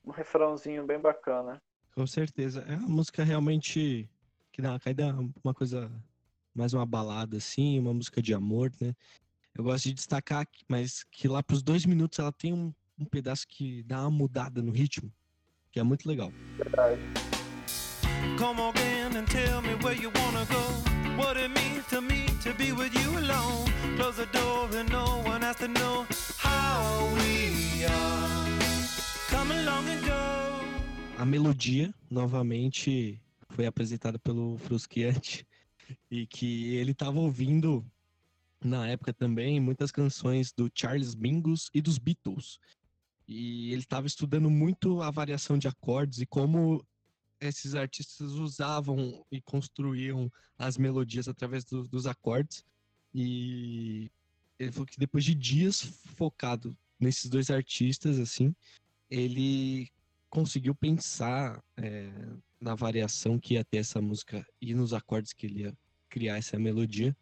um 0.05 0.11
refrãozinho 0.11 0.87
bem 0.87 0.99
bacana. 0.99 1.61
Com 1.95 2.07
certeza. 2.07 2.65
É 2.67 2.77
uma 2.77 2.89
música 2.89 3.23
realmente 3.23 4.09
que 4.53 4.63
dá 4.63 4.71
uma 4.71 4.81
caída, 4.81 5.15
uma 5.45 5.53
coisa, 5.53 5.93
mais 6.55 6.73
uma 6.73 6.87
balada 6.87 7.37
assim, 7.37 7.79
uma 7.79 7.93
música 7.93 8.23
de 8.23 8.33
amor, 8.33 8.73
né? 8.81 8.95
Eu 9.57 9.65
gosto 9.65 9.85
de 9.85 9.95
destacar, 9.95 10.47
mas 10.69 11.05
que 11.11 11.29
lá 11.29 11.43
para 11.43 11.55
os 11.55 11.63
dois 11.63 11.85
minutos 11.85 12.19
ela 12.19 12.33
tem 12.33 12.53
um, 12.53 12.73
um 12.99 13.05
pedaço 13.05 13.47
que 13.49 13.83
dá 13.83 14.03
uma 14.03 14.11
mudada 14.11 14.63
no 14.63 14.73
ritmo, 14.73 15.13
que 15.71 15.81
é 15.81 15.83
muito 15.83 16.09
legal. 16.09 16.33
Verdade. 16.57 17.01
Come 18.39 18.61
again 18.61 19.17
and 19.17 19.27
tell 19.27 19.61
me 19.63 19.75
where 19.83 19.95
you 19.95 20.11
wanna 20.15 20.45
go. 20.47 20.91
What 21.17 21.39
it 21.39 21.49
means 21.49 21.87
to 21.89 22.01
me 22.01 22.27
to 22.43 22.55
be 22.55 22.73
with 22.73 22.93
you 22.95 23.19
alone. 23.19 23.71
Close 23.97 24.17
the 24.17 24.27
door 24.33 24.69
and 24.75 24.89
no 24.91 25.23
one 25.29 25.43
has 25.43 25.57
to 25.57 25.69
know 25.69 26.07
how 26.39 27.09
we 27.17 27.85
are. 27.85 28.49
Come 29.29 29.53
along 29.53 29.89
and 29.89 30.07
go. 30.07 30.65
A 31.19 31.25
melodia, 31.25 31.93
novamente, 32.11 33.21
foi 33.51 33.67
apresentada 33.67 34.19
pelo 34.19 34.57
Frusciante 34.59 35.47
e 36.11 36.27
que 36.27 36.77
ele 36.77 36.93
estava 36.93 37.19
ouvindo 37.19 37.85
na 38.63 38.89
época 38.89 39.13
também 39.13 39.61
muitas 39.61 39.91
canções 39.91 40.53
do 40.53 40.71
Charles 40.75 41.15
Mingus 41.15 41.71
e 41.75 41.81
dos 41.81 41.99
Beatles. 41.99 42.59
E 43.27 43.73
ele 43.73 43.83
estava 43.83 44.07
estudando 44.07 44.51
muito 44.51 45.01
a 45.03 45.11
variação 45.11 45.57
de 45.57 45.69
acordes 45.69 46.21
e 46.21 46.27
como 46.27 46.85
esses 47.41 47.75
artistas 47.75 48.33
usavam 48.33 49.25
e 49.31 49.41
construíam 49.41 50.31
as 50.59 50.77
melodias 50.77 51.27
através 51.27 51.65
do, 51.65 51.89
dos 51.89 52.07
acordes. 52.07 52.65
E 53.15 54.11
ele 54.59 54.73
falou 54.73 54.87
que 54.87 54.99
depois 54.99 55.25
de 55.25 55.35
dias 55.35 55.81
focado 56.17 56.77
nesses 56.99 57.31
dois 57.31 57.51
artistas, 57.51 58.19
assim, 58.19 58.55
ele 59.09 59.91
conseguiu 60.29 60.75
pensar 60.75 61.63
é, 61.77 62.11
na 62.61 62.75
variação 62.75 63.39
que 63.39 63.55
ia 63.55 63.65
ter 63.65 63.79
essa 63.79 64.01
música 64.01 64.47
e 64.61 64.75
nos 64.75 64.93
acordes 64.93 65.33
que 65.33 65.47
ele 65.47 65.63
ia 65.63 65.77
criar 66.09 66.37
essa 66.37 66.59
melodia. 66.59 67.17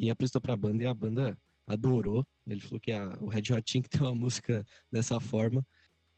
E 0.00 0.10
apresentou 0.10 0.40
para 0.40 0.54
a 0.54 0.56
banda 0.56 0.82
e 0.82 0.86
a 0.86 0.94
banda 0.94 1.38
adorou. 1.66 2.26
Ele 2.46 2.60
falou 2.60 2.80
que 2.80 2.90
a, 2.90 3.16
o 3.20 3.28
Red 3.28 3.52
Hot 3.52 3.62
tinha 3.62 3.82
que 3.82 3.88
ter 3.88 4.00
uma 4.00 4.14
música 4.14 4.64
dessa 4.90 5.20
forma 5.20 5.64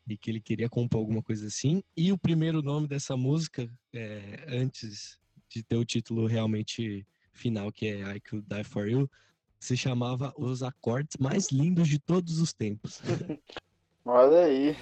e 0.06 0.16
que 0.16 0.30
ele 0.30 0.40
queria 0.40 0.68
compor 0.68 1.00
alguma 1.00 1.22
coisa 1.22 1.46
assim. 1.46 1.82
E 1.96 2.12
o 2.12 2.18
primeiro 2.18 2.62
nome 2.62 2.86
dessa 2.86 3.16
música, 3.16 3.68
é, 3.92 4.44
antes 4.48 5.18
de 5.48 5.62
ter 5.62 5.76
o 5.76 5.84
título 5.84 6.26
realmente 6.26 7.06
final, 7.32 7.72
que 7.72 7.86
é 7.86 8.16
I 8.16 8.20
Could 8.20 8.46
Die 8.48 8.64
For 8.64 8.88
You, 8.88 9.10
se 9.58 9.76
chamava 9.76 10.32
Os 10.36 10.62
Acordes 10.62 11.16
Mais 11.18 11.50
Lindos 11.50 11.88
de 11.88 11.98
Todos 11.98 12.40
os 12.40 12.52
Tempos. 12.52 13.00
Olha 14.04 14.44
aí. 14.44 14.76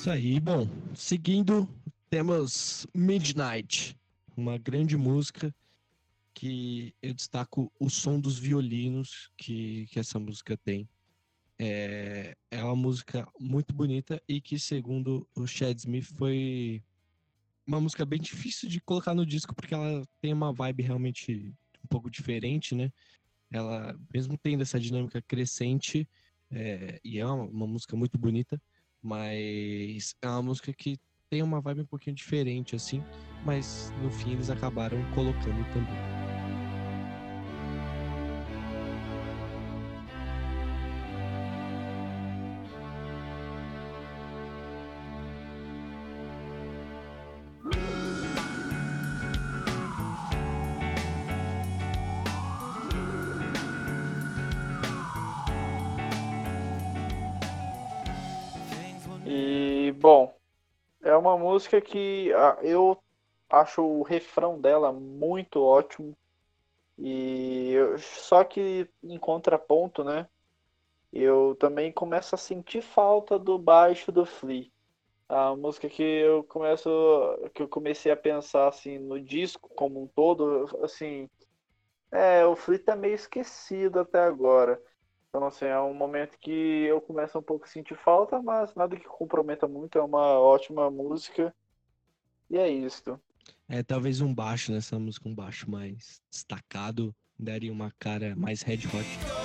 Isso 0.00 0.10
aí, 0.10 0.40
bom, 0.40 0.66
seguindo, 0.94 1.68
temos 2.08 2.86
Midnight, 2.94 3.94
uma 4.34 4.56
grande 4.56 4.96
música 4.96 5.54
que 6.32 6.94
eu 7.02 7.12
destaco 7.12 7.70
o 7.78 7.90
som 7.90 8.18
dos 8.18 8.38
violinos 8.38 9.30
que, 9.36 9.86
que 9.88 10.00
essa 10.00 10.18
música 10.18 10.56
tem. 10.56 10.88
É, 11.58 12.34
é 12.50 12.64
uma 12.64 12.74
música 12.74 13.28
muito 13.38 13.74
bonita 13.74 14.22
e 14.26 14.40
que, 14.40 14.58
segundo 14.58 15.28
o 15.36 15.46
Chad 15.46 15.76
Smith, 15.76 16.08
foi 16.16 16.82
uma 17.66 17.78
música 17.78 18.06
bem 18.06 18.18
difícil 18.18 18.70
de 18.70 18.80
colocar 18.80 19.14
no 19.14 19.26
disco 19.26 19.54
porque 19.54 19.74
ela 19.74 20.02
tem 20.18 20.32
uma 20.32 20.50
vibe 20.50 20.82
realmente 20.82 21.52
um 21.84 21.88
pouco 21.90 22.10
diferente, 22.10 22.74
né? 22.74 22.90
Ela, 23.50 23.94
mesmo 24.14 24.38
tendo 24.38 24.62
essa 24.62 24.80
dinâmica 24.80 25.20
crescente, 25.20 26.08
é, 26.50 26.98
e 27.04 27.18
é 27.18 27.26
uma, 27.26 27.44
uma 27.44 27.66
música 27.66 27.94
muito 27.94 28.16
bonita, 28.16 28.58
mas 29.02 30.14
é 30.22 30.28
uma 30.28 30.42
música 30.42 30.72
que 30.72 30.98
tem 31.30 31.42
uma 31.42 31.60
vibe 31.60 31.82
um 31.82 31.86
pouquinho 31.86 32.16
diferente, 32.16 32.76
assim. 32.76 33.02
Mas 33.44 33.92
no 34.02 34.10
fim 34.10 34.32
eles 34.32 34.50
acabaram 34.50 34.98
colocando 35.14 35.64
também. 35.72 36.19
Música 61.70 61.80
que 61.80 62.32
ah, 62.34 62.58
eu 62.62 63.00
acho 63.48 63.82
o 63.82 64.02
refrão 64.02 64.60
dela 64.60 64.92
muito 64.92 65.62
ótimo. 65.62 66.16
E 66.98 67.72
eu, 67.72 67.98
só 67.98 68.44
que 68.44 68.88
em 69.02 69.18
contraponto, 69.18 70.02
né? 70.04 70.28
Eu 71.12 71.56
também 71.58 71.92
começo 71.92 72.34
a 72.34 72.38
sentir 72.38 72.82
falta 72.82 73.38
do 73.38 73.58
baixo 73.58 74.12
do 74.12 74.26
Flea. 74.26 74.68
A 75.28 75.54
música 75.56 75.88
que 75.88 76.02
eu 76.02 76.44
começo 76.44 76.88
que 77.54 77.62
eu 77.62 77.68
comecei 77.68 78.10
a 78.12 78.16
pensar 78.16 78.68
assim 78.68 78.98
no 78.98 79.20
disco 79.20 79.70
como 79.76 80.02
um 80.02 80.08
todo, 80.08 80.66
assim, 80.84 81.28
é, 82.12 82.44
o 82.46 82.56
Flea 82.56 82.80
tá 82.80 82.96
meio 82.96 83.14
esquecido 83.14 84.00
até 84.00 84.20
agora. 84.20 84.80
Então, 85.30 85.46
assim, 85.46 85.64
é 85.64 85.80
um 85.80 85.94
momento 85.94 86.36
que 86.40 86.50
eu 86.50 87.00
começo 87.00 87.38
um 87.38 87.42
pouco 87.42 87.64
a 87.64 87.68
sentir 87.68 87.96
falta, 87.96 88.42
mas 88.42 88.74
nada 88.74 88.96
que 88.96 89.06
comprometa 89.06 89.68
muito, 89.68 89.96
é 89.96 90.02
uma 90.02 90.38
ótima 90.40 90.90
música. 90.90 91.54
E 92.50 92.58
é 92.58 92.68
isso. 92.68 93.18
É, 93.68 93.80
talvez 93.80 94.20
um 94.20 94.34
baixo 94.34 94.72
nessa 94.72 94.98
música, 94.98 95.28
um 95.28 95.34
baixo 95.34 95.70
mais 95.70 96.20
destacado, 96.28 97.14
daria 97.38 97.72
uma 97.72 97.92
cara 97.96 98.34
mais 98.34 98.62
red 98.62 98.80
hot. 98.88 99.39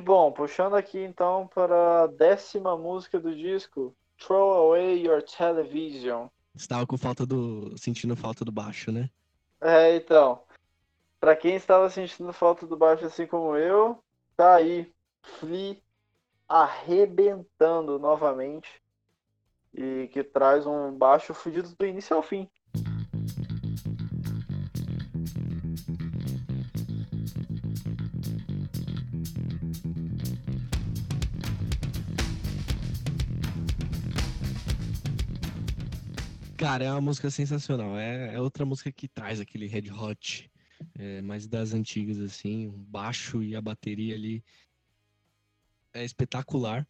E 0.00 0.02
bom, 0.02 0.32
puxando 0.32 0.76
aqui 0.76 0.98
então 0.98 1.46
para 1.46 2.04
a 2.04 2.06
décima 2.06 2.74
música 2.74 3.20
do 3.20 3.36
disco, 3.36 3.94
Throw 4.16 4.50
Away 4.50 5.06
Your 5.06 5.22
Television. 5.22 6.28
Estava 6.54 6.86
com 6.86 6.96
falta 6.96 7.26
do. 7.26 7.76
sentindo 7.76 8.16
falta 8.16 8.42
do 8.42 8.50
baixo, 8.50 8.90
né? 8.90 9.10
É, 9.60 9.94
então. 9.94 10.42
Para 11.20 11.36
quem 11.36 11.54
estava 11.54 11.90
sentindo 11.90 12.32
falta 12.32 12.66
do 12.66 12.78
baixo 12.78 13.04
assim 13.04 13.26
como 13.26 13.54
eu, 13.58 14.02
tá 14.34 14.54
aí. 14.54 14.90
Flea 15.38 15.76
arrebentando 16.48 17.98
novamente. 17.98 18.82
E 19.74 20.08
que 20.10 20.24
traz 20.24 20.66
um 20.66 20.96
baixo 20.96 21.34
fudido 21.34 21.76
do 21.78 21.84
início 21.84 22.16
ao 22.16 22.22
fim. 22.22 22.48
Cara, 36.60 36.84
é 36.84 36.90
uma 36.90 37.00
música 37.00 37.30
sensacional. 37.30 37.96
É, 37.96 38.34
é 38.34 38.38
outra 38.38 38.66
música 38.66 38.92
que 38.92 39.08
traz 39.08 39.40
aquele 39.40 39.66
red 39.66 39.90
hot, 39.90 40.52
é, 40.94 41.22
mais 41.22 41.46
das 41.46 41.72
antigas, 41.72 42.20
assim. 42.20 42.66
O 42.66 42.72
baixo 42.72 43.42
e 43.42 43.56
a 43.56 43.62
bateria 43.62 44.14
ali 44.14 44.44
é 45.94 46.04
espetacular. 46.04 46.86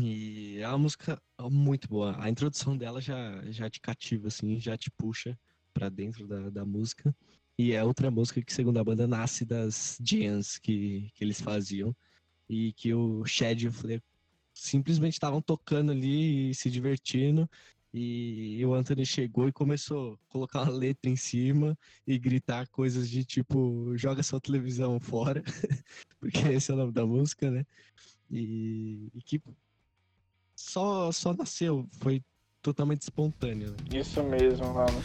E 0.00 0.56
é 0.58 0.66
uma 0.68 0.78
música 0.78 1.20
muito 1.50 1.86
boa. 1.86 2.16
A 2.18 2.30
introdução 2.30 2.74
dela 2.74 2.98
já, 2.98 3.42
já 3.50 3.68
te 3.68 3.78
cativa, 3.78 4.28
assim, 4.28 4.58
já 4.58 4.74
te 4.74 4.90
puxa 4.90 5.38
para 5.74 5.90
dentro 5.90 6.26
da, 6.26 6.48
da 6.48 6.64
música. 6.64 7.14
E 7.58 7.74
é 7.74 7.84
outra 7.84 8.10
música 8.10 8.40
que, 8.40 8.54
segundo 8.54 8.78
a 8.78 8.84
banda, 8.84 9.06
nasce 9.06 9.44
das 9.44 9.98
jams 10.02 10.56
que, 10.56 11.10
que 11.14 11.22
eles 11.22 11.42
faziam. 11.42 11.94
E 12.48 12.72
que 12.72 12.94
o 12.94 13.22
Chad 13.26 13.60
e 13.60 13.68
o 13.68 13.72
Flair 13.72 14.02
simplesmente 14.54 15.12
estavam 15.12 15.42
tocando 15.42 15.92
ali 15.92 16.48
e 16.48 16.54
se 16.54 16.70
divertindo. 16.70 17.46
E 17.94 18.64
o 18.64 18.72
Anthony 18.72 19.04
chegou 19.04 19.48
e 19.48 19.52
começou 19.52 20.14
a 20.14 20.32
colocar 20.32 20.62
uma 20.62 20.72
letra 20.72 21.10
em 21.10 21.16
cima 21.16 21.76
e 22.06 22.18
gritar 22.18 22.66
coisas 22.68 23.10
de 23.10 23.22
tipo, 23.22 23.92
joga 23.96 24.22
sua 24.22 24.40
televisão 24.40 24.98
fora, 24.98 25.42
porque 26.18 26.38
esse 26.48 26.70
é 26.70 26.74
o 26.74 26.78
nome 26.78 26.92
da 26.92 27.04
música, 27.04 27.50
né? 27.50 27.66
E, 28.30 29.10
e 29.14 29.20
que 29.22 29.42
só, 30.56 31.12
só 31.12 31.34
nasceu, 31.34 31.86
foi 32.00 32.22
totalmente 32.62 33.02
espontâneo. 33.02 33.72
Né? 33.72 33.98
Isso 33.98 34.22
mesmo, 34.22 34.72
mano. 34.72 35.02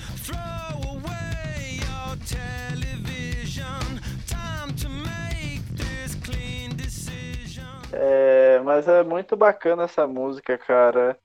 É, 7.92 8.62
mas 8.64 8.88
é 8.88 9.04
muito 9.04 9.36
bacana 9.36 9.84
essa 9.84 10.08
música, 10.08 10.58
cara. 10.58 11.20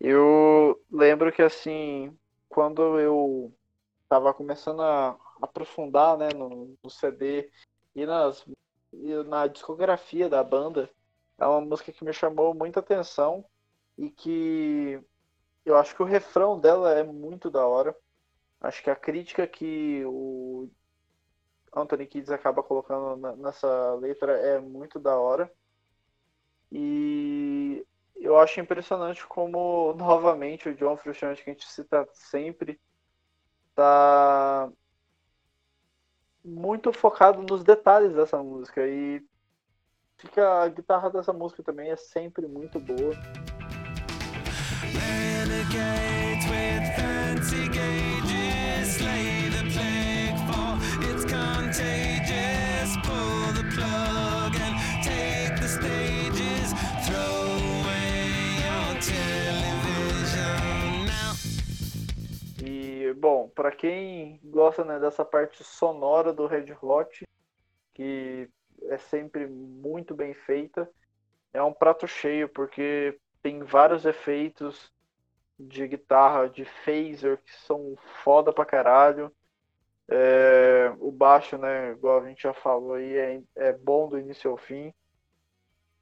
Eu 0.00 0.80
lembro 0.90 1.32
que 1.32 1.42
assim, 1.42 2.16
quando 2.48 2.98
eu 2.98 3.52
estava 4.02 4.32
começando 4.34 4.82
a 4.82 5.16
aprofundar 5.40 6.16
né, 6.16 6.28
no, 6.34 6.76
no 6.82 6.90
CD 6.90 7.50
e, 7.94 8.06
nas, 8.06 8.44
e 8.92 9.14
na 9.24 9.46
discografia 9.46 10.28
da 10.28 10.42
banda, 10.44 10.90
é 11.38 11.46
uma 11.46 11.60
música 11.60 11.92
que 11.92 12.04
me 12.04 12.12
chamou 12.12 12.54
muita 12.54 12.80
atenção 12.80 13.44
e 13.98 14.10
que 14.10 15.00
eu 15.64 15.76
acho 15.76 15.94
que 15.94 16.02
o 16.02 16.06
refrão 16.06 16.58
dela 16.60 16.92
é 16.92 17.02
muito 17.02 17.50
da 17.50 17.66
hora. 17.66 17.96
Acho 18.60 18.82
que 18.82 18.90
a 18.90 18.96
crítica 18.96 19.46
que 19.46 20.02
o 20.06 20.70
Anthony 21.74 22.06
Kids 22.06 22.30
acaba 22.30 22.62
colocando 22.62 23.36
nessa 23.36 23.94
letra 23.94 24.32
é 24.32 24.60
muito 24.60 24.98
da 24.98 25.18
hora. 25.18 25.52
E 26.70 27.65
eu 28.36 28.40
acho 28.40 28.60
impressionante 28.60 29.26
como, 29.26 29.94
novamente, 29.98 30.68
o 30.68 30.74
John 30.74 30.96
Frusciante, 30.96 31.42
que 31.42 31.50
a 31.50 31.52
gente 31.52 31.66
cita 31.66 32.06
sempre, 32.12 32.78
tá 33.74 34.70
muito 36.44 36.92
focado 36.92 37.42
nos 37.42 37.64
detalhes 37.64 38.14
dessa 38.14 38.42
música. 38.42 38.86
E 38.86 39.24
fica, 40.18 40.62
a 40.62 40.68
guitarra 40.68 41.10
dessa 41.10 41.32
música 41.32 41.62
também 41.62 41.90
é 41.90 41.96
sempre 41.96 42.46
muito 42.46 42.78
boa. 42.78 43.14
With 46.48 46.86
fancy 46.94 48.05
bom, 63.16 63.48
para 63.48 63.72
quem 63.72 64.38
gosta 64.44 64.84
né, 64.84 65.00
dessa 65.00 65.24
parte 65.24 65.64
sonora 65.64 66.32
do 66.32 66.46
Red 66.46 66.76
Hot, 66.82 67.24
que 67.94 68.48
é 68.82 68.98
sempre 68.98 69.46
muito 69.46 70.14
bem 70.14 70.34
feita, 70.34 70.88
é 71.52 71.62
um 71.62 71.72
prato 71.72 72.06
cheio, 72.06 72.48
porque 72.48 73.18
tem 73.42 73.62
vários 73.62 74.04
efeitos 74.04 74.92
de 75.58 75.88
guitarra, 75.88 76.48
de 76.48 76.66
phaser, 76.66 77.38
que 77.42 77.52
são 77.60 77.96
foda 78.22 78.52
pra 78.52 78.66
caralho. 78.66 79.34
É, 80.08 80.92
o 81.00 81.10
baixo, 81.10 81.56
né, 81.56 81.92
igual 81.92 82.22
a 82.22 82.28
gente 82.28 82.42
já 82.42 82.52
falou 82.52 82.94
aí, 82.94 83.16
é, 83.16 83.42
é 83.56 83.72
bom 83.72 84.08
do 84.08 84.18
início 84.18 84.50
ao 84.50 84.58
fim. 84.58 84.92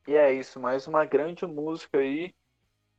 E 0.09 0.17
é 0.17 0.33
isso, 0.33 0.59
mais 0.59 0.89
uma 0.89 1.05
grande 1.05 1.47
música 1.47 1.99
aí, 1.99 2.35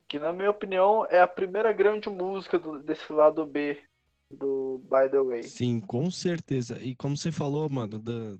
que 0.07 0.17
na 0.17 0.31
minha 0.31 0.49
opinião 0.49 1.05
é 1.09 1.19
a 1.19 1.27
primeira 1.27 1.73
grande 1.73 2.09
música 2.09 2.57
do, 2.57 2.81
desse 2.81 3.11
lado 3.11 3.45
B 3.45 3.83
do 4.31 4.79
By 4.83 5.09
The 5.09 5.21
Way. 5.21 5.43
Sim, 5.43 5.79
com 5.79 6.09
certeza. 6.09 6.81
E 6.81 6.95
como 6.95 7.15
você 7.15 7.31
falou, 7.31 7.69
mano, 7.69 7.99
da, 7.99 8.37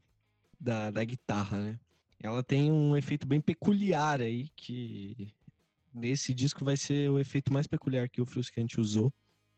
da, 0.60 0.92
da 0.92 1.04
guitarra, 1.04 1.60
né? 1.60 1.80
Ela 2.20 2.44
tem 2.44 2.72
um 2.72 2.98
efeito 2.98 3.28
bem 3.28 3.40
peculiar 3.40 4.22
aí, 4.22 4.50
que 4.56 5.32
nesse 5.94 6.34
disco 6.34 6.66
vai 6.66 6.76
ser 6.76 7.10
o 7.10 7.20
efeito 7.20 7.54
mais 7.54 7.68
peculiar 7.68 8.10
que 8.10 8.22
o 8.22 8.26
Frusciante 8.26 8.80
usou 8.80 9.14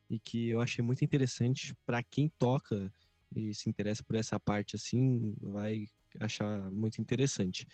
e 0.10 0.20
que 0.20 0.50
eu 0.50 0.62
achei 0.62 0.84
muito 0.84 1.04
interessante 1.04 1.74
para 1.86 2.04
quem 2.04 2.30
toca 2.38 2.92
e 3.36 3.54
se 3.54 3.70
interessa 3.70 4.04
por 4.04 4.16
essa 4.16 4.40
parte 4.40 4.76
assim, 4.76 5.36
vai 5.42 5.88
achar 6.20 6.72
muito 6.72 7.00
interessante. 7.00 7.68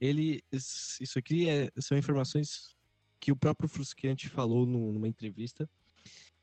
Ele 0.00 0.42
isso 0.52 1.18
aqui 1.18 1.48
é, 1.48 1.70
são 1.78 1.98
informações 1.98 2.76
que 3.18 3.32
o 3.32 3.36
próprio 3.36 3.68
Frusciante 3.68 4.28
falou 4.28 4.64
numa 4.66 5.08
entrevista 5.08 5.68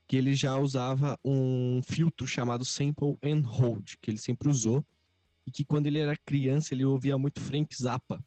que 0.07 0.15
ele 0.15 0.33
já 0.33 0.57
usava 0.57 1.19
um 1.23 1.81
filtro 1.81 2.27
chamado 2.27 2.63
sample 2.63 3.17
and 3.23 3.41
hold, 3.41 3.93
que 4.01 4.11
ele 4.11 4.17
sempre 4.17 4.49
usou 4.49 4.85
e 5.45 5.51
que 5.51 5.65
quando 5.65 5.87
ele 5.87 5.99
era 5.99 6.17
criança 6.17 6.73
ele 6.73 6.85
ouvia 6.85 7.17
muito 7.17 7.39
Frank 7.39 7.75
Zappa 7.75 8.23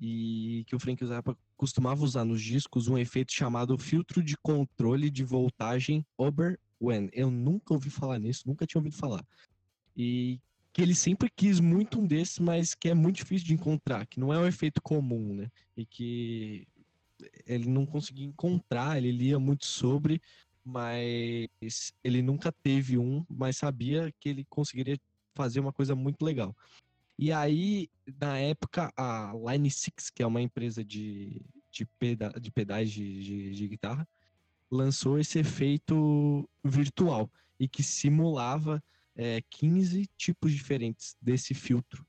e 0.00 0.64
que 0.66 0.74
o 0.74 0.80
Frank 0.80 1.04
Zappa 1.06 1.36
costumava 1.56 2.04
usar 2.04 2.24
nos 2.24 2.42
discos 2.42 2.88
um 2.88 2.98
efeito 2.98 3.32
chamado 3.32 3.78
filtro 3.78 4.22
de 4.22 4.36
controle 4.36 5.08
de 5.08 5.22
voltagem 5.22 6.04
Oberwen. 6.18 7.08
Eu 7.12 7.30
nunca 7.30 7.72
ouvi 7.72 7.88
falar 7.88 8.18
nisso, 8.18 8.42
nunca 8.46 8.66
tinha 8.66 8.80
ouvido 8.80 8.96
falar. 8.96 9.24
E 9.96 10.40
que 10.72 10.82
ele 10.82 10.94
sempre 10.94 11.30
quis 11.30 11.60
muito 11.60 12.00
um 12.00 12.06
desses, 12.06 12.40
mas 12.40 12.74
que 12.74 12.88
é 12.88 12.94
muito 12.94 13.16
difícil 13.16 13.46
de 13.46 13.54
encontrar, 13.54 14.06
que 14.06 14.18
não 14.18 14.32
é 14.32 14.38
um 14.38 14.46
efeito 14.46 14.82
comum, 14.82 15.34
né? 15.34 15.50
E 15.76 15.84
que 15.84 16.66
ele 17.46 17.68
não 17.68 17.86
conseguia 17.86 18.26
encontrar, 18.26 18.96
ele 18.96 19.12
lia 19.12 19.38
muito 19.38 19.66
sobre, 19.66 20.20
mas 20.64 21.92
ele 22.02 22.22
nunca 22.22 22.52
teve 22.52 22.98
um, 22.98 23.24
mas 23.28 23.56
sabia 23.56 24.12
que 24.20 24.28
ele 24.28 24.44
conseguiria 24.48 24.98
fazer 25.34 25.60
uma 25.60 25.72
coisa 25.72 25.94
muito 25.94 26.24
legal. 26.24 26.54
E 27.18 27.30
aí, 27.30 27.88
na 28.20 28.38
época, 28.38 28.92
a 28.96 29.32
Line 29.34 29.70
6, 29.70 30.10
que 30.10 30.22
é 30.22 30.26
uma 30.26 30.40
empresa 30.40 30.84
de, 30.84 31.40
de, 31.70 31.84
peda 31.98 32.30
de 32.40 32.50
pedais 32.50 32.90
de, 32.90 33.22
de, 33.22 33.50
de 33.52 33.68
guitarra, 33.68 34.08
lançou 34.70 35.18
esse 35.18 35.38
efeito 35.38 36.48
virtual 36.64 37.30
e 37.60 37.68
que 37.68 37.82
simulava 37.82 38.82
é, 39.14 39.42
15 39.50 40.08
tipos 40.16 40.52
diferentes 40.52 41.16
desse 41.20 41.54
filtro. 41.54 42.06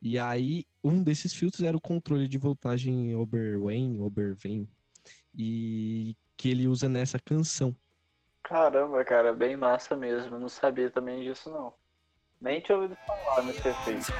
E 0.00 0.18
aí, 0.18 0.66
um 0.82 1.02
desses 1.02 1.32
filtros 1.32 1.62
era 1.62 1.76
o 1.76 1.80
controle 1.80 2.28
de 2.28 2.36
voltagem 2.36 3.14
Oberwein, 3.16 4.00
Obervein, 4.00 4.68
e 5.34 6.14
que 6.36 6.50
ele 6.50 6.68
usa 6.68 6.88
nessa 6.88 7.18
canção. 7.18 7.74
Caramba, 8.44 9.02
cara, 9.04 9.32
bem 9.32 9.56
massa 9.56 9.96
mesmo. 9.96 10.38
não 10.38 10.48
sabia 10.50 10.90
também 10.90 11.22
disso, 11.22 11.50
não. 11.50 11.72
Nem 12.40 12.60
tinha 12.60 12.76
ouvido 12.76 12.96
falar 13.06 13.42
nesse 13.42 13.66
efeito. 13.66 14.12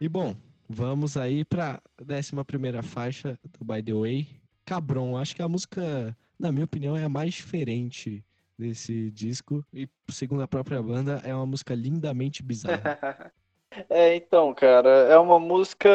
E 0.00 0.08
bom, 0.08 0.36
vamos 0.68 1.16
aí 1.16 1.44
para 1.44 1.82
a 1.98 2.02
11 2.02 2.82
faixa 2.82 3.36
do 3.58 3.64
By 3.64 3.82
the 3.82 3.92
Way. 3.92 4.45
Cabron, 4.66 5.16
acho 5.16 5.34
que 5.36 5.42
a 5.42 5.48
música, 5.48 6.14
na 6.38 6.50
minha 6.50 6.64
opinião, 6.64 6.96
é 6.96 7.04
a 7.04 7.08
mais 7.08 7.32
diferente 7.34 8.24
desse 8.58 9.12
disco. 9.12 9.64
E, 9.72 9.88
segundo 10.10 10.42
a 10.42 10.48
própria 10.48 10.82
banda, 10.82 11.22
é 11.24 11.32
uma 11.32 11.46
música 11.46 11.72
lindamente 11.72 12.42
bizarra. 12.42 13.32
é, 13.88 14.16
então, 14.16 14.52
cara, 14.52 14.88
é 14.88 15.16
uma 15.16 15.38
música 15.38 15.88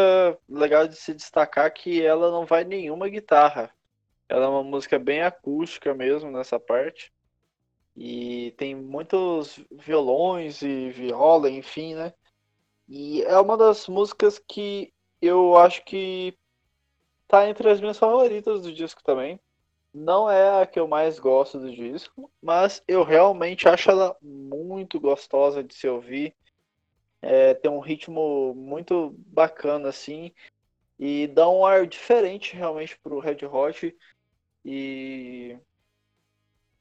legal 0.47 0.87
de 0.87 0.95
se 0.95 1.13
destacar 1.13 1.71
que 1.73 2.01
ela 2.01 2.31
não 2.31 2.45
vai 2.45 2.63
nenhuma 2.63 3.09
guitarra. 3.09 3.69
Ela 4.29 4.45
é 4.45 4.47
uma 4.47 4.63
música 4.63 4.97
bem 4.97 5.21
acústica 5.21 5.93
mesmo 5.93 6.31
nessa 6.31 6.57
parte. 6.57 7.11
E 7.95 8.53
tem 8.57 8.73
muitos 8.73 9.59
violões 9.69 10.61
e 10.61 10.91
viola, 10.91 11.49
enfim, 11.49 11.93
né? 11.95 12.13
E 12.87 13.21
é 13.23 13.37
uma 13.37 13.57
das 13.57 13.89
músicas 13.89 14.39
que 14.39 14.93
eu 15.21 15.57
acho 15.57 15.83
que 15.83 16.37
tá 17.31 17.47
entre 17.47 17.69
as 17.69 17.79
minhas 17.79 17.97
favoritas 17.97 18.63
do 18.63 18.73
disco 18.73 19.01
também. 19.01 19.39
Não 19.93 20.29
é 20.29 20.61
a 20.61 20.67
que 20.67 20.77
eu 20.77 20.85
mais 20.85 21.17
gosto 21.17 21.57
do 21.57 21.73
disco, 21.73 22.29
mas 22.41 22.83
eu 22.85 23.03
realmente 23.03 23.69
acho 23.69 23.89
ela 23.89 24.17
muito 24.21 24.99
gostosa 24.99 25.63
de 25.63 25.73
se 25.73 25.87
ouvir. 25.87 26.35
É, 27.21 27.53
tem 27.53 27.71
um 27.71 27.79
ritmo 27.79 28.53
muito 28.53 29.15
bacana 29.27 29.89
assim 29.89 30.33
e 30.99 31.27
dá 31.27 31.49
um 31.49 31.65
ar 31.65 31.87
diferente 31.87 32.55
realmente 32.55 32.99
pro 32.99 33.19
Red 33.19 33.45
Hot 33.45 33.95
e 34.65 35.57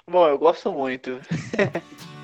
bom, 0.06 0.26
eu 0.26 0.38
gosto 0.38 0.72
muito. 0.72 1.10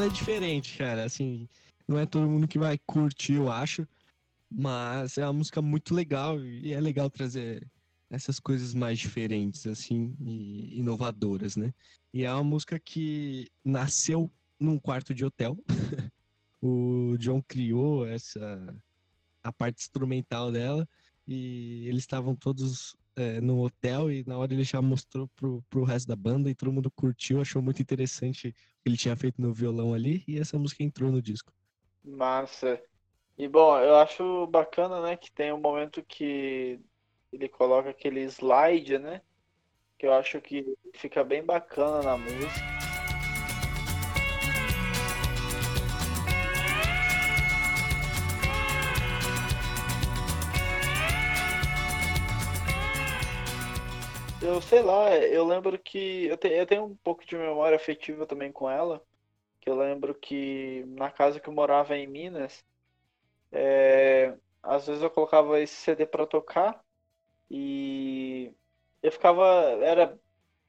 ela 0.00 0.06
é 0.06 0.12
diferente, 0.12 0.78
cara. 0.78 1.04
Assim, 1.04 1.46
não 1.86 1.98
é 1.98 2.06
todo 2.06 2.26
mundo 2.26 2.48
que 2.48 2.58
vai 2.58 2.78
curtir, 2.86 3.34
eu 3.34 3.52
acho. 3.52 3.86
Mas 4.50 5.18
é 5.18 5.24
uma 5.24 5.34
música 5.34 5.60
muito 5.60 5.94
legal 5.94 6.40
e 6.40 6.72
é 6.72 6.80
legal 6.80 7.10
trazer 7.10 7.68
essas 8.08 8.40
coisas 8.40 8.74
mais 8.74 8.98
diferentes, 8.98 9.66
assim, 9.66 10.16
e 10.18 10.78
inovadoras, 10.78 11.54
né? 11.54 11.72
E 12.12 12.24
é 12.24 12.32
uma 12.32 12.42
música 12.42 12.80
que 12.80 13.46
nasceu 13.62 14.30
num 14.58 14.78
quarto 14.78 15.14
de 15.14 15.24
hotel. 15.24 15.56
o 16.62 17.16
John 17.18 17.42
criou 17.42 18.06
essa 18.06 18.74
a 19.42 19.52
parte 19.52 19.80
instrumental 19.80 20.50
dela 20.50 20.88
e 21.26 21.86
eles 21.86 22.02
estavam 22.02 22.34
todos 22.34 22.96
é, 23.16 23.40
no 23.40 23.64
hotel 23.64 24.10
e 24.10 24.24
na 24.26 24.38
hora 24.38 24.52
ele 24.52 24.64
já 24.64 24.80
mostrou 24.80 25.28
pro, 25.36 25.62
pro 25.68 25.84
resto 25.84 26.08
da 26.08 26.16
banda 26.16 26.50
e 26.50 26.54
todo 26.54 26.72
mundo 26.72 26.90
curtiu, 26.90 27.40
achou 27.40 27.60
muito 27.60 27.82
interessante 27.82 28.48
o 28.48 28.52
que 28.52 28.88
ele 28.88 28.96
tinha 28.96 29.16
feito 29.16 29.40
no 29.40 29.52
violão 29.52 29.94
ali 29.94 30.24
e 30.26 30.38
essa 30.38 30.58
música 30.58 30.82
entrou 30.82 31.10
no 31.10 31.20
disco. 31.20 31.52
Massa. 32.04 32.80
E 33.36 33.48
bom, 33.48 33.78
eu 33.78 33.96
acho 33.96 34.46
bacana, 34.48 35.00
né, 35.02 35.16
que 35.16 35.32
tem 35.32 35.52
um 35.52 35.60
momento 35.60 36.02
que 36.02 36.80
ele 37.32 37.48
coloca 37.48 37.90
aquele 37.90 38.22
slide, 38.24 38.98
né, 38.98 39.22
que 39.98 40.06
eu 40.06 40.12
acho 40.12 40.40
que 40.40 40.76
fica 40.94 41.24
bem 41.24 41.44
bacana 41.44 42.02
na 42.02 42.16
música. 42.16 42.89
Eu 54.50 54.60
sei 54.60 54.82
lá, 54.82 55.14
eu 55.16 55.46
lembro 55.46 55.78
que. 55.78 56.26
Eu, 56.26 56.36
te, 56.36 56.48
eu 56.48 56.66
tenho 56.66 56.84
um 56.84 56.96
pouco 56.96 57.24
de 57.24 57.36
memória 57.36 57.76
afetiva 57.76 58.26
também 58.26 58.50
com 58.50 58.68
ela. 58.68 59.00
Que 59.60 59.70
eu 59.70 59.76
lembro 59.76 60.12
que 60.12 60.84
na 60.88 61.08
casa 61.08 61.38
que 61.38 61.48
eu 61.48 61.52
morava 61.52 61.96
em 61.96 62.06
Minas, 62.08 62.64
é, 63.52 64.36
às 64.60 64.88
vezes 64.88 65.02
eu 65.04 65.10
colocava 65.10 65.60
esse 65.60 65.74
CD 65.74 66.04
para 66.04 66.26
tocar 66.26 66.82
e 67.50 68.52
eu 69.02 69.12
ficava. 69.12 69.44
Era 69.82 70.18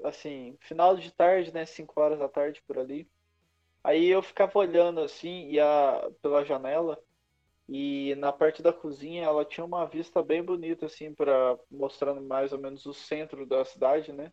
assim, 0.04 0.56
final 0.62 0.96
de 0.96 1.12
tarde, 1.12 1.52
né? 1.52 1.66
5 1.66 2.00
horas 2.00 2.20
da 2.20 2.30
tarde 2.30 2.62
por 2.68 2.78
ali. 2.78 3.10
Aí 3.84 4.08
eu 4.10 4.22
ficava 4.22 4.60
olhando 4.60 5.02
assim, 5.02 5.50
ia 5.50 6.12
pela 6.22 6.46
janela 6.46 7.02
e 7.68 8.16
na 8.16 8.32
parte 8.32 8.62
da 8.62 8.74
cozinha 8.74 9.24
ela 9.24 9.46
tinha 9.46 9.66
uma 9.66 9.86
vista 9.86 10.22
bem 10.22 10.44
bonita, 10.44 10.86
assim, 10.86 11.14
para 11.14 11.58
mostrando 11.70 12.22
mais 12.22 12.52
ou 12.52 12.60
menos 12.60 12.86
o 12.86 12.94
centro 12.94 13.46
da 13.46 13.64
cidade, 13.64 14.12
né? 14.12 14.32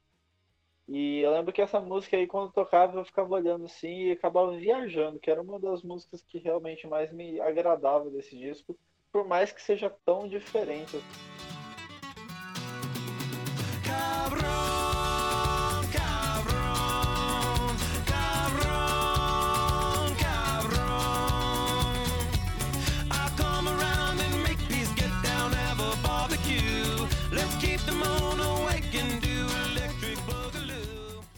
E 0.89 1.20
eu 1.20 1.31
lembro 1.33 1.53
que 1.53 1.61
essa 1.61 1.79
música 1.81 2.16
aí, 2.16 2.26
quando 2.26 2.51
tocava, 2.51 2.99
eu 2.99 3.05
ficava 3.05 3.35
olhando 3.35 3.66
assim 3.66 4.07
e 4.07 4.12
acabava 4.12 4.57
viajando, 4.57 5.18
que 5.20 5.31
era 5.31 5.43
uma 5.43 5.61
das 5.61 5.83
músicas 5.83 6.22
que 6.22 6.39
realmente 6.39 6.87
mais 6.87 7.12
me 7.12 7.39
agradava 7.41 8.11
desse 8.11 8.37
disco, 8.39 8.74
por 9.12 9.26
mais 9.26 9.53
que 9.53 9.61
seja 9.61 9.95
tão 10.07 10.26
diferente. 10.26 10.97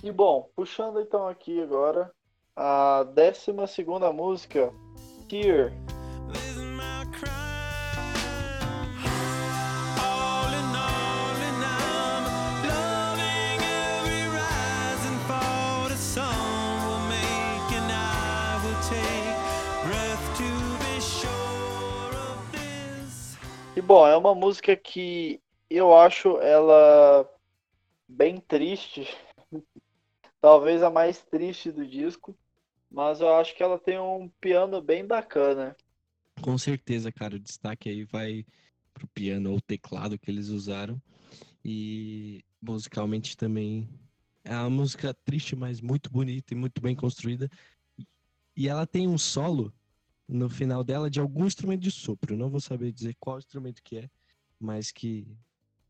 E 0.02 0.10
bom, 0.10 0.48
puxando 0.56 0.98
então 0.98 1.28
aqui 1.28 1.60
agora 1.60 2.10
a 2.56 3.02
12 3.02 3.66
segunda 3.68 4.10
música, 4.10 4.72
Tear. 5.28 5.72
E 23.76 23.82
bom, 23.82 24.06
é 24.06 24.16
uma 24.16 24.34
música 24.34 24.74
que 24.74 25.40
eu 25.68 25.94
acho 25.94 26.40
ela 26.40 27.28
bem 28.08 28.38
triste 28.38 29.06
talvez 30.40 30.82
a 30.82 30.90
mais 30.90 31.22
triste 31.22 31.70
do 31.70 31.86
disco, 31.86 32.36
mas 32.90 33.20
eu 33.20 33.32
acho 33.34 33.54
que 33.54 33.62
ela 33.62 33.78
tem 33.78 33.98
um 33.98 34.28
piano 34.40 34.80
bem 34.80 35.06
bacana. 35.06 35.76
Com 36.40 36.56
certeza, 36.56 37.12
cara, 37.12 37.36
o 37.36 37.40
destaque 37.40 37.88
aí 37.88 38.04
vai 38.04 38.44
pro 38.92 39.06
piano 39.08 39.52
ou 39.52 39.60
teclado 39.60 40.18
que 40.18 40.30
eles 40.30 40.48
usaram. 40.48 41.00
E 41.64 42.42
musicalmente 42.60 43.36
também 43.36 43.88
é 44.42 44.54
uma 44.54 44.70
música 44.70 45.12
triste, 45.12 45.54
mas 45.54 45.80
muito 45.80 46.10
bonita 46.10 46.54
e 46.54 46.56
muito 46.56 46.80
bem 46.80 46.96
construída. 46.96 47.48
E 48.56 48.68
ela 48.68 48.86
tem 48.86 49.06
um 49.06 49.18
solo 49.18 49.72
no 50.26 50.48
final 50.48 50.82
dela 50.82 51.10
de 51.10 51.20
algum 51.20 51.44
instrumento 51.44 51.82
de 51.82 51.90
sopro. 51.90 52.36
Não 52.36 52.50
vou 52.50 52.60
saber 52.60 52.92
dizer 52.92 53.14
qual 53.20 53.38
instrumento 53.38 53.82
que 53.82 53.98
é, 53.98 54.10
mas 54.58 54.90
que 54.90 55.26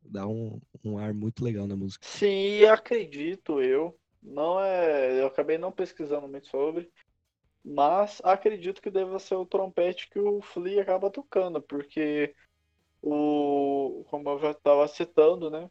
dá 0.03 0.27
um, 0.27 0.61
um 0.85 0.99
ar 0.99 1.15
muito 1.15 1.45
legal 1.45 1.67
na 1.67 1.77
música. 1.77 2.07
Sim, 2.07 2.65
acredito 2.65 3.61
eu 3.61 4.00
não 4.23 4.61
é. 4.61 5.21
Eu 5.21 5.27
acabei 5.27 5.59
não 5.59 5.73
pesquisando 5.73 6.29
muito 6.29 6.49
sobre. 6.49 6.91
Mas 7.65 8.21
acredito 8.25 8.81
que 8.81 8.91
deva 8.91 9.19
ser 9.19 9.35
o 9.35 9.47
trompete 9.47 10.09
que 10.09 10.19
o 10.19 10.41
Flea 10.41 10.83
acaba 10.83 11.11
tocando, 11.11 11.61
porque 11.61 12.35
o. 13.03 14.05
Como 14.09 14.31
eu 14.31 14.39
já 14.39 14.51
estava 14.53 14.89
citando, 14.89 15.51
né? 15.51 15.71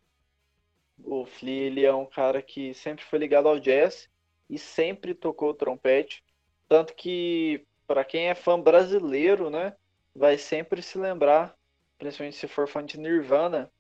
O 1.04 1.26
Flea 1.26 1.68
ele 1.68 1.86
é 1.86 1.94
um 1.94 2.06
cara 2.06 2.42
que 2.42 2.74
sempre 2.74 3.04
foi 3.06 3.20
ligado 3.20 3.48
ao 3.48 3.60
jazz 3.60 4.10
e 4.50 4.58
sempre 4.58 5.14
tocou 5.14 5.54
trompete. 5.54 6.24
Tanto 6.68 6.94
que, 6.94 7.66
para 7.88 8.06
quem 8.06 8.28
é 8.30 8.36
fã 8.36 8.60
brasileiro, 8.60 9.50
né? 9.50 9.76
Vai 10.14 10.38
sempre 10.38 10.82
se 10.82 10.98
lembrar, 10.98 11.56
principalmente 11.98 12.38
se 12.38 12.48
for 12.48 12.68
fã 12.68 12.86
de 12.86 13.00
Nirvana, 13.00 13.72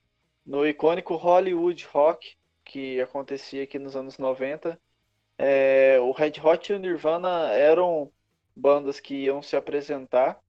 no 0.45 0.65
icônico 0.65 1.15
Hollywood 1.15 1.86
Rock, 1.91 2.39
que 2.70 3.01
acontecia 3.01 3.63
aqui 3.63 3.80
nos 3.80 3.95
anos 3.95 4.20
90. 4.20 4.80
É, 5.38 5.99
o 5.99 6.11
Red 6.11 6.34
Hot 6.43 6.72
e 6.72 6.76
o 6.76 6.80
Nirvana 6.80 7.51
eram 7.53 8.11
bandas 8.55 8.99
que 8.99 9.15
iam 9.15 9.41
se 9.41 9.55
apresentar. 9.55 10.39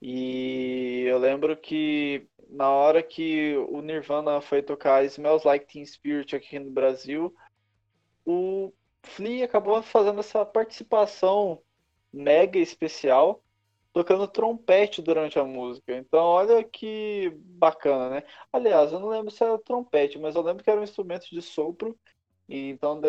E 0.00 1.04
eu 1.08 1.18
lembro 1.18 1.56
que 1.56 2.28
na 2.48 2.70
hora 2.70 3.02
que 3.02 3.56
o 3.70 3.80
Nirvana 3.80 4.40
foi 4.40 4.62
tocar 4.62 5.04
Smells 5.04 5.46
Like 5.46 5.66
Teen 5.66 5.84
Spirit 5.84 6.36
aqui 6.36 6.58
no 6.58 6.70
Brasil, 6.70 7.34
o 8.24 8.72
Flea 9.02 9.44
acabou 9.44 9.82
fazendo 9.82 10.20
essa 10.20 10.46
participação 10.46 11.60
mega 12.12 12.58
especial 12.58 13.42
tocando 13.92 14.26
trompete 14.26 15.02
durante 15.02 15.38
a 15.38 15.44
música. 15.44 15.94
Então, 15.94 16.24
olha 16.24 16.64
que 16.64 17.32
bacana, 17.36 18.08
né? 18.08 18.22
Aliás, 18.52 18.92
eu 18.92 18.98
não 18.98 19.08
lembro 19.08 19.30
se 19.30 19.42
era 19.44 19.58
trompete, 19.58 20.18
mas 20.18 20.34
eu 20.34 20.42
lembro 20.42 20.64
que 20.64 20.70
era 20.70 20.80
um 20.80 20.84
instrumento 20.84 21.28
de 21.30 21.42
sopro. 21.42 21.96
E 22.48 22.70
então, 22.70 23.00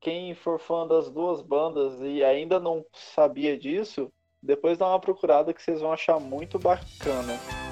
quem 0.00 0.34
for 0.34 0.58
fã 0.58 0.86
das 0.86 1.10
duas 1.10 1.40
bandas 1.40 2.00
e 2.00 2.22
ainda 2.22 2.60
não 2.60 2.84
sabia 2.92 3.56
disso, 3.58 4.12
depois 4.42 4.78
dá 4.78 4.86
uma 4.86 5.00
procurada 5.00 5.52
que 5.52 5.62
vocês 5.62 5.80
vão 5.80 5.92
achar 5.92 6.20
muito 6.20 6.58
bacana. 6.58 7.65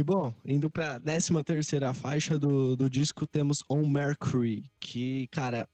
E 0.00 0.02
bom, 0.02 0.34
indo 0.46 0.70
pra 0.70 0.98
13 0.98 1.44
terceira 1.44 1.92
faixa 1.92 2.38
do, 2.38 2.74
do 2.74 2.88
disco, 2.88 3.26
temos 3.26 3.62
On 3.68 3.86
Mercury, 3.86 4.64
que, 4.80 5.26
cara, 5.26 5.68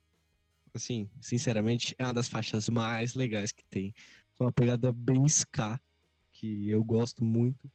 assim, 0.74 1.08
sinceramente, 1.20 1.94
é 1.96 2.02
uma 2.02 2.12
das 2.12 2.28
faixas 2.28 2.68
mais 2.68 3.14
legais 3.14 3.52
que 3.52 3.64
tem. 3.66 3.94
Uma 4.40 4.50
pegada 4.50 4.90
bem 4.90 5.24
ska, 5.26 5.80
que 6.32 6.68
eu 6.68 6.82
gosto 6.82 7.24
muito, 7.24 7.70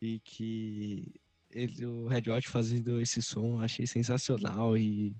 e 0.00 0.20
que 0.20 1.12
ele, 1.50 1.84
o 1.84 2.08
Red 2.08 2.30
Hot 2.30 2.48
fazendo 2.48 2.98
esse 2.98 3.20
som, 3.20 3.60
achei 3.60 3.86
sensacional 3.86 4.78
e, 4.78 5.14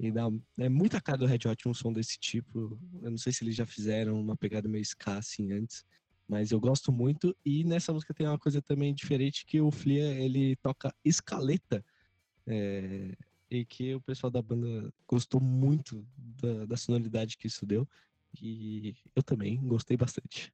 e 0.00 0.10
dá, 0.10 0.30
é 0.56 0.70
muita 0.70 0.98
cara 0.98 1.18
do 1.18 1.26
Red 1.26 1.46
Hot 1.46 1.68
um 1.68 1.74
som 1.74 1.92
desse 1.92 2.18
tipo. 2.18 2.80
Eu 3.02 3.10
não 3.10 3.18
sei 3.18 3.34
se 3.34 3.44
eles 3.44 3.54
já 3.54 3.66
fizeram 3.66 4.18
uma 4.18 4.34
pegada 4.34 4.66
meio 4.66 4.82
ska 4.82 5.18
assim 5.18 5.52
antes, 5.52 5.84
mas 6.28 6.50
eu 6.50 6.60
gosto 6.60 6.90
muito. 6.92 7.36
E 7.44 7.64
nessa 7.64 7.92
música 7.92 8.14
tem 8.14 8.26
uma 8.26 8.38
coisa 8.38 8.60
também 8.60 8.94
diferente 8.94 9.46
que 9.46 9.60
o 9.60 9.70
Flia 9.70 10.04
ele 10.20 10.56
toca 10.56 10.94
escaleta. 11.04 11.84
É, 12.46 13.16
e 13.50 13.64
que 13.64 13.94
o 13.94 14.00
pessoal 14.00 14.30
da 14.30 14.42
banda 14.42 14.92
gostou 15.06 15.40
muito 15.40 16.04
da, 16.16 16.66
da 16.66 16.76
sonoridade 16.76 17.36
que 17.36 17.46
isso 17.46 17.64
deu. 17.64 17.88
E 18.40 18.94
eu 19.14 19.22
também 19.22 19.56
gostei 19.62 19.96
bastante. 19.96 20.52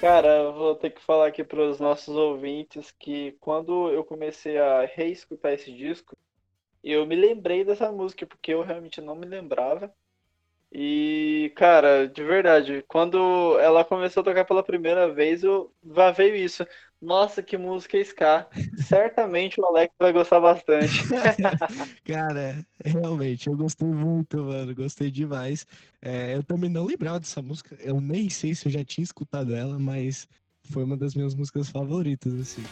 Cara, 0.00 0.28
eu 0.28 0.52
vou 0.54 0.76
ter 0.76 0.90
que 0.90 1.00
falar 1.02 1.26
aqui 1.26 1.42
para 1.42 1.60
os 1.60 1.80
nossos 1.80 2.14
ouvintes 2.14 2.90
que 2.92 3.32
quando 3.40 3.90
eu 3.90 4.04
comecei 4.04 4.56
a 4.58 4.84
reescutar 4.86 5.52
esse 5.52 5.72
disco, 5.72 6.16
eu 6.84 7.06
me 7.06 7.16
lembrei 7.16 7.64
dessa 7.64 7.92
música, 7.92 8.26
porque 8.26 8.54
eu 8.54 8.62
realmente 8.62 9.00
não 9.00 9.16
me 9.16 9.26
lembrava. 9.26 9.92
E, 10.72 11.52
cara, 11.56 12.08
de 12.08 12.24
verdade, 12.24 12.84
quando 12.88 13.58
ela 13.60 13.84
começou 13.84 14.22
a 14.22 14.24
tocar 14.24 14.44
pela 14.44 14.62
primeira 14.64 15.12
vez, 15.12 15.44
eu 15.44 15.74
veio 16.16 16.36
isso. 16.36 16.66
Nossa, 17.00 17.42
que 17.42 17.56
música 17.56 17.96
é 17.96 18.00
ska. 18.00 18.48
Certamente 18.76 19.60
o 19.60 19.66
Alex 19.66 19.94
vai 19.98 20.12
gostar 20.12 20.40
bastante. 20.40 21.04
cara, 22.04 22.66
realmente, 22.84 23.48
eu 23.48 23.56
gostei 23.56 23.86
muito, 23.86 24.38
mano. 24.38 24.74
Gostei 24.74 25.10
demais. 25.10 25.64
É, 26.02 26.34
eu 26.34 26.42
também 26.42 26.68
não 26.68 26.84
lembrava 26.84 27.20
dessa 27.20 27.40
música. 27.40 27.76
Eu 27.80 28.00
nem 28.00 28.28
sei 28.28 28.54
se 28.54 28.66
eu 28.66 28.72
já 28.72 28.84
tinha 28.84 29.04
escutado 29.04 29.54
ela, 29.54 29.78
mas 29.78 30.28
foi 30.64 30.82
uma 30.82 30.96
das 30.96 31.14
minhas 31.14 31.34
músicas 31.34 31.70
favoritas, 31.70 32.34
assim. 32.34 32.62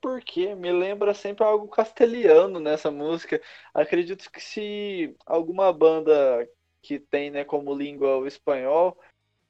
Porquê, 0.00 0.54
me 0.54 0.72
lembra 0.72 1.14
sempre 1.14 1.44
algo 1.44 1.68
castelhano 1.68 2.60
nessa 2.60 2.90
música. 2.90 3.40
Acredito 3.72 4.30
que 4.30 4.40
se 4.40 5.16
alguma 5.26 5.72
banda 5.72 6.48
que 6.82 6.98
tem 6.98 7.30
né, 7.30 7.44
como 7.44 7.74
língua 7.74 8.18
o 8.18 8.26
espanhol, 8.26 8.98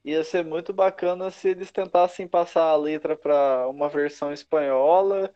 ia 0.04 0.22
ser 0.22 0.44
muito 0.44 0.72
bacana 0.72 1.30
se 1.30 1.48
eles 1.48 1.72
tentassem 1.72 2.28
passar 2.28 2.64
a 2.64 2.76
letra 2.76 3.16
para 3.16 3.66
uma 3.68 3.88
versão 3.88 4.32
espanhola 4.32 5.32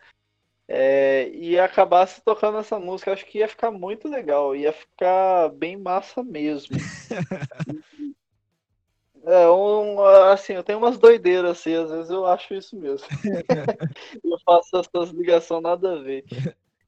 é, 0.69 1.29
e 1.31 1.59
acabasse 1.59 2.23
tocando 2.23 2.59
essa 2.59 2.79
música. 2.79 3.13
Acho 3.13 3.27
que 3.27 3.39
ia 3.39 3.49
ficar 3.49 3.71
muito 3.71 4.07
legal, 4.09 4.55
ia 4.55 4.73
ficar 4.73 5.49
bem 5.49 5.77
massa 5.77 6.23
mesmo. 6.23 6.77
É, 9.29 9.47
um, 9.51 10.03
assim, 10.31 10.55
eu 10.55 10.65
tenho 10.65 10.79
umas 10.79 10.97
doideiras 10.97 11.51
assim, 11.51 11.75
às 11.75 11.91
vezes 11.91 12.09
eu 12.09 12.25
acho 12.25 12.55
isso 12.55 12.75
mesmo. 12.75 13.07
eu 14.25 14.39
faço 14.43 14.79
essas 14.79 15.11
ligações 15.11 15.63
nada 15.63 15.93
a 15.93 15.97
ver. 15.97 16.25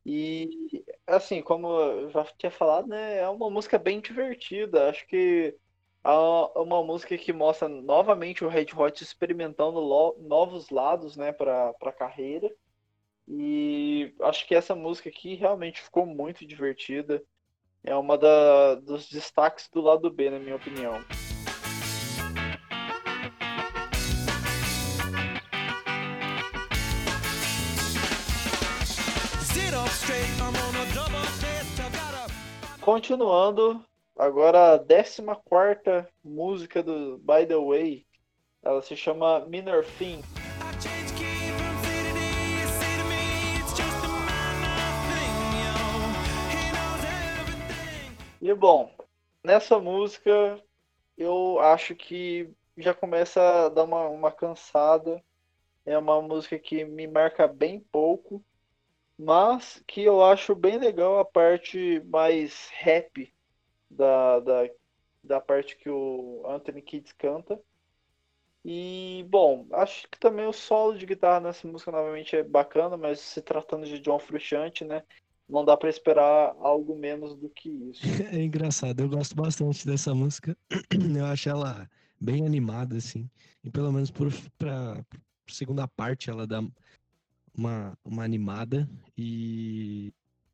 E, 0.07 0.83
assim, 1.07 1.43
como 1.43 1.69
eu 1.69 2.11
já 2.11 2.25
tinha 2.39 2.51
falado, 2.51 2.89
né, 2.89 3.19
é 3.19 3.29
uma 3.29 3.51
música 3.51 3.79
bem 3.79 4.01
divertida. 4.01 4.89
Acho 4.89 5.07
que 5.07 5.55
é 6.03 6.59
uma 6.59 6.83
música 6.83 7.19
que 7.19 7.31
mostra 7.31 7.69
novamente 7.69 8.43
o 8.43 8.49
Red 8.49 8.69
Hot 8.75 9.05
experimentando 9.05 9.79
novos 10.19 10.71
lados, 10.71 11.19
né, 11.19 11.33
para 11.33 11.75
a 11.79 11.93
carreira. 11.93 12.51
E 13.29 14.15
acho 14.23 14.49
que 14.49 14.55
essa 14.55 14.75
música 14.75 15.11
aqui 15.11 15.35
realmente 15.35 15.83
ficou 15.83 16.07
muito 16.07 16.47
divertida. 16.47 17.23
É 17.85 17.95
uma 17.95 18.17
da, 18.17 18.77
dos 18.77 19.11
destaques 19.11 19.69
do 19.71 19.83
lado 19.83 20.11
B, 20.11 20.31
na 20.31 20.39
minha 20.39 20.57
opinião. 20.57 21.05
Continuando, 32.81 33.85
agora 34.19 34.75
a 34.75 34.79
14 34.79 35.23
música 36.25 36.83
do 36.83 37.19
By 37.19 37.47
the 37.47 37.57
Way, 37.57 38.07
ela 38.63 38.83
se 38.83 38.97
chama 38.97 39.47
Minor 39.47 39.85
Thing. 39.99 40.23
E 48.43 48.55
bom, 48.55 48.91
nessa 49.45 49.79
música 49.79 50.59
eu 51.17 51.61
acho 51.61 51.95
que 51.95 52.51
já 52.77 52.95
começa 52.95 53.67
a 53.67 53.69
dar 53.69 53.85
uma, 53.85 54.09
uma 54.09 54.33
cansada. 54.33 55.23
É 55.85 55.97
uma 55.99 56.21
música 56.23 56.59
que 56.59 56.85
me 56.85 57.07
marca 57.07 57.47
bem 57.47 57.79
pouco 57.79 58.43
mas 59.21 59.83
que 59.87 60.03
eu 60.03 60.25
acho 60.25 60.55
bem 60.55 60.79
legal 60.79 61.19
a 61.19 61.25
parte 61.27 62.03
mais 62.07 62.71
rap 62.73 63.31
da, 63.91 64.41
da, 64.41 64.71
da 65.23 65.41
parte 65.41 65.77
que 65.77 65.91
o 65.91 66.43
Anthony 66.49 66.81
Kids 66.81 67.13
canta. 67.13 67.61
E, 68.65 69.27
bom, 69.29 69.67
acho 69.73 70.09
que 70.09 70.19
também 70.19 70.47
o 70.47 70.55
solo 70.55 70.97
de 70.97 71.05
guitarra 71.05 71.41
nessa 71.41 71.69
música 71.69 71.91
novamente 71.91 72.35
é 72.35 72.43
bacana, 72.43 72.97
mas 72.97 73.21
se 73.21 73.43
tratando 73.43 73.85
de 73.85 73.99
John 73.99 74.19
Frusciante, 74.19 74.87
né? 74.87 75.03
Não 75.47 75.67
dá 75.67 75.77
para 75.77 75.91
esperar 75.91 76.55
algo 76.59 76.97
menos 76.97 77.37
do 77.37 77.51
que 77.51 77.69
isso. 77.69 78.01
É 78.33 78.43
engraçado, 78.43 79.01
eu 79.01 79.09
gosto 79.09 79.37
bastante 79.37 79.87
dessa 79.87 80.15
música. 80.15 80.57
Eu 81.19 81.27
acho 81.27 81.49
ela 81.49 81.91
bem 82.19 82.47
animada, 82.47 82.97
assim. 82.97 83.29
E 83.63 83.71
pelo 83.71 83.93
menos 83.93 84.11
por, 84.11 84.29
pra, 84.57 85.05
segunda 85.47 85.87
parte 85.89 86.31
ela 86.31 86.47
dá 86.47 86.63
uma, 87.61 87.99
uma 88.03 88.25
animada 88.25 88.89
e 89.17 90.13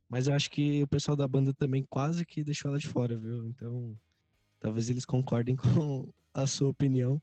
mas 0.09 0.29
eu 0.29 0.35
acho 0.35 0.51
que 0.51 0.83
o 0.83 0.87
pessoal 0.87 1.17
da 1.17 1.27
banda 1.27 1.53
também 1.53 1.85
quase 1.89 2.25
que 2.25 2.45
deixou 2.45 2.69
ela 2.71 2.79
de 2.79 2.87
fora, 2.87 3.19
viu? 3.19 3.45
Então, 3.49 3.99
talvez 4.61 4.89
eles 4.89 5.05
concordem 5.05 5.57
com 5.57 6.13
a 6.33 6.47
sua 6.47 6.69
opinião, 6.69 7.21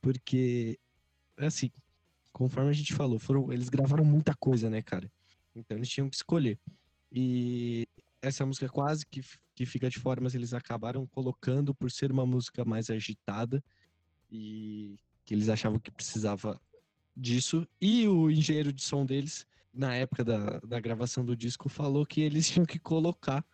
porque 0.00 0.78
assim, 1.36 1.70
conforme 2.32 2.70
a 2.70 2.72
gente 2.72 2.94
falou, 2.94 3.18
foram 3.18 3.52
eles 3.52 3.68
gravaram 3.68 4.04
muita 4.04 4.34
coisa, 4.34 4.70
né, 4.70 4.82
cara? 4.82 5.10
Então 5.54 5.76
eles 5.76 5.88
tinham 5.88 6.08
que 6.08 6.16
escolher. 6.16 6.58
E 7.12 7.86
essa 8.20 8.44
música 8.44 8.68
quase 8.68 9.06
que, 9.06 9.22
que 9.54 9.66
fica 9.66 9.88
de 9.88 9.98
fora, 9.98 10.20
mas 10.20 10.34
eles 10.34 10.52
acabaram 10.52 11.06
colocando 11.06 11.74
por 11.74 11.90
ser 11.90 12.10
uma 12.10 12.26
música 12.26 12.64
mais 12.64 12.90
agitada 12.90 13.62
e 14.30 14.98
que 15.24 15.34
eles 15.34 15.48
achavam 15.48 15.78
que 15.78 15.90
precisava 15.90 16.60
disso. 17.16 17.66
E 17.80 18.06
o 18.06 18.30
engenheiro 18.30 18.72
de 18.72 18.82
som 18.82 19.04
deles, 19.04 19.46
na 19.72 19.94
época 19.94 20.24
da, 20.24 20.58
da 20.60 20.80
gravação 20.80 21.24
do 21.24 21.36
disco, 21.36 21.68
falou 21.68 22.04
que 22.04 22.20
eles 22.20 22.48
tinham 22.50 22.66
que 22.66 22.78
colocar 22.78 23.44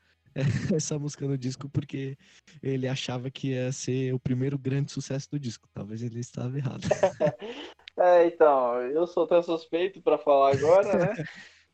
essa 0.74 0.98
música 0.98 1.26
no 1.26 1.36
disco 1.36 1.68
porque 1.68 2.16
ele 2.62 2.88
achava 2.88 3.30
que 3.30 3.48
ia 3.48 3.70
ser 3.70 4.14
o 4.14 4.18
primeiro 4.18 4.58
grande 4.58 4.90
sucesso 4.90 5.30
do 5.30 5.38
disco. 5.38 5.68
Talvez 5.72 6.02
ele 6.02 6.20
estava 6.20 6.56
errado. 6.56 6.80
é, 7.98 8.26
então, 8.26 8.80
eu 8.80 9.06
sou 9.06 9.24
até 9.24 9.42
suspeito 9.42 10.00
para 10.00 10.18
falar 10.18 10.54
agora, 10.54 10.98
né? 10.98 11.24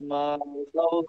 Mas 0.00 0.40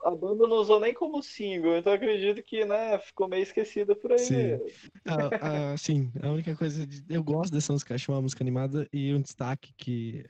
a, 0.04 0.12
banda 0.16 0.48
não 0.48 0.58
usou 0.58 0.80
nem 0.80 0.96
como 0.96 1.22
single, 1.22 1.78
então 1.78 1.94
acredito 1.94 2.42
que, 2.42 2.66
né, 2.66 2.98
ficou 2.98 3.28
meio 3.28 3.44
esquecida 3.44 3.96
por 3.96 4.12
aí. 4.12 4.18
Sim. 4.18 4.60
Ah, 5.06 5.74
ah, 5.74 5.78
sim, 5.78 6.12
a 6.24 6.30
única 6.30 6.56
coisa. 6.56 6.88
De... 6.88 7.04
Eu 7.08 7.24
gosto 7.24 7.54
dessa 7.54 7.72
música, 7.72 7.94
acho 7.94 8.12
uma 8.12 8.22
música 8.22 8.44
animada 8.44 8.90
e 8.92 9.14
um 9.14 9.22
destaque 9.22 9.72
que 9.78 10.26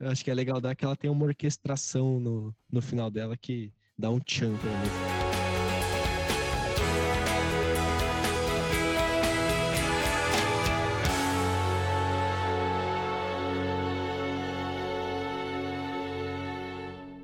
eu 0.00 0.10
acho 0.10 0.24
que 0.24 0.30
é 0.30 0.34
legal 0.34 0.60
dar 0.60 0.76
que 0.76 0.84
ela 0.84 0.96
tem 0.96 1.10
uma 1.10 1.24
orquestração 1.24 2.20
no, 2.20 2.54
no 2.70 2.80
final 2.80 3.10
dela 3.10 3.36
que 3.36 3.72
dá 3.98 4.10
um 4.10 4.20
tchan 4.20 4.56
pra. 4.56 4.70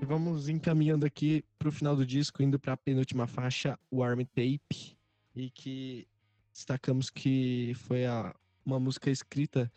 Vamos 0.07 0.49
encaminhando 0.49 1.07
aqui 1.07 1.45
para 1.59 1.69
o 1.69 1.73
final 1.73 1.97
do 1.97 2.05
disco, 2.05 2.43
indo 2.43 2.59
para 2.59 2.75
a 2.75 2.77
penúltima 2.77 3.27
faixa, 3.27 3.79
Warm 3.91 4.21
Tape, 4.21 4.97
e 5.35 5.51
que 5.51 6.07
destacamos 6.53 7.09
que 7.09 7.73
foi 7.75 8.05
a, 8.05 8.35
uma 8.65 8.79
música 8.79 9.11
escrita 9.11 9.73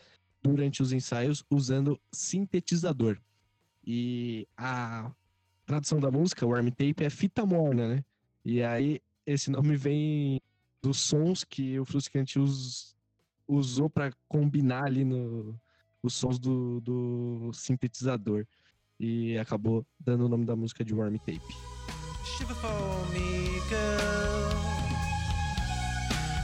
durante 0.47 0.81
os 0.81 0.91
ensaios 0.91 1.43
usando 1.49 1.99
sintetizador. 2.11 3.17
E 3.85 4.47
a 4.57 5.11
tradução 5.65 5.99
da 5.99 6.11
música, 6.11 6.45
Warm 6.45 6.67
Tape, 6.69 7.03
é 7.03 7.09
fita 7.09 7.45
morna, 7.45 7.87
né? 7.87 8.05
E 8.43 8.61
aí 8.63 9.01
esse 9.25 9.51
nome 9.51 9.75
vem 9.75 10.41
dos 10.81 10.99
sons 10.99 11.43
que 11.43 11.79
o 11.79 11.85
Frusciante 11.85 12.39
us, 12.39 12.95
usou 13.47 13.89
para 13.89 14.11
combinar 14.27 14.85
ali 14.85 15.03
no, 15.03 15.59
os 16.01 16.13
sons 16.13 16.39
do, 16.39 16.79
do 16.81 17.51
sintetizador. 17.53 18.45
E 18.99 19.37
acabou 19.37 19.85
dando 19.99 20.25
o 20.25 20.29
nome 20.29 20.45
da 20.45 20.55
música 20.55 20.83
de 20.83 20.93
Warm 20.93 21.17
Tape. 21.17 21.41
Shiver 22.25 22.55
for 22.55 23.11
me, 23.11 23.59
girl. 23.69 24.47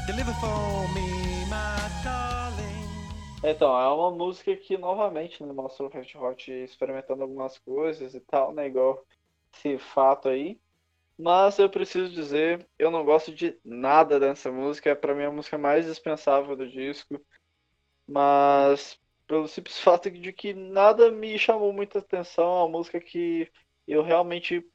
Deliver 0.06 0.34
for 0.36 0.94
me. 0.94 1.33
Então, 3.46 3.78
é 3.78 3.88
uma 3.90 4.10
música 4.10 4.56
que 4.56 4.78
novamente 4.78 5.44
né, 5.44 5.52
mostra 5.52 5.86
o 5.86 5.90
Red 5.90 6.18
Hot 6.18 6.50
experimentando 6.50 7.24
algumas 7.24 7.60
coisas 7.60 8.16
e 8.16 8.22
tal, 8.22 8.54
né? 8.54 8.68
Igual 8.68 9.06
esse 9.54 9.78
fato 9.78 10.30
aí. 10.30 10.58
Mas 11.18 11.60
eu 11.60 11.70
preciso 11.70 12.10
dizer, 12.10 12.66
eu 12.80 12.90
não 12.90 13.04
gosto 13.04 13.34
de 13.34 13.60
nada 13.64 14.20
dessa 14.20 14.52
música. 14.52 14.90
É 14.92 14.96
pra 14.96 15.14
mim 15.14 15.24
a 15.26 15.32
música 15.32 15.58
mais 15.58 15.86
dispensável 15.86 16.56
do 16.56 16.70
disco. 16.70 17.20
Mas 18.08 18.98
pelo 19.28 19.48
simples 19.48 19.80
fato 19.82 20.10
de 20.10 20.32
que 20.32 20.54
nada 20.54 21.12
me 21.12 21.38
chamou 21.38 21.74
muita 21.74 22.00
atenção. 22.00 22.46
É 22.46 22.64
uma 22.64 22.70
música 22.70 23.00
que 23.02 23.52
eu 23.86 24.02
realmente, 24.04 24.66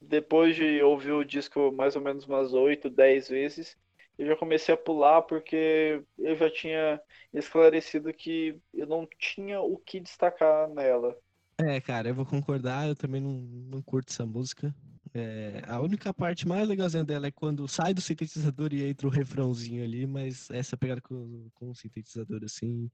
depois 0.00 0.56
de 0.56 0.82
ouvir 0.82 1.12
o 1.12 1.24
disco 1.24 1.70
mais 1.72 1.94
ou 1.94 2.02
menos 2.02 2.26
umas 2.26 2.54
8, 2.54 2.88
10 2.88 3.28
vezes, 3.28 3.76
eu 4.18 4.26
já 4.26 4.36
comecei 4.36 4.74
a 4.74 4.78
pular 4.78 5.22
porque 5.22 6.02
eu 6.18 6.36
já 6.36 6.50
tinha 6.50 7.00
esclarecido 7.32 8.12
que 8.12 8.58
eu 8.72 8.86
não 8.86 9.06
tinha 9.18 9.60
o 9.60 9.76
que 9.78 10.00
destacar 10.00 10.68
nela. 10.68 11.16
É, 11.58 11.80
cara, 11.80 12.08
eu 12.08 12.14
vou 12.14 12.26
concordar, 12.26 12.88
eu 12.88 12.96
também 12.96 13.20
não, 13.20 13.32
não 13.32 13.82
curto 13.82 14.10
essa 14.10 14.26
música. 14.26 14.74
É, 15.12 15.62
a 15.68 15.80
única 15.80 16.12
parte 16.12 16.46
mais 16.46 16.66
legalzinha 16.66 17.04
dela 17.04 17.28
é 17.28 17.30
quando 17.30 17.68
sai 17.68 17.94
do 17.94 18.00
sintetizador 18.00 18.72
e 18.72 18.84
entra 18.84 19.06
o 19.06 19.10
refrãozinho 19.10 19.84
ali, 19.84 20.06
mas 20.06 20.50
essa 20.50 20.76
pegada 20.76 21.00
com, 21.00 21.48
com 21.54 21.70
o 21.70 21.74
sintetizador 21.74 22.42
assim, 22.42 22.90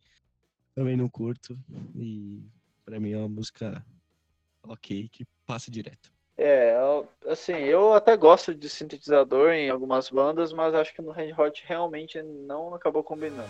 também 0.74 0.96
não 0.96 1.08
curto. 1.08 1.58
E 1.94 2.44
para 2.84 3.00
mim 3.00 3.12
é 3.12 3.16
uma 3.16 3.28
música 3.28 3.84
ok, 4.62 5.08
que 5.08 5.24
passa 5.46 5.70
direto. 5.70 6.12
É, 6.42 6.74
assim, 7.26 7.52
eu 7.52 7.92
até 7.92 8.16
gosto 8.16 8.54
de 8.54 8.66
sintetizador 8.66 9.50
em 9.50 9.68
algumas 9.68 10.08
bandas, 10.08 10.54
mas 10.54 10.74
acho 10.74 10.94
que 10.94 11.02
no 11.02 11.12
Red 11.12 11.34
Hot 11.36 11.62
realmente 11.66 12.22
não 12.22 12.74
acabou 12.74 13.04
combinando. 13.04 13.46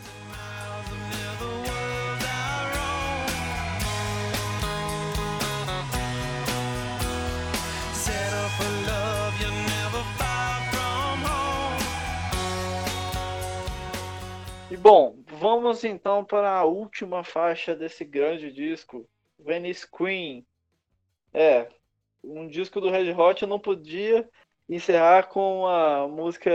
E 14.69 14.77
bom, 14.77 15.17
vamos 15.29 15.85
então 15.85 16.25
para 16.25 16.51
a 16.51 16.65
última 16.65 17.23
faixa 17.23 17.77
desse 17.77 18.05
grande 18.05 18.51
disco, 18.51 19.09
Venice 19.39 19.89
Queen. 19.89 20.45
É, 21.33 21.69
um 22.23 22.47
disco 22.49 22.81
do 22.81 22.91
Red 22.91 23.13
Hot 23.13 23.45
não 23.47 23.59
podia 23.59 24.29
encerrar 24.69 25.25
com 25.25 25.63
uma 25.63 26.07
música 26.07 26.51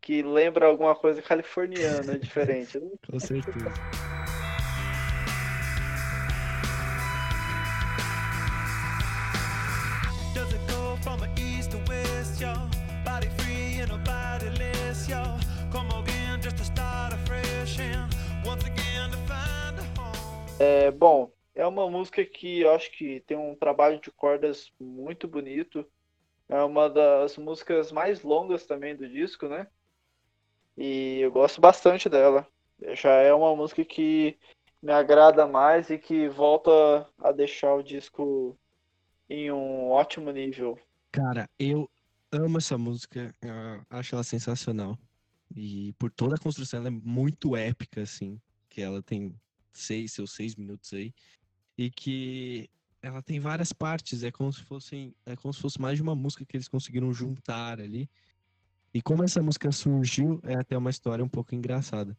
que 0.00 0.22
lembra 0.22 0.66
alguma 0.66 0.94
coisa 0.94 1.22
californiana 1.22 2.18
diferente. 2.18 2.78
Né? 2.78 2.90
com 3.10 3.18
certeza. 3.18 3.72
É, 20.60 20.90
bom, 20.90 21.30
é 21.58 21.66
uma 21.66 21.90
música 21.90 22.24
que 22.24 22.60
eu 22.60 22.70
acho 22.70 22.88
que 22.92 23.20
tem 23.26 23.36
um 23.36 23.56
trabalho 23.56 24.00
de 24.00 24.12
cordas 24.12 24.72
muito 24.78 25.26
bonito. 25.26 25.84
É 26.48 26.62
uma 26.62 26.88
das 26.88 27.36
músicas 27.36 27.90
mais 27.90 28.22
longas 28.22 28.64
também 28.64 28.94
do 28.94 29.08
disco, 29.08 29.48
né? 29.48 29.66
E 30.76 31.18
eu 31.18 31.32
gosto 31.32 31.60
bastante 31.60 32.08
dela. 32.08 32.46
Já 32.94 33.10
é 33.14 33.34
uma 33.34 33.56
música 33.56 33.84
que 33.84 34.38
me 34.80 34.92
agrada 34.92 35.48
mais 35.48 35.90
e 35.90 35.98
que 35.98 36.28
volta 36.28 36.70
a 37.18 37.32
deixar 37.32 37.74
o 37.74 37.82
disco 37.82 38.56
em 39.28 39.50
um 39.50 39.90
ótimo 39.90 40.30
nível. 40.30 40.78
Cara, 41.10 41.50
eu 41.58 41.90
amo 42.30 42.58
essa 42.58 42.78
música, 42.78 43.34
eu 43.42 43.82
acho 43.90 44.14
ela 44.14 44.22
sensacional. 44.22 44.96
E 45.56 45.92
por 45.98 46.12
toda 46.12 46.36
a 46.36 46.40
construção, 46.40 46.78
ela 46.78 46.88
é 46.88 47.00
muito 47.02 47.56
épica, 47.56 48.02
assim. 48.02 48.40
Que 48.68 48.80
ela 48.80 49.02
tem 49.02 49.34
seis, 49.72 50.12
seus 50.12 50.32
seis 50.32 50.54
minutos 50.54 50.92
aí. 50.92 51.12
E 51.78 51.90
que 51.90 52.68
ela 53.00 53.22
tem 53.22 53.38
várias 53.38 53.72
partes, 53.72 54.24
é 54.24 54.30
como 54.30 54.52
se 54.52 54.62
fossem, 54.64 55.14
é 55.24 55.36
como 55.36 55.54
se 55.54 55.60
fosse 55.60 55.80
mais 55.80 55.96
de 55.96 56.02
uma 56.02 56.16
música 56.16 56.44
que 56.44 56.56
eles 56.56 56.68
conseguiram 56.68 57.12
juntar 57.12 57.80
ali. 57.80 58.10
E 58.92 59.00
como 59.00 59.22
essa 59.22 59.40
música 59.40 59.70
surgiu, 59.70 60.40
é 60.42 60.54
até 60.54 60.76
uma 60.76 60.90
história 60.90 61.24
um 61.24 61.28
pouco 61.28 61.54
engraçada. 61.54 62.18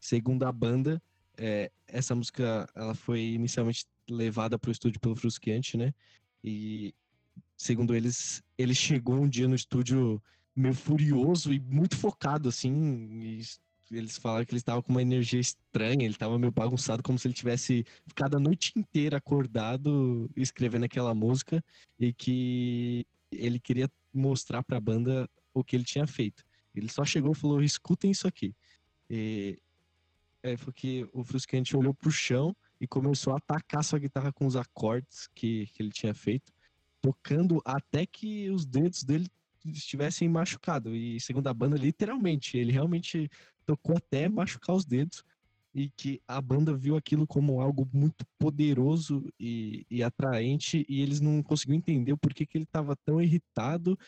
Segundo 0.00 0.44
a 0.44 0.52
banda, 0.52 1.02
é, 1.36 1.70
essa 1.86 2.14
música 2.14 2.66
ela 2.74 2.94
foi 2.94 3.20
inicialmente 3.20 3.86
levada 4.08 4.58
para 4.58 4.68
o 4.68 4.72
estúdio 4.72 5.00
pelo 5.00 5.16
Frusciante, 5.16 5.76
né? 5.76 5.92
E 6.42 6.94
segundo 7.56 7.94
eles, 7.94 8.42
ele 8.56 8.74
chegou 8.74 9.16
um 9.16 9.28
dia 9.28 9.48
no 9.48 9.54
estúdio 9.54 10.22
meio 10.54 10.74
furioso 10.74 11.52
e 11.52 11.60
muito 11.60 11.96
focado, 11.96 12.48
assim, 12.48 12.70
eles 13.90 14.16
falaram 14.18 14.44
que 14.44 14.52
ele 14.52 14.58
estava 14.58 14.82
com 14.82 14.90
uma 14.90 15.02
energia 15.02 15.40
estranha, 15.40 16.04
ele 16.04 16.14
estava 16.14 16.38
meio 16.38 16.52
bagunçado, 16.52 17.02
como 17.02 17.18
se 17.18 17.26
ele 17.26 17.34
tivesse 17.34 17.84
ficado 18.06 18.36
a 18.36 18.40
noite 18.40 18.72
inteira 18.76 19.18
acordado 19.18 20.30
escrevendo 20.36 20.84
aquela 20.84 21.14
música 21.14 21.62
e 21.98 22.12
que 22.12 23.06
ele 23.30 23.58
queria 23.58 23.90
mostrar 24.12 24.62
para 24.62 24.78
a 24.78 24.80
banda 24.80 25.28
o 25.52 25.62
que 25.62 25.76
ele 25.76 25.84
tinha 25.84 26.06
feito. 26.06 26.44
Ele 26.74 26.88
só 26.88 27.04
chegou 27.04 27.32
e 27.32 27.36
falou: 27.36 27.62
escutem 27.62 28.10
isso 28.10 28.26
aqui. 28.26 28.54
E 29.08 29.58
é, 30.42 30.56
foi 30.56 30.72
que 30.72 31.08
o 31.12 31.24
Frusciante 31.24 31.76
olhou 31.76 31.94
pro 31.94 32.10
chão 32.10 32.54
e 32.80 32.86
começou 32.86 33.32
a 33.32 33.36
atacar 33.38 33.84
sua 33.84 33.98
guitarra 33.98 34.32
com 34.32 34.46
os 34.46 34.56
acordes 34.56 35.28
que, 35.34 35.66
que 35.72 35.82
ele 35.82 35.90
tinha 35.90 36.14
feito, 36.14 36.52
tocando 37.00 37.62
até 37.64 38.04
que 38.04 38.50
os 38.50 38.66
dedos 38.66 39.04
dele 39.04 39.28
estivessem 39.64 40.28
machucados. 40.28 40.92
E 40.94 41.18
segundo 41.20 41.46
a 41.48 41.54
banda, 41.54 41.76
literalmente, 41.76 42.56
ele 42.56 42.72
realmente 42.72 43.30
tocou 43.66 43.96
até 43.96 44.28
machucar 44.28 44.76
os 44.76 44.84
dedos 44.84 45.24
e 45.74 45.90
que 45.90 46.22
a 46.28 46.40
banda 46.40 46.76
viu 46.76 46.96
aquilo 46.96 47.26
como 47.26 47.60
algo 47.60 47.88
muito 47.92 48.24
poderoso 48.38 49.28
e, 49.40 49.84
e 49.90 50.02
atraente 50.02 50.86
e 50.88 51.02
eles 51.02 51.20
não 51.20 51.42
conseguiam 51.42 51.76
entender 51.76 52.12
o 52.12 52.18
porquê 52.18 52.46
que 52.46 52.56
ele 52.56 52.64
estava 52.64 52.94
tão 53.04 53.20
irritado, 53.20 53.98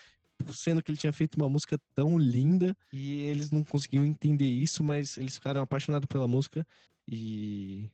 sendo 0.53 0.83
que 0.83 0.93
ele 0.93 0.99
tinha 0.99 1.12
feito 1.12 1.35
uma 1.35 1.49
música 1.49 1.77
tão 1.95 2.16
linda 2.16 2.77
e 2.93 3.23
eles 3.23 3.51
não 3.51 3.65
conseguiam 3.65 4.05
entender 4.05 4.49
isso, 4.49 4.85
mas 4.85 5.16
eles 5.16 5.35
ficaram 5.35 5.61
apaixonados 5.61 6.07
pela 6.07 6.28
música 6.28 6.65
e 7.09 7.91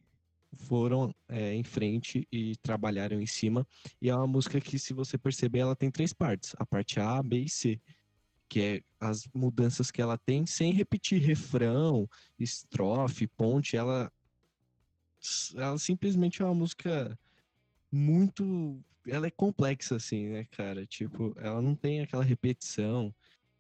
foram 0.57 1.15
é, 1.29 1.55
em 1.55 1.65
frente 1.65 2.27
e 2.31 2.57
trabalharam 2.57 3.21
em 3.21 3.27
cima. 3.27 3.67
E 4.01 4.09
é 4.09 4.15
uma 4.15 4.27
música 4.27 4.61
que, 4.61 4.79
se 4.79 4.93
você 4.93 5.17
perceber, 5.17 5.61
ela 5.61 5.77
tem 5.77 5.91
três 5.91 6.13
partes: 6.13 6.55
a 6.59 6.67
parte 6.67 7.01
A, 7.01 7.23
B 7.23 7.41
e 7.41 7.49
C 7.49 7.81
que 8.53 8.61
é 8.61 8.83
as 9.01 9.27
mudanças 9.33 9.91
que 9.91 10.03
ela 10.03 10.19
tem 10.19 10.45
sem 10.45 10.75
repetir 10.75 11.19
refrão, 11.23 12.07
estrofe, 12.39 13.27
ponte, 13.27 13.79
ela 13.79 14.13
ela 15.55 15.79
simplesmente 15.79 16.43
é 16.43 16.45
uma 16.45 16.55
música 16.55 17.19
muito 17.91 18.79
ela 19.09 19.27
é 19.27 19.31
complexa 19.31 19.97
assim, 19.97 20.29
né, 20.29 20.45
cara? 20.51 20.85
Tipo, 20.85 21.33
ela 21.39 21.63
não 21.63 21.75
tem 21.75 22.03
aquela 22.03 22.23
repetição 22.23 23.15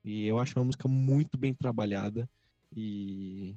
e 0.04 0.26
eu 0.26 0.38
acho 0.38 0.58
uma 0.58 0.66
música 0.66 0.86
muito 0.86 1.38
bem 1.38 1.54
trabalhada 1.54 2.28
e 2.76 3.56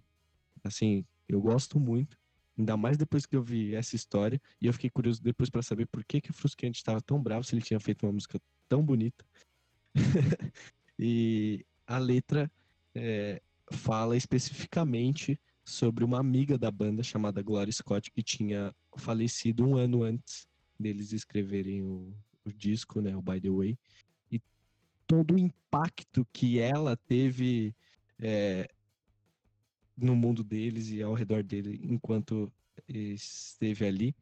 assim, 0.64 1.06
eu 1.28 1.42
gosto 1.42 1.78
muito. 1.82 2.18
Ainda 2.58 2.78
mais 2.78 2.98
depois 2.98 3.26
que 3.26 3.36
eu 3.36 3.44
vi 3.44 3.76
essa 3.76 3.96
história. 3.96 4.42
E 4.62 4.68
eu 4.68 4.74
fiquei 4.74 4.90
curioso 4.90 5.22
depois 5.22 5.50
para 5.50 5.62
saber 5.62 5.86
por 5.88 6.04
que, 6.06 6.22
que 6.22 6.32
o 6.32 6.34
Frusciante 6.34 6.78
estava 6.78 7.02
tão 7.02 7.22
bravo 7.22 7.44
se 7.44 7.54
ele 7.54 7.62
tinha 7.62 7.80
feito 7.80 8.06
uma 8.06 8.14
música 8.14 8.40
tão 8.68 8.84
bonita. 8.84 9.26
E 10.98 11.66
a 11.86 11.98
letra 11.98 12.50
é, 12.94 13.42
fala 13.70 14.16
especificamente 14.16 15.40
sobre 15.64 16.04
uma 16.04 16.20
amiga 16.20 16.58
da 16.58 16.72
banda 16.72 17.04
chamada 17.04 17.42
Gloria 17.42 17.74
Scott 17.74 18.12
que 18.12 18.24
tinha 18.24 18.74
falecido 18.96 19.68
um 19.68 19.76
ano 19.76 20.04
antes 20.04 20.48
deles 20.80 21.12
escreverem 21.12 21.82
o, 21.82 22.14
o 22.46 22.54
disco, 22.54 23.02
né, 23.02 23.16
o 23.16 23.22
By 23.22 23.42
the 23.42 23.50
Way, 23.50 23.78
e 24.32 24.42
todo 25.08 25.34
o 25.34 25.40
impacto 25.40 26.26
que 26.32 26.60
ela 26.60 26.96
teve 26.96 27.76
é, 28.20 28.70
no 29.98 30.16
mundo 30.16 30.44
deles 30.44 30.90
e 30.90 31.02
ao 31.02 31.14
redor 31.14 31.44
dele 31.44 31.80
enquanto 31.84 32.52
esteve 32.88 33.86
ali, 33.86 34.16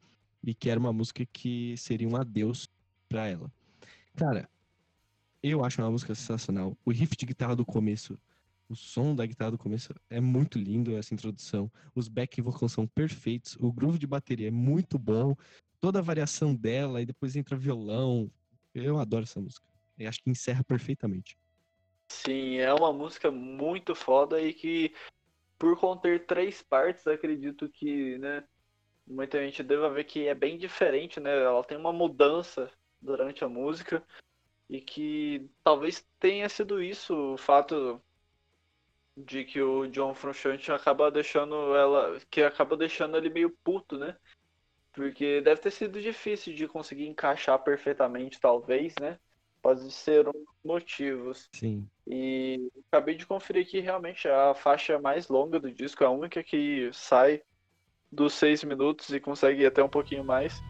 e 0.43 0.53
que 0.53 0.69
era 0.69 0.79
uma 0.79 0.93
música 0.93 1.25
que 1.25 1.75
seria 1.77 2.07
um 2.07 2.15
adeus 2.15 2.69
para 3.09 3.27
ela. 3.27 3.51
Cara, 4.15 4.49
eu 5.41 5.63
acho 5.63 5.81
uma 5.81 5.91
música 5.91 6.13
sensacional. 6.13 6.77
O 6.85 6.91
riff 6.91 7.15
de 7.15 7.25
guitarra 7.25 7.55
do 7.55 7.65
começo, 7.65 8.17
o 8.69 8.75
som 8.75 9.15
da 9.15 9.25
guitarra 9.25 9.51
do 9.51 9.57
começo 9.57 9.93
é 10.09 10.21
muito 10.21 10.57
lindo, 10.57 10.95
essa 10.95 11.13
introdução. 11.13 11.71
Os 11.93 12.07
back 12.07 12.41
vocals 12.41 12.71
são 12.71 12.87
perfeitos. 12.87 13.57
O 13.59 13.71
groove 13.71 13.97
de 13.97 14.07
bateria 14.07 14.47
é 14.47 14.51
muito 14.51 14.97
bom. 14.97 15.35
Toda 15.81 15.99
a 15.99 16.01
variação 16.01 16.55
dela, 16.55 17.01
e 17.01 17.05
depois 17.05 17.35
entra 17.35 17.57
violão. 17.57 18.31
Eu 18.73 18.99
adoro 18.99 19.23
essa 19.23 19.41
música. 19.41 19.67
Eu 19.97 20.07
acho 20.07 20.21
que 20.21 20.29
encerra 20.29 20.63
perfeitamente. 20.63 21.37
Sim, 22.09 22.57
é 22.57 22.73
uma 22.73 22.93
música 22.93 23.31
muito 23.31 23.95
foda 23.95 24.41
e 24.41 24.53
que, 24.53 24.93
por 25.63 25.79
conter 25.79 26.25
três 26.25 26.61
partes, 26.61 27.07
acredito 27.07 27.69
que, 27.69 28.17
né, 28.17 28.43
muita 29.07 29.39
gente 29.39 29.63
deva 29.63 29.89
ver 29.89 30.03
que 30.03 30.27
é 30.27 30.35
bem 30.35 30.57
diferente, 30.57 31.21
né? 31.21 31.41
Ela 31.41 31.63
tem 31.63 31.77
uma 31.77 31.93
mudança 31.93 32.69
durante 33.01 33.45
a 33.45 33.47
música. 33.47 34.05
E 34.69 34.81
que 34.81 35.49
talvez 35.63 36.05
tenha 36.19 36.49
sido 36.49 36.83
isso 36.83 37.15
o 37.15 37.37
fato 37.37 38.01
de 39.15 39.45
que 39.45 39.61
o 39.61 39.87
John 39.87 40.13
Frusciante 40.13 40.69
acaba 40.69 41.09
deixando 41.09 41.73
ela. 41.77 42.19
que 42.29 42.41
acaba 42.43 42.75
deixando 42.75 43.15
ele 43.15 43.29
meio 43.29 43.49
puto, 43.63 43.97
né? 43.97 44.17
Porque 44.91 45.39
deve 45.39 45.61
ter 45.61 45.71
sido 45.71 46.01
difícil 46.01 46.53
de 46.53 46.67
conseguir 46.67 47.07
encaixar 47.07 47.57
perfeitamente, 47.63 48.37
talvez, 48.37 48.93
né? 48.99 49.17
Pode 49.63 49.89
ser 49.91 50.27
um 50.27 50.33
dos 50.33 50.55
motivos. 50.63 51.49
Sim. 51.53 51.87
E 52.05 52.69
acabei 52.87 53.15
de 53.15 53.25
conferir 53.25 53.65
que 53.65 53.79
realmente 53.79 54.27
a 54.27 54.53
faixa 54.53 54.99
mais 54.99 55.29
longa 55.29 55.59
do 55.59 55.71
disco, 55.71 56.03
a 56.03 56.09
única 56.09 56.43
que 56.43 56.89
sai 56.91 57.41
dos 58.11 58.33
seis 58.33 58.63
minutos 58.63 59.09
e 59.09 59.19
consegue 59.21 59.63
ir 59.63 59.65
até 59.65 59.81
um 59.81 59.89
pouquinho 59.89 60.23
mais. 60.23 60.61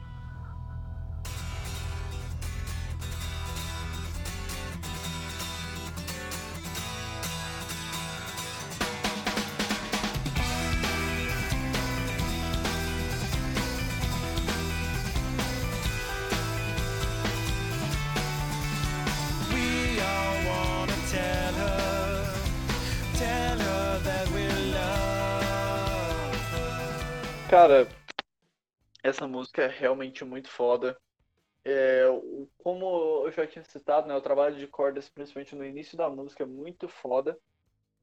Essa 29.23 29.27
música 29.27 29.61
é 29.63 29.67
realmente 29.67 30.25
muito 30.25 30.49
foda. 30.49 30.97
É, 31.63 32.03
como 32.57 33.23
eu 33.25 33.31
já 33.31 33.47
tinha 33.47 33.63
citado, 33.63 34.07
né, 34.07 34.15
o 34.15 34.21
trabalho 34.21 34.57
de 34.57 34.67
cordas, 34.67 35.09
principalmente 35.09 35.55
no 35.55 35.65
início 35.65 35.97
da 35.97 36.09
música, 36.09 36.43
é 36.43 36.45
muito 36.45 36.89
foda. 36.89 37.37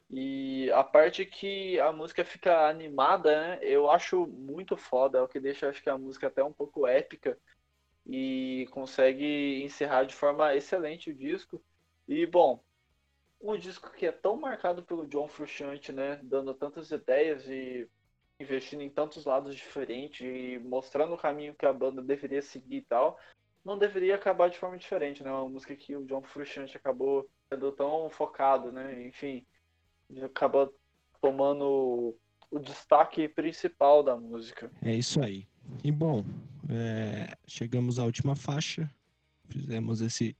E 0.08 0.70
a 0.72 0.82
parte 0.82 1.24
que 1.26 1.78
a 1.78 1.92
música 1.92 2.24
fica 2.24 2.68
animada, 2.68 3.30
né, 3.40 3.58
eu 3.62 3.90
acho 3.90 4.26
muito 4.26 4.76
foda, 4.76 5.18
é 5.18 5.22
o 5.22 5.28
que 5.28 5.38
deixa 5.38 5.68
acho 5.68 5.82
que 5.82 5.90
a 5.90 5.98
música 5.98 6.26
até 6.26 6.42
um 6.42 6.52
pouco 6.52 6.86
épica 6.86 7.38
e 8.06 8.66
consegue 8.72 9.62
encerrar 9.62 10.04
de 10.04 10.14
forma 10.14 10.54
excelente 10.56 11.10
o 11.10 11.14
disco. 11.14 11.62
E 12.08 12.26
bom, 12.26 12.64
um 13.40 13.56
disco 13.58 13.92
que 13.92 14.06
é 14.06 14.12
tão 14.12 14.36
marcado 14.36 14.82
pelo 14.82 15.06
John 15.06 15.28
Frusciante, 15.28 15.92
né, 15.92 16.18
dando 16.22 16.54
tantas 16.54 16.90
ideias 16.90 17.46
e 17.46 17.88
investindo 18.40 18.82
em 18.82 18.88
tantos 18.88 19.24
lados 19.24 19.54
diferentes 19.54 20.20
e 20.20 20.58
mostrando 20.58 21.14
o 21.14 21.18
caminho 21.18 21.54
que 21.54 21.66
a 21.66 21.72
banda 21.72 22.02
deveria 22.02 22.40
seguir 22.40 22.78
e 22.78 22.82
tal, 22.82 23.18
não 23.64 23.78
deveria 23.78 24.14
acabar 24.14 24.48
de 24.48 24.58
forma 24.58 24.78
diferente, 24.78 25.22
né? 25.22 25.30
Uma 25.30 25.48
música 25.48 25.76
que 25.76 25.94
o 25.94 26.04
John 26.06 26.22
Frusciante 26.22 26.76
acabou 26.76 27.28
sendo 27.52 27.70
tão 27.72 28.08
focado, 28.08 28.72
né? 28.72 29.06
Enfim, 29.06 29.44
acaba 30.22 30.72
tomando 31.20 32.16
o 32.50 32.58
destaque 32.58 33.28
principal 33.28 34.02
da 34.02 34.16
música. 34.16 34.70
É 34.82 34.94
isso 34.94 35.22
aí. 35.22 35.46
E 35.84 35.92
bom, 35.92 36.24
é, 36.68 37.36
chegamos 37.46 37.98
à 37.98 38.04
última 38.04 38.34
faixa. 38.34 38.90
Fizemos 39.48 40.00
esse 40.00 40.34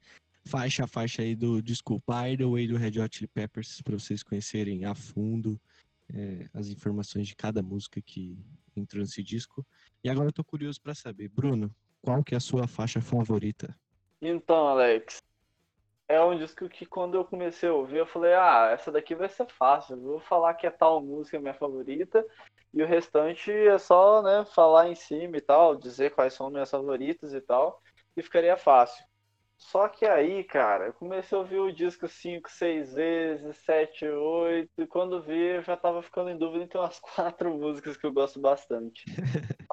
faixa 0.44 0.84
a 0.84 0.86
faixa 0.86 1.22
aí 1.22 1.34
do 1.36 1.62
By 1.62 2.36
the 2.38 2.46
Way 2.46 2.66
do 2.66 2.76
Red 2.76 2.98
Hot 3.00 3.14
Chili 3.14 3.28
Peppers 3.28 3.82
para 3.82 3.98
vocês 3.98 4.22
conhecerem 4.22 4.86
a 4.86 4.94
fundo 4.94 5.60
é, 6.14 6.48
as 6.54 6.68
informações 6.68 7.26
de 7.26 7.36
cada 7.36 7.62
música 7.62 8.00
que 8.00 8.38
entrou 8.76 9.00
nesse 9.00 9.22
disco. 9.22 9.66
E 10.02 10.08
agora 10.08 10.28
eu 10.28 10.32
tô 10.32 10.44
curioso 10.44 10.80
para 10.80 10.94
saber, 10.94 11.28
Bruno, 11.28 11.74
qual 12.02 12.22
que 12.24 12.34
é 12.34 12.38
a 12.38 12.40
sua 12.40 12.66
faixa 12.66 13.00
favorita? 13.00 13.74
Então, 14.20 14.68
Alex, 14.68 15.18
é 16.08 16.20
um 16.22 16.36
disco 16.36 16.68
que 16.68 16.84
quando 16.84 17.14
eu 17.14 17.24
comecei 17.24 17.68
a 17.68 17.72
ouvir, 17.72 17.98
eu 17.98 18.06
falei, 18.06 18.34
ah, 18.34 18.70
essa 18.72 18.90
daqui 18.90 19.14
vai 19.14 19.28
ser 19.28 19.46
fácil, 19.46 19.96
eu 19.96 20.02
vou 20.02 20.20
falar 20.20 20.54
que 20.54 20.66
é 20.66 20.70
tal 20.70 21.00
música 21.00 21.38
minha 21.38 21.54
favorita, 21.54 22.26
e 22.74 22.82
o 22.82 22.86
restante 22.86 23.50
é 23.50 23.78
só, 23.78 24.22
né, 24.22 24.44
falar 24.44 24.88
em 24.88 24.94
cima 24.94 25.36
e 25.36 25.40
tal, 25.40 25.76
dizer 25.76 26.14
quais 26.14 26.34
são 26.34 26.50
minhas 26.50 26.70
favoritas 26.70 27.32
e 27.32 27.40
tal, 27.40 27.80
e 28.16 28.22
ficaria 28.22 28.56
fácil. 28.56 29.04
Só 29.60 29.88
que 29.88 30.06
aí, 30.06 30.42
cara, 30.42 30.86
eu 30.86 30.92
comecei 30.94 31.36
a 31.36 31.40
ouvir 31.40 31.58
o 31.58 31.70
disco 31.70 32.08
5, 32.08 32.50
6 32.50 32.94
vezes, 32.94 33.56
7, 33.58 34.06
8, 34.08 34.70
e 34.78 34.86
quando 34.86 35.22
vi, 35.22 35.56
eu 35.56 35.62
já 35.62 35.76
tava 35.76 36.02
ficando 36.02 36.30
em 36.30 36.38
dúvida 36.38 36.64
entre 36.64 36.78
umas 36.78 36.98
quatro 36.98 37.50
músicas 37.56 37.96
que 37.96 38.06
eu 38.06 38.12
gosto 38.12 38.40
bastante. 38.40 39.04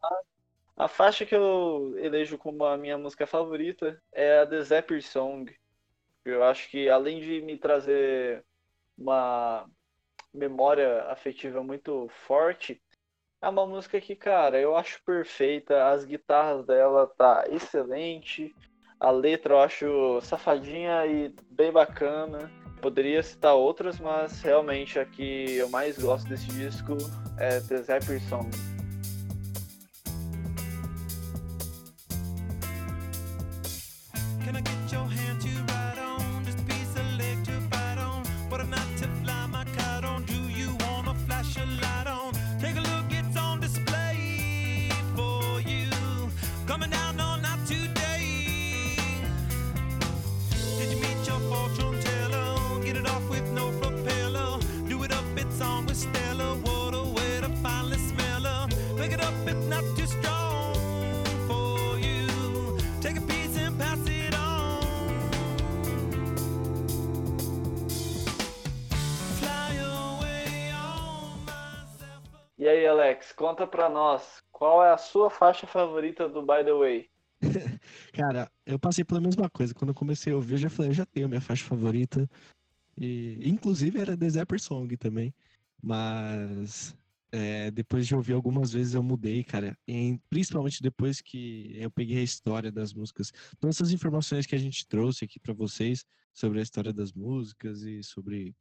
a 0.76 0.88
faixa 0.90 1.26
que 1.26 1.34
eu 1.34 1.96
elejo 1.98 2.38
como 2.38 2.66
a 2.66 2.78
minha 2.78 2.98
música 2.98 3.26
favorita 3.26 4.00
é 4.12 4.40
a 4.40 4.46
The 4.46 4.62
Zapper 4.62 5.02
Song. 5.02 5.56
Eu 6.26 6.44
acho 6.44 6.70
que 6.70 6.90
além 6.90 7.22
de 7.22 7.42
me 7.42 7.58
trazer 7.58 8.46
uma 8.98 9.66
memória 10.34 11.04
afetiva 11.06 11.64
muito 11.64 12.10
forte, 12.10 12.80
é 13.42 13.48
uma 13.48 13.66
música 13.66 14.02
que, 14.02 14.16
cara, 14.18 14.60
eu 14.60 14.76
acho 14.76 15.02
perfeita, 15.04 15.88
as 15.88 16.04
guitarras 16.04 16.66
dela 16.66 17.08
tá 17.08 17.46
excelente, 17.50 18.54
a 19.00 19.12
letra 19.12 19.54
eu 19.54 19.60
acho 19.60 20.22
safadinha 20.22 21.06
e 21.06 21.34
bem 21.52 21.72
bacana. 21.72 22.52
Poderia 22.82 23.24
citar 23.24 23.56
outras, 23.56 24.00
mas 24.00 24.42
realmente 24.42 25.00
a 25.00 25.06
que 25.06 25.56
eu 25.56 25.70
mais 25.70 25.98
gosto 25.98 26.28
desse 26.28 26.48
disco 26.48 26.96
é 27.38 27.60
The 27.60 27.78
Zapper 27.78 28.22
Song. 28.30 28.50
Conta 73.58 73.66
pra 73.66 73.90
nós, 73.90 74.44
qual 74.52 74.84
é 74.84 74.94
a 74.94 74.98
sua 74.98 75.32
faixa 75.32 75.66
favorita 75.66 76.30
do 76.30 76.42
By 76.44 76.64
The 76.64 76.74
Way? 76.74 77.10
Cara, 78.14 78.52
eu 78.64 78.78
passei 78.78 79.04
pela 79.04 79.20
mesma 79.20 79.50
coisa. 79.50 79.74
Quando 79.74 79.90
eu 79.90 79.96
comecei 79.96 80.32
a 80.32 80.36
ouvir, 80.36 80.54
eu 80.54 80.58
já 80.60 80.70
falei, 80.70 80.92
eu 80.92 80.96
já 80.96 81.06
tenho 81.08 81.28
minha 81.28 81.42
faixa 81.42 81.66
favorita. 81.66 82.30
E, 82.96 83.40
inclusive 83.44 84.00
era 84.00 84.16
The 84.16 84.30
Zapper 84.30 84.60
Song 84.60 84.96
também. 84.96 85.34
Mas 85.82 86.96
é, 87.32 87.72
depois 87.72 88.06
de 88.06 88.16
ouvir 88.16 88.34
algumas 88.34 88.74
vezes 88.74 88.94
eu 88.94 89.02
mudei, 89.02 89.44
cara. 89.44 89.76
E, 89.88 90.20
principalmente 90.30 90.84
depois 90.84 91.20
que 91.20 91.76
eu 91.76 91.90
peguei 91.90 92.20
a 92.20 92.24
história 92.24 92.72
das 92.72 92.94
músicas. 92.94 93.34
Todas 93.60 93.78
essas 93.78 93.92
informações 93.92 94.46
que 94.46 94.54
a 94.54 94.60
gente 94.60 94.88
trouxe 94.88 95.26
aqui 95.26 95.40
para 95.40 95.54
vocês 95.54 96.06
sobre 96.32 96.60
a 96.60 96.64
história 96.64 96.94
das 96.94 97.12
músicas 97.12 97.82
e 97.82 98.04
sobre 98.04 98.56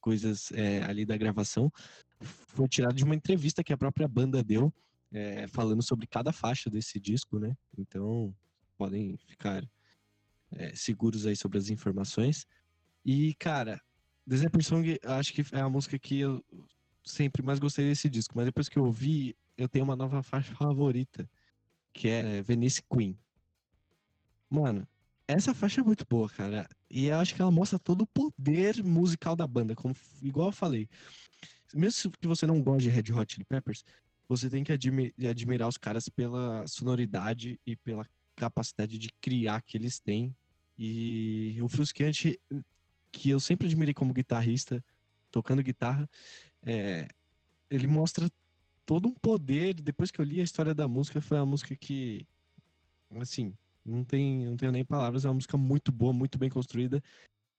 coisas 0.00 0.50
é, 0.52 0.82
ali 0.84 1.04
da 1.04 1.16
gravação 1.16 1.70
foi 2.20 2.68
tirado 2.68 2.94
de 2.94 3.04
uma 3.04 3.14
entrevista 3.14 3.62
que 3.62 3.72
a 3.72 3.76
própria 3.76 4.08
banda 4.08 4.42
deu, 4.42 4.72
é, 5.12 5.46
falando 5.48 5.82
sobre 5.82 6.06
cada 6.06 6.32
faixa 6.32 6.68
desse 6.68 6.98
disco, 6.98 7.38
né? 7.38 7.56
Então, 7.76 8.34
podem 8.76 9.16
ficar 9.16 9.64
é, 10.52 10.74
seguros 10.74 11.26
aí 11.26 11.36
sobre 11.36 11.58
as 11.58 11.70
informações. 11.70 12.46
E, 13.04 13.34
cara, 13.34 13.80
The 14.28 14.36
Song, 14.62 14.98
acho 15.04 15.32
que 15.32 15.44
é 15.52 15.60
a 15.60 15.68
música 15.68 15.98
que 15.98 16.20
eu 16.20 16.44
sempre 17.04 17.42
mais 17.42 17.58
gostei 17.58 17.88
desse 17.88 18.08
disco, 18.10 18.34
mas 18.36 18.46
depois 18.46 18.68
que 18.68 18.78
eu 18.78 18.84
ouvi, 18.84 19.36
eu 19.56 19.68
tenho 19.68 19.84
uma 19.84 19.96
nova 19.96 20.22
faixa 20.22 20.54
favorita, 20.54 21.28
que 21.92 22.08
é 22.08 22.42
Venice 22.42 22.82
Queen. 22.82 23.18
Mano, 24.50 24.86
essa 25.28 25.54
faixa 25.54 25.80
é 25.80 25.84
muito 25.84 26.04
boa, 26.08 26.28
cara. 26.28 26.68
E 26.90 27.06
eu 27.06 27.18
acho 27.18 27.34
que 27.34 27.42
ela 27.42 27.50
mostra 27.50 27.78
todo 27.78 28.02
o 28.02 28.06
poder 28.06 28.82
musical 28.82 29.36
da 29.36 29.46
banda, 29.46 29.74
como 29.74 29.94
igual 30.22 30.48
eu 30.48 30.52
falei 30.52 30.88
mesmo 31.74 32.12
que 32.12 32.26
você 32.26 32.46
não 32.46 32.62
goste 32.62 32.84
de 32.84 32.90
Red 32.90 33.12
Hot 33.12 33.32
Chili 33.32 33.44
Peppers, 33.44 33.84
você 34.28 34.48
tem 34.48 34.64
que 34.64 34.72
admi 34.72 35.12
admirar 35.28 35.68
os 35.68 35.76
caras 35.76 36.08
pela 36.08 36.66
sonoridade 36.66 37.60
e 37.66 37.76
pela 37.76 38.06
capacidade 38.36 38.98
de 38.98 39.10
criar 39.20 39.62
que 39.62 39.76
eles 39.76 39.98
têm. 39.98 40.34
E 40.78 41.58
o 41.60 41.68
Frusciante, 41.68 42.40
que 43.10 43.30
eu 43.30 43.40
sempre 43.40 43.66
admirei 43.66 43.94
como 43.94 44.12
guitarrista, 44.12 44.84
tocando 45.30 45.62
guitarra, 45.62 46.08
é, 46.62 47.08
ele 47.70 47.86
mostra 47.86 48.30
todo 48.86 49.08
um 49.08 49.14
poder. 49.14 49.74
Depois 49.74 50.10
que 50.10 50.20
eu 50.20 50.24
li 50.24 50.40
a 50.40 50.44
história 50.44 50.74
da 50.74 50.86
música, 50.86 51.20
foi 51.20 51.38
uma 51.38 51.46
música 51.46 51.74
que, 51.74 52.26
assim, 53.18 53.54
não, 53.88 54.04
tem, 54.04 54.46
não 54.46 54.56
tenho 54.56 54.72
nem 54.72 54.84
palavras, 54.84 55.24
é 55.24 55.28
uma 55.28 55.34
música 55.34 55.56
muito 55.56 55.90
boa, 55.90 56.12
muito 56.12 56.38
bem 56.38 56.50
construída. 56.50 57.02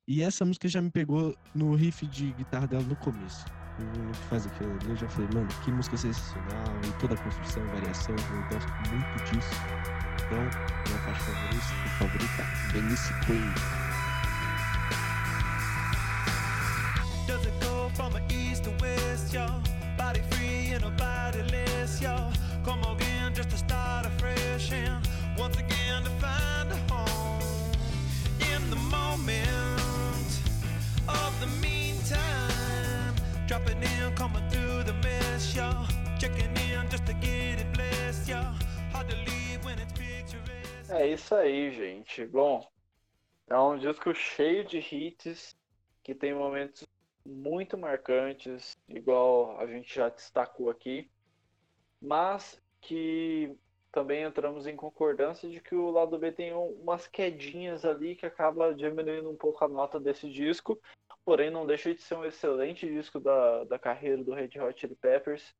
E 0.07 0.21
essa 0.21 0.45
música 0.45 0.67
já 0.67 0.81
me 0.81 0.89
pegou 0.89 1.35
no 1.53 1.75
riff 1.75 2.05
de 2.07 2.31
guitarra 2.33 2.67
dela 2.67 2.83
no 2.83 2.95
começo 2.95 3.45
faz 4.29 4.45
aquilo 4.45 4.71
ali, 4.71 4.89
eu 4.89 4.95
já 4.95 5.07
falei, 5.09 5.29
mano, 5.33 5.47
que 5.63 5.71
música 5.71 5.97
sensacional, 5.97 6.65
e 6.87 6.99
toda 6.99 7.13
a 7.13 7.17
construção, 7.17 7.65
variação, 7.67 8.15
eu 8.15 8.49
gosto 8.49 8.71
muito 8.91 9.23
disso. 9.25 9.49
Então, 10.25 10.39
minha 10.87 10.99
faixa 10.99 11.21
favorita, 11.21 11.89
favorita 11.97 12.43
Venice 12.71 13.13
Queen. 13.25 13.53
Does 17.27 17.45
it 17.45 17.65
go 17.65 17.89
from 17.95 18.17
east 18.29 18.38
Dropping 33.59 33.83
in, 33.83 34.15
coming 34.15 34.49
through 34.49 34.83
the 34.83 34.93
y'all. 35.55 35.85
Checking 36.17 36.55
in 36.57 36.89
just 36.89 37.05
to 37.05 37.13
get 37.13 37.59
it 37.59 37.73
blessed, 37.73 38.29
y'all. 38.29 38.55
Hard 38.93 39.09
to 39.09 39.15
leave 39.15 39.63
when 39.65 39.79
it's 39.79 39.91
picturesque. 39.93 40.91
É 40.91 41.07
isso 41.07 41.35
aí, 41.35 41.71
gente. 41.71 42.25
Bom, 42.25 42.65
é 43.49 43.59
um 43.59 43.77
disco 43.77 44.13
cheio 44.13 44.63
de 44.65 44.77
hits 44.77 45.57
que 46.03 46.15
tem 46.15 46.33
momentos 46.33 46.85
muito 47.25 47.77
marcantes, 47.77 48.77
igual 48.87 49.59
a 49.59 49.67
gente 49.67 49.93
já 49.93 50.09
destacou 50.09 50.69
aqui, 50.69 51.09
mas 52.01 52.61
que 52.81 53.55
também 53.91 54.23
entramos 54.23 54.67
em 54.67 54.75
concordância 54.75 55.49
de 55.49 55.59
que 55.59 55.75
o 55.75 55.91
lado 55.91 56.17
B 56.17 56.31
tem 56.31 56.53
umas 56.53 57.07
quedinhas 57.07 57.83
ali 57.83 58.15
que 58.15 58.25
acaba 58.25 58.73
diminuindo 58.73 59.29
um 59.29 59.35
pouco 59.35 59.65
a 59.65 59.67
nota 59.67 59.99
desse 59.99 60.29
disco, 60.29 60.79
porém 61.25 61.49
não 61.49 61.65
deixa 61.65 61.93
de 61.93 62.01
ser 62.01 62.15
um 62.15 62.25
excelente 62.25 62.87
disco 62.87 63.19
da, 63.19 63.63
da 63.65 63.79
carreira 63.79 64.23
do 64.23 64.33
Red 64.33 64.59
Hot 64.59 64.79
Chili 64.79 64.95
Peppers. 64.95 65.55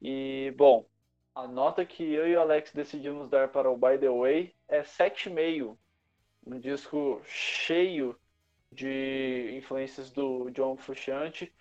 E, 0.00 0.52
bom, 0.56 0.86
a 1.34 1.48
nota 1.48 1.84
que 1.84 2.02
eu 2.12 2.28
e 2.28 2.36
o 2.36 2.40
Alex 2.40 2.72
decidimos 2.72 3.28
dar 3.28 3.48
para 3.48 3.70
o 3.70 3.76
By 3.76 3.98
The 3.98 4.08
Way 4.08 4.54
é 4.68 4.82
7,5. 4.82 5.76
Um 6.46 6.60
disco 6.60 7.20
cheio 7.24 8.16
de 8.70 9.56
influências 9.56 10.10
do 10.10 10.50
John 10.50 10.76
Frusciante, 10.76 11.52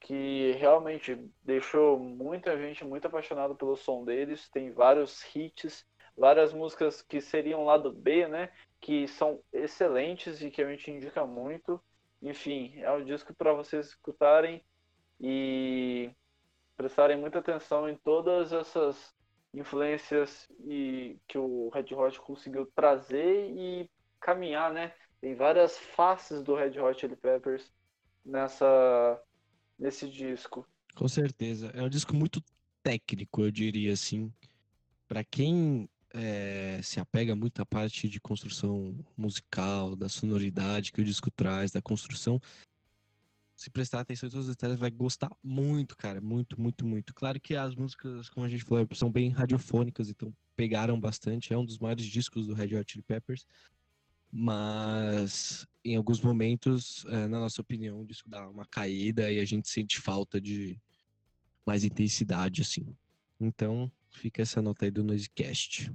que 0.00 0.52
realmente 0.52 1.16
deixou 1.42 1.98
muita 1.98 2.56
gente 2.56 2.84
muito 2.84 3.06
apaixonada 3.06 3.54
pelo 3.54 3.76
som 3.76 4.04
deles. 4.04 4.48
Tem 4.48 4.70
vários 4.72 5.22
hits, 5.34 5.86
várias 6.16 6.52
músicas 6.52 7.02
que 7.02 7.20
seriam 7.20 7.64
lado 7.64 7.92
B, 7.92 8.26
né? 8.28 8.50
Que 8.80 9.06
são 9.08 9.42
excelentes 9.52 10.42
e 10.42 10.50
que 10.50 10.62
a 10.62 10.68
gente 10.70 10.90
indica 10.90 11.26
muito. 11.26 11.80
Enfim, 12.22 12.72
é 12.76 12.90
um 12.92 13.04
disco 13.04 13.34
para 13.34 13.52
vocês 13.52 13.88
escutarem 13.88 14.64
e 15.20 16.10
prestarem 16.76 17.18
muita 17.18 17.40
atenção 17.40 17.88
em 17.88 17.96
todas 17.96 18.52
essas 18.52 19.12
influências 19.52 20.48
e 20.60 21.18
que 21.28 21.36
o 21.36 21.68
Red 21.70 21.94
Hot 21.94 22.20
conseguiu 22.20 22.66
trazer 22.74 23.50
e 23.50 23.90
caminhar, 24.20 24.72
né? 24.72 24.94
Tem 25.20 25.34
várias 25.34 25.76
faces 25.78 26.42
do 26.42 26.54
Red 26.54 26.78
Hot 26.80 26.98
Chili 26.98 27.16
Peppers 27.16 27.72
nessa 28.24 29.20
nesse 29.78 30.08
disco. 30.08 30.66
Com 30.94 31.08
certeza, 31.08 31.70
é 31.74 31.82
um 31.82 31.88
disco 31.88 32.14
muito 32.14 32.40
técnico, 32.82 33.42
eu 33.42 33.50
diria 33.50 33.92
assim. 33.92 34.32
Para 35.08 35.24
quem 35.24 35.88
é, 36.14 36.80
se 36.82 37.00
apega 37.00 37.34
muito 37.34 37.60
à 37.60 37.66
parte 37.66 38.08
de 38.08 38.20
construção 38.20 38.94
musical, 39.16 39.96
da 39.96 40.08
sonoridade 40.08 40.92
que 40.92 41.00
o 41.00 41.04
disco 41.04 41.30
traz, 41.30 41.70
da 41.70 41.82
construção, 41.82 42.40
se 43.62 43.70
prestar 43.70 44.00
atenção 44.00 44.28
em 44.28 44.32
todos 44.32 44.48
os 44.48 44.56
detalhes, 44.56 44.78
vai 44.78 44.90
gostar 44.90 45.30
muito, 45.42 45.96
cara. 45.96 46.20
Muito, 46.20 46.60
muito, 46.60 46.84
muito. 46.84 47.14
Claro 47.14 47.40
que 47.40 47.54
as 47.54 47.76
músicas, 47.76 48.28
como 48.28 48.44
a 48.44 48.48
gente 48.48 48.64
falou, 48.64 48.86
são 48.92 49.10
bem 49.10 49.30
radiofônicas, 49.30 50.08
então 50.08 50.34
pegaram 50.56 50.98
bastante. 50.98 51.52
É 51.52 51.56
um 51.58 51.64
dos 51.64 51.78
maiores 51.78 52.04
discos 52.06 52.48
do 52.48 52.54
Red 52.54 52.76
Hot 52.76 52.90
Chili 52.90 53.04
Peppers. 53.04 53.46
Mas 54.32 55.64
em 55.84 55.94
alguns 55.94 56.20
momentos, 56.20 57.04
é, 57.06 57.28
na 57.28 57.38
nossa 57.38 57.60
opinião, 57.60 58.00
o 58.00 58.06
disco 58.06 58.28
dá 58.28 58.48
uma 58.48 58.66
caída 58.66 59.30
e 59.30 59.38
a 59.38 59.44
gente 59.44 59.68
sente 59.68 60.00
falta 60.00 60.40
de 60.40 60.76
mais 61.64 61.84
intensidade, 61.84 62.62
assim. 62.62 62.96
Então, 63.38 63.92
fica 64.12 64.42
essa 64.42 64.62
nota 64.62 64.84
aí 64.84 64.90
do 64.90 65.02
Noisecast. 65.02 65.92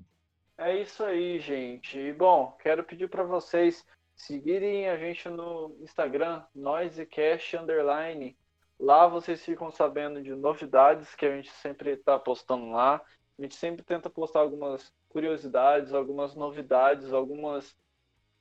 É 0.58 0.76
isso 0.82 1.04
aí, 1.04 1.40
gente. 1.40 2.12
Bom, 2.14 2.58
quero 2.62 2.84
pedir 2.84 3.08
para 3.10 3.24
vocês 3.24 3.86
seguirem 4.16 4.90
a 4.90 4.98
gente 4.98 5.30
no 5.30 5.78
Instagram, 5.82 6.44
Noisecast 6.54 7.56
Underline. 7.56 8.36
Lá 8.80 9.08
vocês 9.08 9.44
ficam 9.44 9.72
sabendo 9.72 10.22
de 10.22 10.34
novidades 10.36 11.14
que 11.16 11.26
a 11.26 11.36
gente 11.36 11.52
sempre 11.52 11.92
está 11.92 12.18
postando 12.18 12.72
lá. 12.72 13.02
A 13.38 13.42
gente 13.42 13.56
sempre 13.56 13.84
tenta 13.84 14.10
postar 14.10 14.40
algumas 14.40 14.92
curiosidades, 15.10 15.94
algumas 15.94 16.36
novidades, 16.36 17.14
algumas 17.14 17.76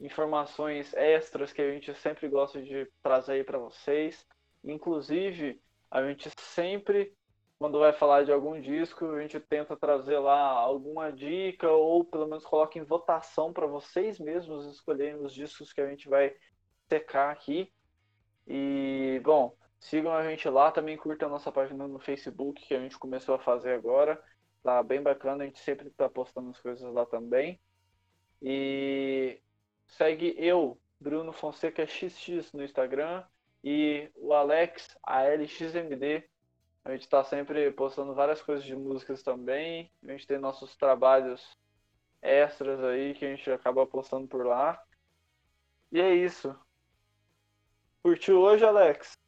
informações 0.01 0.93
extras 0.95 1.53
que 1.53 1.63
a 1.63 1.71
gente 1.71 1.95
sempre 1.95 2.29
gosta 2.29 2.63
de 2.63 2.91
trazer 3.03 3.33
aí 3.33 3.45
para 3.45 3.59
vocês. 3.59 4.27
Inclusive, 4.65 5.61
a 5.91 6.03
gente 6.07 6.31
sempre 6.39 7.16
quando 7.59 7.79
vai 7.79 7.93
falar 7.93 8.25
de 8.25 8.33
algum 8.33 8.61
disco, 8.61 9.07
a 9.07 9.21
gente 9.23 9.41
tenta 9.41 9.77
trazer 9.77 10.19
lá 10.19 10.51
alguma 10.51 11.11
dica 11.11 11.71
ou 11.71 12.05
pelo 12.05 12.27
menos 12.27 12.45
coloca 12.45 12.79
em 12.79 12.85
votação 12.85 13.53
para 13.53 13.67
vocês 13.67 14.19
mesmos 14.19 14.67
escolherem 14.67 15.17
os 15.17 15.33
discos 15.33 15.73
que 15.73 15.81
a 15.81 15.89
gente 15.89 16.09
vai 16.09 16.35
secar 16.89 17.31
aqui. 17.31 17.73
E, 18.47 19.21
bom, 19.25 19.57
sigam 19.81 20.13
a 20.13 20.23
gente 20.29 20.49
lá, 20.49 20.71
também 20.71 20.97
curtam 20.97 21.29
a 21.29 21.33
nossa 21.33 21.51
página 21.51 21.89
no 21.89 21.99
Facebook, 21.99 22.67
que 22.67 22.75
a 22.75 22.81
gente 22.81 22.99
começou 22.99 23.35
a 23.35 23.39
fazer 23.39 23.73
agora. 23.73 24.23
Tá 24.63 24.83
bem 24.83 25.03
bacana, 25.03 25.45
a 25.45 25.47
gente 25.47 25.61
sempre 25.61 25.89
tá 25.91 26.09
postando 26.09 26.51
as 26.51 26.61
coisas 26.61 26.93
lá 26.93 27.07
também. 27.07 27.59
E 28.43 29.41
segue 29.87 30.35
eu, 30.37 30.79
Bruno 31.01 31.33
Fonseca 31.33 31.87
XX 31.87 32.53
no 32.53 32.63
Instagram 32.63 33.25
e 33.65 34.11
o 34.15 34.35
Alex, 34.35 34.97
a 35.03 35.23
LXMD, 35.23 36.29
a 36.87 36.93
gente 36.93 37.03
está 37.03 37.25
sempre 37.25 37.69
postando 37.73 38.15
várias 38.15 38.41
coisas 38.41 38.65
de 38.65 38.77
músicas 38.77 39.21
também. 39.21 39.91
A 40.07 40.13
gente 40.13 40.25
tem 40.25 40.39
nossos 40.39 40.77
trabalhos 40.77 41.51
extras 42.23 42.79
aí 42.85 43.13
que 43.13 43.25
a 43.25 43.35
gente 43.35 43.51
acaba 43.51 43.85
postando 43.85 44.29
por 44.29 44.47
lá. 44.47 44.81
E 45.91 46.01
é 46.01 46.15
isso. 46.15 46.57
Curtiu 48.05 48.39
hoje, 48.39 48.65
Alex? 48.65 49.19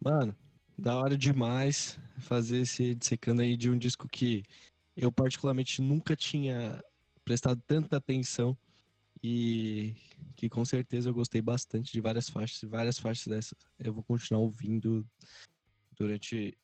Mano, 0.00 0.34
da 0.76 0.96
hora 0.96 1.18
demais 1.18 1.98
fazer 2.20 2.62
esse 2.62 2.94
dissecando 2.94 3.42
aí 3.42 3.58
de 3.58 3.68
um 3.68 3.76
disco 3.76 4.08
que 4.08 4.42
eu 4.96 5.12
particularmente 5.12 5.82
nunca 5.82 6.16
tinha 6.16 6.82
prestado 7.26 7.60
tanta 7.66 7.98
atenção 7.98 8.56
e 9.22 9.94
que 10.34 10.48
com 10.48 10.64
certeza 10.64 11.10
eu 11.10 11.14
gostei 11.14 11.42
bastante 11.42 11.92
de 11.92 12.00
várias 12.00 12.28
faixas 12.28 12.68
várias 12.68 12.98
faixas 12.98 13.26
dessas 13.26 13.58
eu 13.78 13.92
vou 13.92 14.02
continuar 14.02 14.42
ouvindo 14.42 15.06
durante 15.96 16.56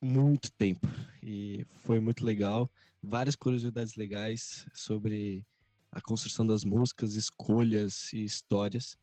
muito 0.00 0.50
tempo 0.52 0.86
e 1.22 1.66
foi 1.80 2.00
muito 2.00 2.24
legal. 2.24 2.70
Várias 3.02 3.36
curiosidades 3.36 3.94
legais 3.94 4.66
sobre 4.72 5.44
a 5.90 6.00
construção 6.00 6.46
das 6.46 6.64
músicas, 6.64 7.14
escolhas 7.14 8.12
e 8.12 8.24
histórias. 8.24 8.96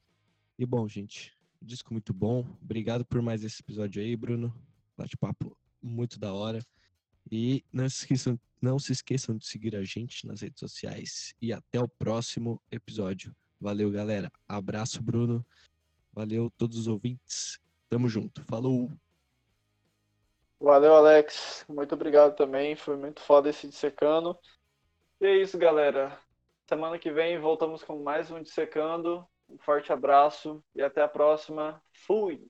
E 0.58 0.66
bom, 0.66 0.88
gente, 0.88 1.34
disco 1.62 1.94
muito 1.94 2.14
bom. 2.14 2.46
Obrigado 2.62 3.06
por 3.06 3.22
mais 3.22 3.44
esse 3.44 3.62
episódio 3.62 4.02
aí, 4.02 4.16
Bruno. 4.16 4.54
Bate-papo 4.98 5.58
muito 5.82 6.20
da 6.20 6.34
hora. 6.34 6.66
E 7.32 7.64
não 7.74 7.90
se, 7.90 8.04
esqueçam, 8.04 8.40
não 8.62 8.78
se 8.78 8.92
esqueçam 8.92 9.36
de 9.38 9.46
seguir 9.46 9.76
a 9.76 9.84
gente 9.84 10.28
nas 10.28 10.42
redes 10.42 10.60
sociais. 10.60 11.34
E 11.42 11.52
até 11.52 11.80
o 11.80 11.88
próximo 11.88 12.62
episódio. 12.72 13.36
Valeu, 13.60 13.90
galera. 13.90 14.32
Abraço, 14.48 15.02
Bruno. 15.02 15.46
Valeu, 16.14 16.52
todos 16.58 16.78
os 16.78 16.88
ouvintes. 16.88 17.60
Tamo 17.90 18.08
junto. 18.08 18.44
Falou! 18.44 18.92
Valeu, 20.60 20.94
Alex. 20.96 21.66
Muito 21.68 21.96
obrigado 21.96 22.36
também. 22.36 22.76
Foi 22.76 22.96
muito 22.96 23.22
foda 23.22 23.50
esse 23.50 23.68
dissecando. 23.68 24.38
E 25.22 25.26
é 25.26 25.36
isso, 25.38 25.58
galera. 25.58 26.18
Semana 26.68 26.98
que 26.98 27.12
vem 27.12 27.40
voltamos 27.40 27.84
com 27.84 28.02
mais 28.02 28.32
um 28.32 28.42
dissecando. 28.42 29.26
Um 29.48 29.58
forte 29.60 29.94
abraço 29.94 30.64
e 30.74 30.82
até 30.82 31.02
a 31.02 31.08
próxima. 31.08 31.82
Fui! 32.06 32.48